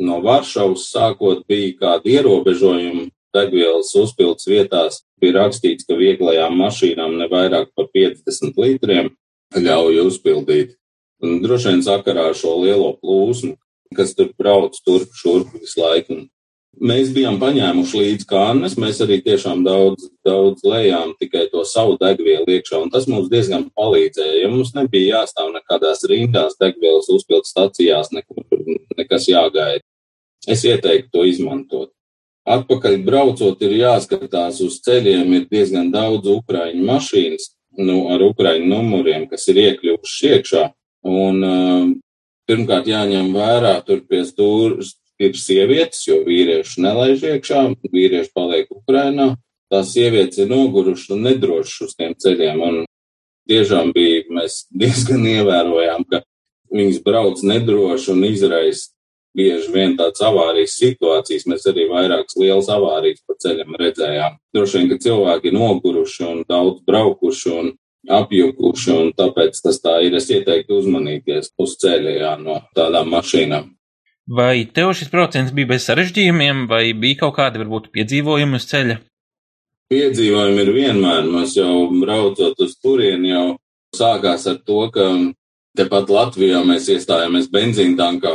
no 0.00 0.20
Varšavas 0.24 0.88
sākot 0.88 1.44
bija 1.50 1.74
kādi 1.82 2.16
ierobežojumi 2.16 3.10
degvielas 3.34 3.92
uzpildes 3.98 4.48
vietās. 4.50 5.02
Bija 5.20 5.40
rakstīts, 5.40 5.86
ka 5.88 5.98
vieglajām 5.98 6.56
mašīnām 6.60 7.18
ne 7.20 7.28
vairāk 7.32 7.72
par 7.76 7.90
50 7.94 8.60
litriem 8.60 9.12
ļauj 9.54 10.00
uzpildīt. 10.06 10.76
Un 11.24 11.40
droši 11.44 11.72
vien 11.72 11.82
sakarā 11.86 12.28
ar 12.30 12.38
šo 12.38 12.56
lielo 12.62 12.94
plūsmu, 13.00 13.54
kas 13.96 14.14
tur 14.18 14.32
brauc 14.38 14.76
turp 14.84 15.12
šurp 15.16 15.54
visu 15.60 15.80
laiku. 15.80 16.24
Mēs 16.74 17.12
bijām 17.14 17.36
paņēmuši 17.38 18.00
līdzi 18.00 18.26
kānes, 18.26 18.74
mēs 18.80 18.98
arī 19.04 19.20
tiešām 19.22 19.62
daudz, 19.62 20.08
daudz 20.26 20.64
lejām 20.66 21.12
tikai 21.20 21.44
to 21.52 21.62
savu 21.70 21.94
degvielu 22.00 22.48
iekšā, 22.56 22.80
un 22.82 22.90
tas 22.90 23.06
mums 23.06 23.30
diezgan 23.30 23.68
palīdzēja, 23.78 24.40
jo 24.42 24.50
mums 24.56 24.72
nebija 24.74 25.20
jāstāv 25.20 25.52
nekādās 25.54 26.02
rindās 26.10 26.58
degvielas 26.58 27.06
uzpildes 27.14 27.54
stacijās, 27.54 28.10
nekur, 28.16 28.42
nekas 28.98 29.28
jāgaida. 29.30 29.84
Es 30.50 30.64
ieteiktu 30.66 31.12
to 31.14 31.24
izmantot. 31.28 31.92
Atpakaļ 32.44 32.98
braucot, 33.06 33.62
ir 33.64 33.78
jāskatās 33.78 34.60
uz 34.60 34.76
ceļiem, 34.84 35.30
ir 35.32 35.44
diezgan 35.48 35.88
daudz 35.92 36.28
ukraiņu 36.28 36.82
mašīnas, 36.84 37.46
nu, 37.80 38.02
ar 38.12 38.24
ukraiņu 38.26 38.68
numuriem, 38.68 39.24
kas 39.30 39.48
ir 39.48 39.62
iekļuvuši 39.62 40.32
iekšā. 40.34 40.64
Un, 41.08 41.40
uh, 41.40 41.86
pirmkārt, 42.48 42.90
jāņem 42.92 43.32
vērā, 43.32 43.78
tur 43.86 44.04
pie 44.08 44.22
stūra 44.28 44.84
ir 45.22 45.36
sievietes, 45.38 46.04
jo 46.08 46.20
vīrieši 46.26 46.84
nelaiž 46.84 47.24
iekšā, 47.32 47.64
vīrieši 47.92 48.32
paliek 48.36 48.70
Ukrainā. 48.74 49.34
Tās 49.72 49.94
sievietes 49.94 50.42
ir 50.42 50.50
nogurušas 50.50 51.14
un 51.16 51.24
nedrošas 51.24 51.88
uz 51.88 51.96
tiem 51.98 52.12
ceļiem. 52.20 52.60
Un 52.60 52.80
tiešām 53.48 53.92
bija, 53.96 54.24
mēs 54.36 54.64
diezgan 54.84 55.24
ievērojām, 55.32 56.04
ka 56.10 56.24
viņas 56.74 57.00
brauc 57.06 57.40
nedroši 57.46 58.12
un 58.14 58.28
izraisa 58.28 58.90
bieži 59.36 59.72
vien 59.74 59.96
tādas 59.98 60.22
avārijas 60.24 60.76
situācijas. 60.80 61.46
Mēs 61.50 61.66
arī 61.70 61.88
vairākas 61.90 62.36
lielas 62.40 62.70
avārijas 62.72 63.22
pa 63.26 63.36
ceļam 63.42 63.76
redzējām. 63.80 64.36
Droši 64.54 64.78
vien, 64.78 64.90
ka 64.92 65.00
cilvēki 65.06 65.50
ir 65.50 65.56
noguruši 65.58 66.26
un 66.28 66.44
daudz 66.48 66.82
braukuši 66.88 67.54
un 67.54 67.72
apjukuši, 68.14 68.90
un 68.94 69.12
tāpēc 69.16 69.60
tas 69.64 69.80
tā 69.82 69.98
ir. 70.06 70.16
Es 70.18 70.30
ieteiktu 70.30 70.78
uzmanīties 70.80 71.54
uz 71.60 71.76
ceļa 71.82 72.18
jā, 72.18 72.34
no 72.40 72.60
tādām 72.76 73.10
mašīnām. 73.14 73.72
Vai 74.24 74.64
tev 74.72 74.94
šis 74.96 75.10
procents 75.12 75.52
bija 75.52 75.74
bez 75.74 75.84
sarežģījumiem, 75.84 76.64
vai 76.68 76.86
bija 76.96 77.24
kaut 77.26 77.36
kādi 77.36 77.60
varbūt 77.60 77.90
piedzīvojumi 77.92 78.56
uz 78.56 78.68
ceļa? 78.70 78.96
Piedzīvojumi 79.92 80.62
ir 80.64 80.72
vienmēr. 80.72 81.28
Mēs 81.28 81.58
jau 81.58 81.90
braucot 82.00 82.62
uz 82.64 82.72
turieni, 82.80 83.34
jau 83.34 83.44
sākās 83.96 84.46
ar 84.48 84.62
to, 84.64 84.80
ka 84.94 85.10
tepat 85.76 86.08
Latvijā 86.08 86.62
mēs 86.64 86.88
iestājāmies 86.94 87.50
benzīntankā 87.52 88.32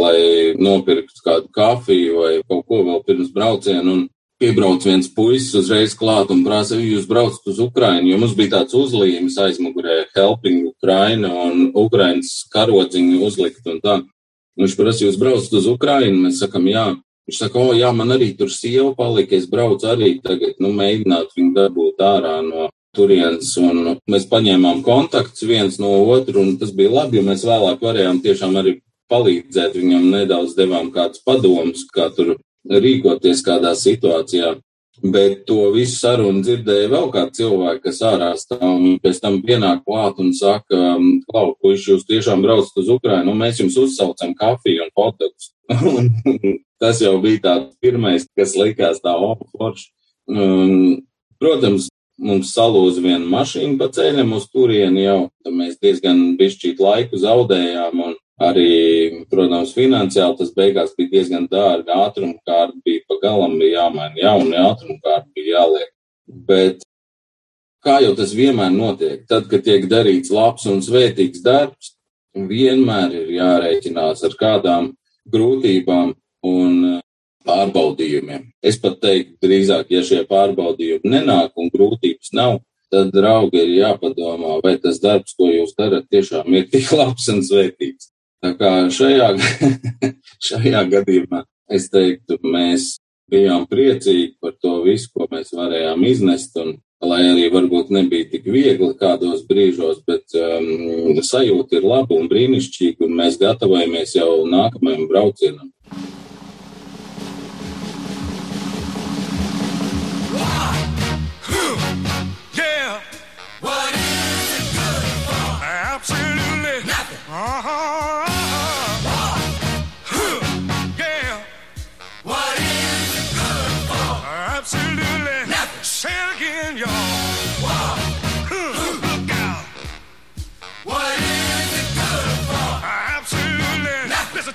lai 0.00 0.54
nopirktu 0.58 1.24
kādu 1.24 1.50
kafiju 1.52 2.24
vai 2.24 2.32
kaut 2.48 2.66
ko 2.68 2.82
vēl 2.86 3.04
pirms 3.06 3.32
brauciena. 3.34 3.84
Un 3.84 4.08
piebrauc 4.42 4.82
viens 4.82 5.06
puisis 5.14 5.54
uzreiz 5.54 5.94
klāt 5.94 6.32
un 6.34 6.42
prasa, 6.46 6.78
jūs 6.80 7.06
braucat 7.06 7.46
uz 7.52 7.60
Ukrainu, 7.62 8.10
jo 8.10 8.18
mums 8.18 8.34
bija 8.38 8.56
tāds 8.56 8.74
uzlījums 8.74 9.38
aizmugurē, 9.38 10.00
helping 10.16 10.66
Ukraina 10.72 11.30
un 11.44 11.68
Ukrainas 11.78 12.40
karodziņu 12.50 13.22
uzlikt 13.22 13.68
un 13.70 13.78
tā. 13.84 14.00
Viņš 14.58 14.76
prasa, 14.76 15.06
jūs 15.06 15.18
braucat 15.20 15.54
uz 15.60 15.70
Ukrainu, 15.70 16.24
mēs 16.26 16.42
sakam, 16.42 16.66
jā. 16.68 16.90
Viņš 17.28 17.38
saka, 17.38 17.62
o, 17.62 17.72
jā, 17.78 17.92
man 17.94 18.10
arī 18.16 18.32
tur 18.36 18.50
sieva 18.50 18.90
palika, 18.98 19.38
es 19.38 19.46
braucu 19.46 19.86
arī 19.86 20.16
tagad, 20.24 20.56
nu, 20.58 20.72
mēģināt 20.74 21.36
viņu 21.36 21.52
dabūt 21.54 22.02
ārā 22.02 22.40
no 22.42 22.66
turienes, 22.96 23.54
un 23.62 23.94
mēs 24.10 24.26
paņēmām 24.28 24.82
kontaktus 24.84 25.46
viens 25.48 25.78
no 25.80 25.94
otru, 26.12 26.42
un 26.42 26.58
tas 26.60 26.74
bija 26.76 26.90
labi, 26.98 27.20
jo 27.20 27.28
mēs 27.30 27.46
vēlāk 27.46 27.80
varējām 27.80 28.18
tiešām 28.26 28.58
arī 28.58 28.80
palīdzēt 29.12 29.78
viņam, 29.78 30.10
nedaudz 30.16 30.56
devām 30.58 30.90
kādus 30.94 31.22
padomus, 31.26 31.84
kā 31.92 32.08
tur 32.16 32.38
rīkoties 32.68 33.44
kādā 33.46 33.76
situācijā. 33.78 34.56
Bet 35.02 35.46
to 35.48 35.70
visu 35.74 35.96
sarunu 35.98 36.44
dzirdēja 36.44 36.90
vēl 36.92 37.08
kāds 37.10 37.40
cilvēks, 37.40 37.80
kas 37.82 38.02
ārā 38.06 38.28
stāv 38.38 38.68
un 38.68 38.98
pēc 39.02 39.18
tam 39.24 39.40
pienāk 39.42 39.80
klāt 39.86 40.20
un 40.22 40.30
saka, 40.36 40.78
um, 40.94 41.16
klau, 41.26 41.56
puiši, 41.58 41.94
jūs 41.94 42.04
tiešām 42.06 42.44
braucat 42.44 42.76
uz 42.78 42.90
Ukrainu, 42.92 43.32
un 43.32 43.40
mēs 43.40 43.58
jums 43.58 43.78
uzsaucam 43.82 44.36
kafiju 44.38 44.84
un 44.84 44.92
hotdogs. 45.00 45.50
tas 46.82 47.00
jau 47.02 47.16
bija 47.24 47.40
tāds 47.48 47.72
pirmais, 47.82 48.28
kas 48.38 48.54
likās 48.58 49.02
tā 49.02 49.16
opa 49.16 49.48
forši. 49.56 49.88
Protams, 51.42 51.88
mums 52.22 52.52
salūza 52.54 53.02
viena 53.02 53.26
mašīna 53.26 53.78
pa 53.80 53.88
ceļam 53.94 54.36
uz 54.36 54.46
turieni 54.52 55.06
jau, 55.06 55.20
tad 55.42 55.56
mēs 55.56 55.80
diezgan 55.82 56.36
bišķīt 56.38 56.82
laiku 56.82 57.18
zaudējām 57.18 58.04
un 58.06 58.14
Arī, 58.42 59.24
protams, 59.30 59.74
finansiāli 59.76 60.38
tas 60.38 60.52
beigās 60.56 60.94
bija 60.98 61.12
diezgan 61.12 61.44
dārgi. 61.52 61.92
Ātruma 61.94 62.38
kārta 62.48 62.78
bija 62.84 63.04
pagalam, 63.10 63.58
bija 63.60 63.82
jāmaina 63.82 64.18
jauni 64.18 64.56
ātruma 64.58 64.98
kārta, 65.04 65.28
bija 65.36 65.58
jāliek. 65.58 65.92
Bet 66.48 66.82
kā 67.84 67.98
jau 68.02 68.14
tas 68.18 68.32
vienmēr 68.34 68.72
notiek, 68.74 69.22
tad, 69.30 69.48
kad 69.50 69.64
tiek 69.66 69.86
darīts 69.90 70.32
labs 70.34 70.66
un 70.70 70.82
svētīgs 70.84 71.44
darbs, 71.44 71.94
vienmēr 72.34 73.14
ir 73.20 73.32
jārēķinās 73.36 74.24
ar 74.26 74.36
kādām 74.40 74.92
grūtībām 75.32 76.14
un 76.48 77.00
pārbaudījumiem. 77.46 78.48
Es 78.62 78.78
pat 78.80 79.00
teiktu, 79.02 79.36
drīzāk, 79.42 79.90
ja 79.90 80.02
šie 80.06 80.22
pārbaudījumi 80.30 81.10
nenāk 81.14 81.58
un 81.58 81.70
grūtības 81.74 82.32
nav, 82.38 82.60
tad, 82.92 83.10
draugi, 83.14 83.62
ir 83.62 83.74
jāpadomā, 83.80 84.58
vai 84.64 84.76
tas 84.80 85.00
darbs, 85.02 85.34
ko 85.38 85.50
jūs 85.50 85.74
darat, 85.78 86.08
tiešām 86.12 86.50
ir 86.54 86.68
tik 86.72 86.90
labs 86.94 87.28
un 87.32 87.42
svētīgs. 87.46 88.11
Tā 88.42 88.52
kā 88.58 88.70
šajā, 88.90 89.28
šajā 90.48 90.84
gadījumā 90.90 91.44
es 91.72 91.86
teiktu, 91.92 92.40
mēs 92.42 92.96
bijām 93.32 93.68
priecīgi 93.70 94.34
par 94.42 94.56
to 94.60 94.80
visu, 94.86 95.10
ko 95.14 95.28
mēs 95.30 95.54
varējām 95.56 96.02
iznest, 96.08 96.56
un 96.60 96.74
lai 97.02 97.22
arī 97.30 97.48
varbūt 97.54 97.92
nebija 97.94 98.28
tik 98.32 98.46
viegli 98.50 98.90
kādos 98.98 99.44
brīžos, 99.48 100.02
bet 100.06 100.36
um, 100.38 101.18
sajūta 101.22 101.78
ir 101.78 101.86
laba 101.86 102.18
un 102.18 102.28
brīnišķīga, 102.30 103.06
un 103.06 103.16
mēs 103.22 103.38
gatavojamies 103.40 104.16
jau 104.18 104.42
nākamajam 104.50 105.08
braucienam. 105.10 105.70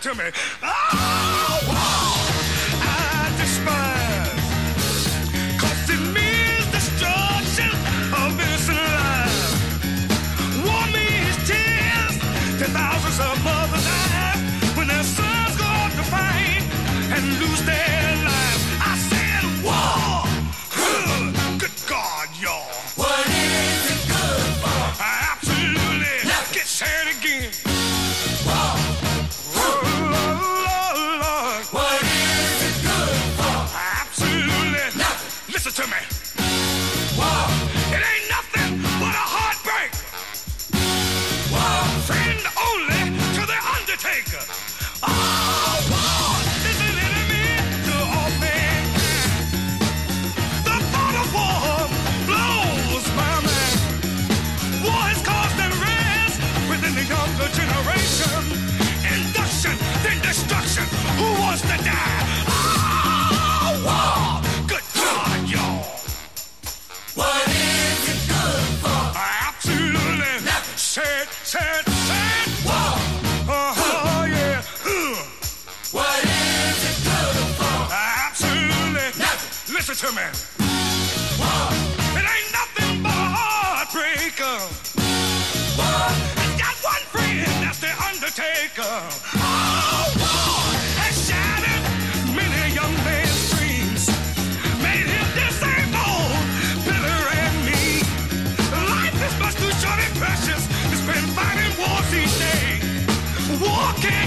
to 0.02 0.14
me. 0.16 0.32
Oh! 0.62 1.77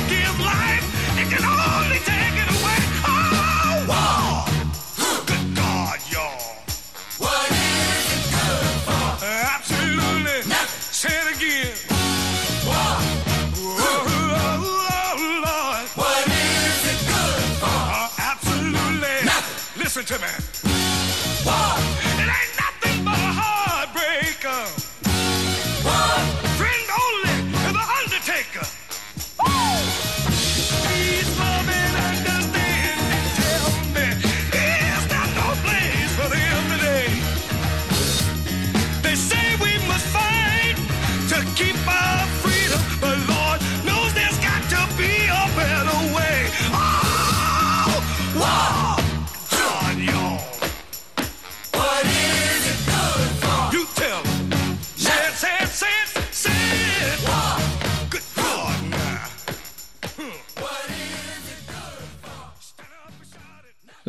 Give 0.08 0.40
life, 0.40 0.84
it 1.18 1.28
can 1.28 1.44
only 1.44 1.98
take 1.98 2.36
it 2.42 2.48
away. 2.50 2.59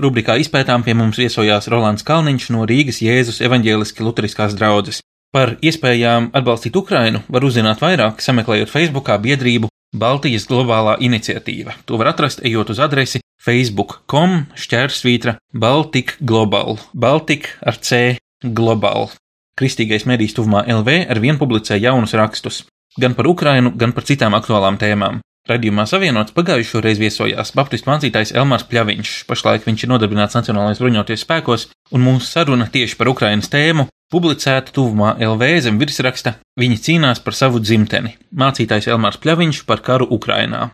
Rubrikā 0.02 0.38
izpētām 0.42 0.82
pie 0.86 0.96
mums 0.98 1.20
viesojās 1.22 1.68
Rolands 1.70 2.06
Kalniņš 2.08 2.50
no 2.56 2.66
Rīgas 2.70 3.02
Jēzus 3.06 3.42
evaņģēliski 3.46 4.06
luteriskās 4.06 4.56
draudzes. 4.58 5.02
Par 5.32 5.54
iespējām 5.64 6.32
atbalstīt 6.36 6.76
Ukrainu 6.76 7.22
var 7.32 7.46
uzzināt 7.48 7.80
vairāk, 7.84 8.20
sameklējot 8.20 8.72
Facebookā 8.74 9.16
biedrību 9.22 9.70
Baltijas 9.96 10.48
globālā 10.50 10.98
iniciatīva. 11.04 11.78
To 11.86 12.00
var 12.02 12.12
atrast, 12.12 12.42
ejot 12.48 12.74
uz 12.74 12.82
adresi 12.84 13.22
facebook.com 13.44 14.38
šķērsvītra 14.56 15.38
Baltic 15.54 16.18
Global, 16.20 16.80
Baltic 16.94 17.50
ar 17.62 17.80
C 17.80 18.18
Global. 18.42 19.12
Kristīgais 19.60 20.08
medijs 20.10 20.34
tuvumā 20.38 20.64
LV 20.66 21.04
ar 21.12 21.20
vien 21.22 21.38
publicē 21.38 21.78
jaunus 21.78 22.16
rakstus, 22.18 22.64
gan 22.98 23.14
par 23.16 23.30
Ukrainu, 23.30 23.74
gan 23.76 23.94
par 23.94 24.08
citām 24.08 24.34
aktuālām 24.38 24.80
tēmām. 24.82 25.22
Radījumā 25.50 25.88
savienots 25.90 26.36
pagājušo 26.36 26.84
reizi 26.86 27.02
viesojās 27.02 27.52
Baptistu 27.58 27.90
mācītājs 27.90 28.34
Elmārs 28.38 28.68
Pļaviņš. 28.70 29.14
Pašlaik 29.26 29.66
viņš 29.66 29.86
ir 29.86 29.90
nodarbināts 29.90 30.38
Nacionālajos 30.38 30.82
bruņoties 30.84 31.24
spēkos, 31.26 31.66
un 31.90 32.06
mūsu 32.06 32.30
saruna 32.30 32.68
tieši 32.70 32.98
par 33.00 33.10
Ukrainas 33.10 33.50
tēmu 33.50 33.88
publicēta 34.14 34.76
tuvumā 34.76 35.16
LV 35.18 35.50
zem 35.66 35.80
virsraksta 35.82 36.36
Viņi 36.60 36.78
cīnās 36.86 37.24
par 37.26 37.34
savu 37.34 37.62
dzimteni. 37.64 38.14
Mācītājs 38.38 38.90
Elmārs 38.92 39.18
Pļaviņš 39.24 39.64
par 39.66 39.82
karu 39.82 40.06
Ukrainā. 40.14 40.68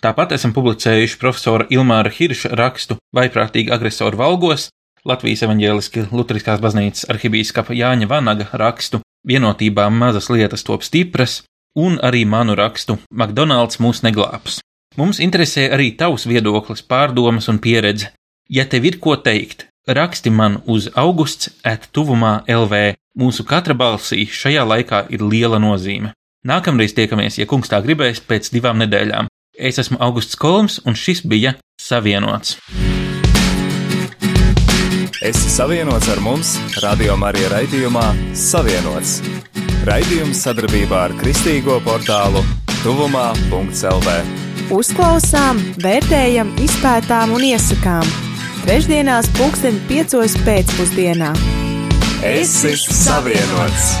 Tāpat 0.00 0.32
esam 0.36 0.54
publicējuši 0.56 1.18
profesora 1.20 1.66
Ilmāra 1.74 2.12
Hirša 2.14 2.54
rakstu 2.56 2.96
Vaiprātīgi 3.16 3.74
agresori 3.74 4.16
valgos, 4.16 4.70
Latvijas 5.04 5.42
evaņģēliski 5.46 6.08
Lutriskās 6.14 6.62
baznīcas 6.62 7.08
arhibīskapa 7.12 7.76
Jāņa 7.76 8.08
Vanaga 8.10 8.48
rakstu 8.62 9.02
Vienotībā 9.26 9.88
mazas 9.90 10.30
lietas 10.30 10.62
top 10.64 10.84
stipras, 10.86 11.42
un 11.76 11.98
arī 12.02 12.24
manu 12.24 12.56
rakstu 12.58 12.98
McDonald's 13.10 13.80
mūs 13.82 14.02
neglābs. 14.06 14.60
Mums 14.96 15.20
interesē 15.22 15.68
arī 15.74 15.92
tavs 15.98 16.26
viedoklis, 16.26 16.82
pārdomas 16.82 17.48
un 17.52 17.60
pieredze. 17.62 18.12
Ja 18.48 18.64
tev 18.64 18.88
ir 18.88 18.98
ko 18.98 19.16
teikt, 19.16 19.66
raksti 19.86 20.30
man 20.30 20.62
uz 20.66 20.88
augusts 20.94 21.52
at 21.64 21.90
tuvumā 21.92 22.42
LV. 22.48 22.96
Mūsu 23.18 23.44
katra 23.46 23.74
balsī 23.74 24.26
šajā 24.26 24.64
laikā 24.64 25.04
ir 25.14 25.22
liela 25.22 25.58
nozīme. 25.62 26.14
Nākamreiz 26.46 26.94
tiekamies, 26.94 27.38
ja 27.38 27.46
kungs 27.50 27.70
tā 27.70 27.80
gribēs, 27.84 28.22
pēc 28.22 28.52
divām 28.54 28.78
nedēļām. 28.82 29.28
Es 29.58 29.78
esmu 29.82 29.98
Augusts 30.00 30.38
Kolms, 30.38 30.78
un 30.86 30.94
šis 30.94 31.24
bija 31.26 31.56
Savienots. 31.82 32.56
Esi 35.18 35.50
savienots 35.50 36.06
ar 36.14 36.20
mums, 36.22 36.54
Radio 36.82 37.16
Marija 37.18 37.50
raidījumā 37.56 38.06
Savienots. 38.38 39.18
Raidījums 39.88 40.42
sadarbībā 40.44 40.98
ar 41.06 41.12
Kristīgo 41.16 41.78
portālu 41.80 42.42
Tuvumā.CLV. 42.82 44.16
Uzklausām, 44.74 45.62
vērtējam, 45.80 46.50
izpētām 46.60 47.32
un 47.32 47.46
iesakām. 47.48 48.04
Trešdienās, 48.66 49.30
pulksten 49.38 49.80
5. 49.88 50.18
pēcpusdienā. 50.44 51.32
Esi 52.34 52.76
savienots! 52.76 53.94